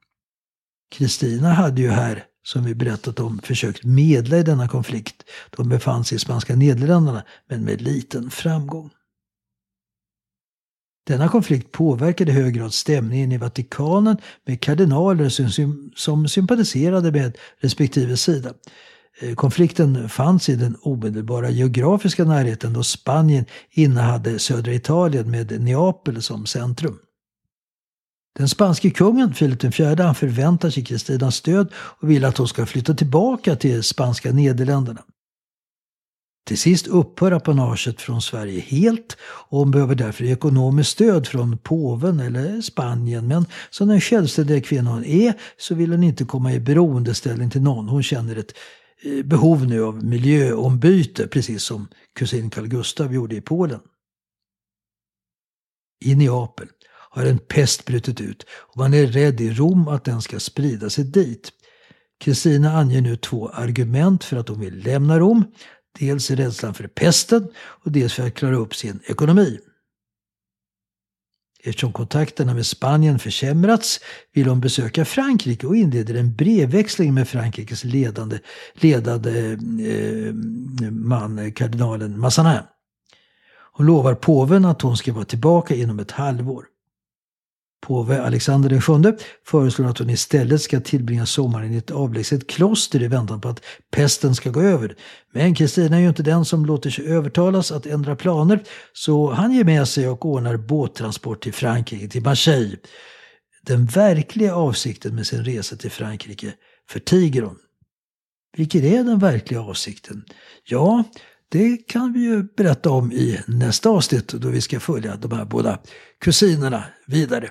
Kristina 0.91 1.53
hade 1.53 1.81
ju 1.81 1.89
här, 1.89 2.25
som 2.43 2.63
vi 2.63 2.75
berättat 2.75 3.19
om, 3.19 3.39
försökt 3.43 3.83
medla 3.83 4.37
i 4.37 4.43
denna 4.43 4.67
konflikt. 4.67 5.23
De 5.49 5.69
befann 5.69 6.05
sig 6.05 6.15
i 6.15 6.19
spanska 6.19 6.55
Nederländerna, 6.55 7.23
men 7.49 7.63
med 7.63 7.81
liten 7.81 8.29
framgång. 8.29 8.89
Denna 11.07 11.27
konflikt 11.27 11.71
påverkade 11.71 12.31
i 12.31 12.35
hög 12.35 12.53
grad 12.53 12.73
stämningen 12.73 13.31
i 13.31 13.37
Vatikanen 13.37 14.17
med 14.45 14.61
kardinaler 14.61 15.29
som, 15.29 15.91
som 15.95 16.27
sympatiserade 16.27 17.11
med 17.11 17.37
respektive 17.61 18.17
sida. 18.17 18.53
Eh, 19.21 19.35
konflikten 19.35 20.09
fanns 20.09 20.49
i 20.49 20.55
den 20.55 20.77
omedelbara 20.81 21.49
geografiska 21.49 22.23
närheten 22.23 22.73
då 22.73 22.83
Spanien 22.83 23.45
innehade 23.71 24.39
södra 24.39 24.73
Italien 24.73 25.31
med 25.31 25.61
Neapel 25.61 26.21
som 26.21 26.45
centrum. 26.45 26.97
Den 28.37 28.49
spanske 28.49 28.89
kungen 28.89 29.33
Filip 29.33 29.63
IV 29.63 29.99
han 29.99 30.15
förväntar 30.15 30.69
sig 30.69 30.83
Kristinas 30.83 31.35
stöd 31.35 31.73
och 31.75 32.09
vill 32.09 32.25
att 32.25 32.37
hon 32.37 32.47
ska 32.47 32.65
flytta 32.65 32.93
tillbaka 32.93 33.55
till 33.55 33.83
spanska 33.83 34.31
Nederländerna. 34.31 35.01
Till 36.45 36.57
sist 36.57 36.87
upphör 36.87 37.31
apanaget 37.31 38.01
från 38.01 38.21
Sverige 38.21 38.59
helt 38.59 39.17
och 39.21 39.59
hon 39.59 39.71
behöver 39.71 39.95
därför 39.95 40.23
ekonomiskt 40.23 40.89
stöd 40.89 41.27
från 41.27 41.57
påven 41.57 42.19
eller 42.19 42.61
Spanien. 42.61 43.27
Men 43.27 43.45
som 43.69 43.87
den 43.87 44.01
självständiga 44.01 44.61
kvinna 44.61 44.91
hon 44.91 45.05
är 45.05 45.33
så 45.57 45.75
vill 45.75 45.91
hon 45.91 46.03
inte 46.03 46.25
komma 46.25 46.53
i 46.53 46.59
beroendeställning 46.59 47.49
till 47.49 47.61
någon. 47.61 47.89
Hon 47.89 48.03
känner 48.03 48.35
ett 48.35 48.53
eh, 49.03 49.25
behov 49.25 49.67
nu 49.67 49.83
av 49.83 50.05
miljöombyte 50.05 51.27
precis 51.27 51.63
som 51.63 51.87
kusin 52.15 52.49
Carl 52.49 52.67
Gustav 52.67 53.13
gjorde 53.13 53.35
i 53.35 53.41
Polen. 53.41 53.79
I 56.05 56.15
Neapel 56.15 56.67
har 57.09 57.25
en 57.25 57.39
pest 57.39 57.85
brutit 57.85 58.21
ut 58.21 58.45
och 58.51 58.77
man 58.77 58.93
är 58.93 59.07
rädd 59.07 59.41
i 59.41 59.53
Rom 59.53 59.87
att 59.87 60.03
den 60.03 60.21
ska 60.21 60.39
sprida 60.39 60.89
sig 60.89 61.03
dit. 61.03 61.51
Kristina 62.19 62.77
anger 62.77 63.01
nu 63.01 63.15
två 63.15 63.49
argument 63.49 64.23
för 64.23 64.37
att 64.37 64.49
hon 64.49 64.59
vill 64.59 64.83
lämna 64.83 65.19
Rom. 65.19 65.45
Dels 65.99 66.31
rädslan 66.31 66.73
för 66.73 66.87
pesten 66.87 67.47
och 67.55 67.91
dels 67.91 68.13
för 68.13 68.27
att 68.27 68.33
klara 68.33 68.55
upp 68.55 68.75
sin 68.75 68.99
ekonomi. 69.05 69.59
Eftersom 71.65 71.93
kontakterna 71.93 72.53
med 72.53 72.65
Spanien 72.65 73.19
försämrats 73.19 73.99
vill 74.33 74.47
hon 74.47 74.61
besöka 74.61 75.05
Frankrike 75.05 75.67
och 75.67 75.75
inleder 75.75 76.15
en 76.15 76.35
brevväxling 76.35 77.13
med 77.13 77.27
Frankrikes 77.27 77.83
ledande, 77.83 78.39
ledande 78.73 79.51
eh, 79.51 80.33
man, 80.91 81.51
kardinalen 81.51 82.19
Massanin. 82.19 82.63
Hon 83.71 83.85
lovar 83.85 84.15
påven 84.15 84.65
att 84.65 84.81
hon 84.81 84.97
ska 84.97 85.13
vara 85.13 85.25
tillbaka 85.25 85.75
inom 85.75 85.99
ett 85.99 86.11
halvår. 86.11 86.65
Påve 87.83 88.21
Alexander 88.21 88.69
VII 88.69 89.17
föreslår 89.45 89.87
att 89.87 89.97
hon 89.97 90.09
istället 90.09 90.61
ska 90.61 90.79
tillbringa 90.79 91.25
sommaren 91.25 91.73
i 91.73 91.77
ett 91.77 91.91
avlägset 91.91 92.49
kloster 92.49 93.01
i 93.01 93.07
väntan 93.07 93.41
på 93.41 93.49
att 93.49 93.61
pesten 93.91 94.35
ska 94.35 94.49
gå 94.49 94.61
över. 94.61 94.95
Men 95.33 95.55
Kristina 95.55 95.95
är 95.95 96.01
ju 96.01 96.07
inte 96.07 96.23
den 96.23 96.45
som 96.45 96.65
låter 96.65 96.89
sig 96.89 97.07
övertalas 97.07 97.71
att 97.71 97.85
ändra 97.85 98.15
planer 98.15 98.63
så 98.93 99.31
han 99.31 99.51
ger 99.51 99.63
med 99.63 99.87
sig 99.87 100.07
och 100.07 100.25
ordnar 100.25 100.57
båttransport 100.57 101.43
till 101.43 101.53
Frankrike, 101.53 102.07
till 102.07 102.23
Marseille. 102.23 102.77
Den 103.65 103.85
verkliga 103.85 104.55
avsikten 104.55 105.15
med 105.15 105.27
sin 105.27 105.45
resa 105.45 105.75
till 105.75 105.91
Frankrike 105.91 106.53
förtiger 106.89 107.41
hon. 107.41 107.57
Vilken 108.57 108.83
är 108.83 109.03
den 109.03 109.19
verkliga 109.19 109.61
avsikten? 109.61 110.23
Ja, 110.63 111.03
det 111.49 111.77
kan 111.77 112.13
vi 112.13 112.19
ju 112.19 112.43
berätta 112.43 112.89
om 112.89 113.11
i 113.11 113.39
nästa 113.47 113.89
avsnitt 113.89 114.27
då 114.27 114.47
vi 114.47 114.61
ska 114.61 114.79
följa 114.79 115.15
de 115.15 115.31
här 115.31 115.45
båda 115.45 115.79
kusinerna 116.19 116.83
vidare. 117.07 117.49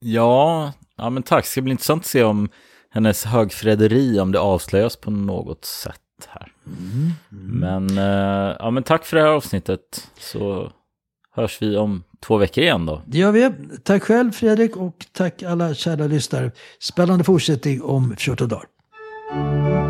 Ja, 0.00 0.72
ja 0.96 1.10
men 1.10 1.22
tack. 1.22 1.44
Det 1.44 1.50
ska 1.50 1.62
bli 1.62 1.70
intressant 1.70 2.02
att 2.02 2.06
se 2.06 2.24
om 2.24 2.48
hennes 2.90 3.24
högfräderi, 3.24 4.20
om 4.20 4.32
det 4.32 4.40
avslöjas 4.40 4.96
på 4.96 5.10
något 5.10 5.64
sätt 5.64 6.00
här. 6.28 6.52
Mm, 6.66 7.12
mm. 7.32 7.86
Men, 7.86 7.98
uh, 7.98 8.56
ja, 8.58 8.70
men 8.70 8.82
tack 8.82 9.04
för 9.04 9.16
det 9.16 9.22
här 9.22 9.30
avsnittet. 9.30 10.08
Så 10.18 10.72
hörs 11.32 11.62
vi 11.62 11.76
om 11.76 12.04
två 12.20 12.36
veckor 12.36 12.64
igen 12.64 12.86
då. 12.86 13.02
Det 13.06 13.18
gör 13.18 13.32
vi. 13.32 13.50
Tack 13.84 14.02
själv 14.02 14.32
Fredrik 14.32 14.76
och 14.76 15.06
tack 15.12 15.42
alla 15.42 15.74
kära 15.74 16.06
lyssnare. 16.06 16.52
Spännande 16.80 17.24
fortsättning 17.24 17.82
om 17.82 18.16
14 18.16 18.48
dagar. 18.48 19.89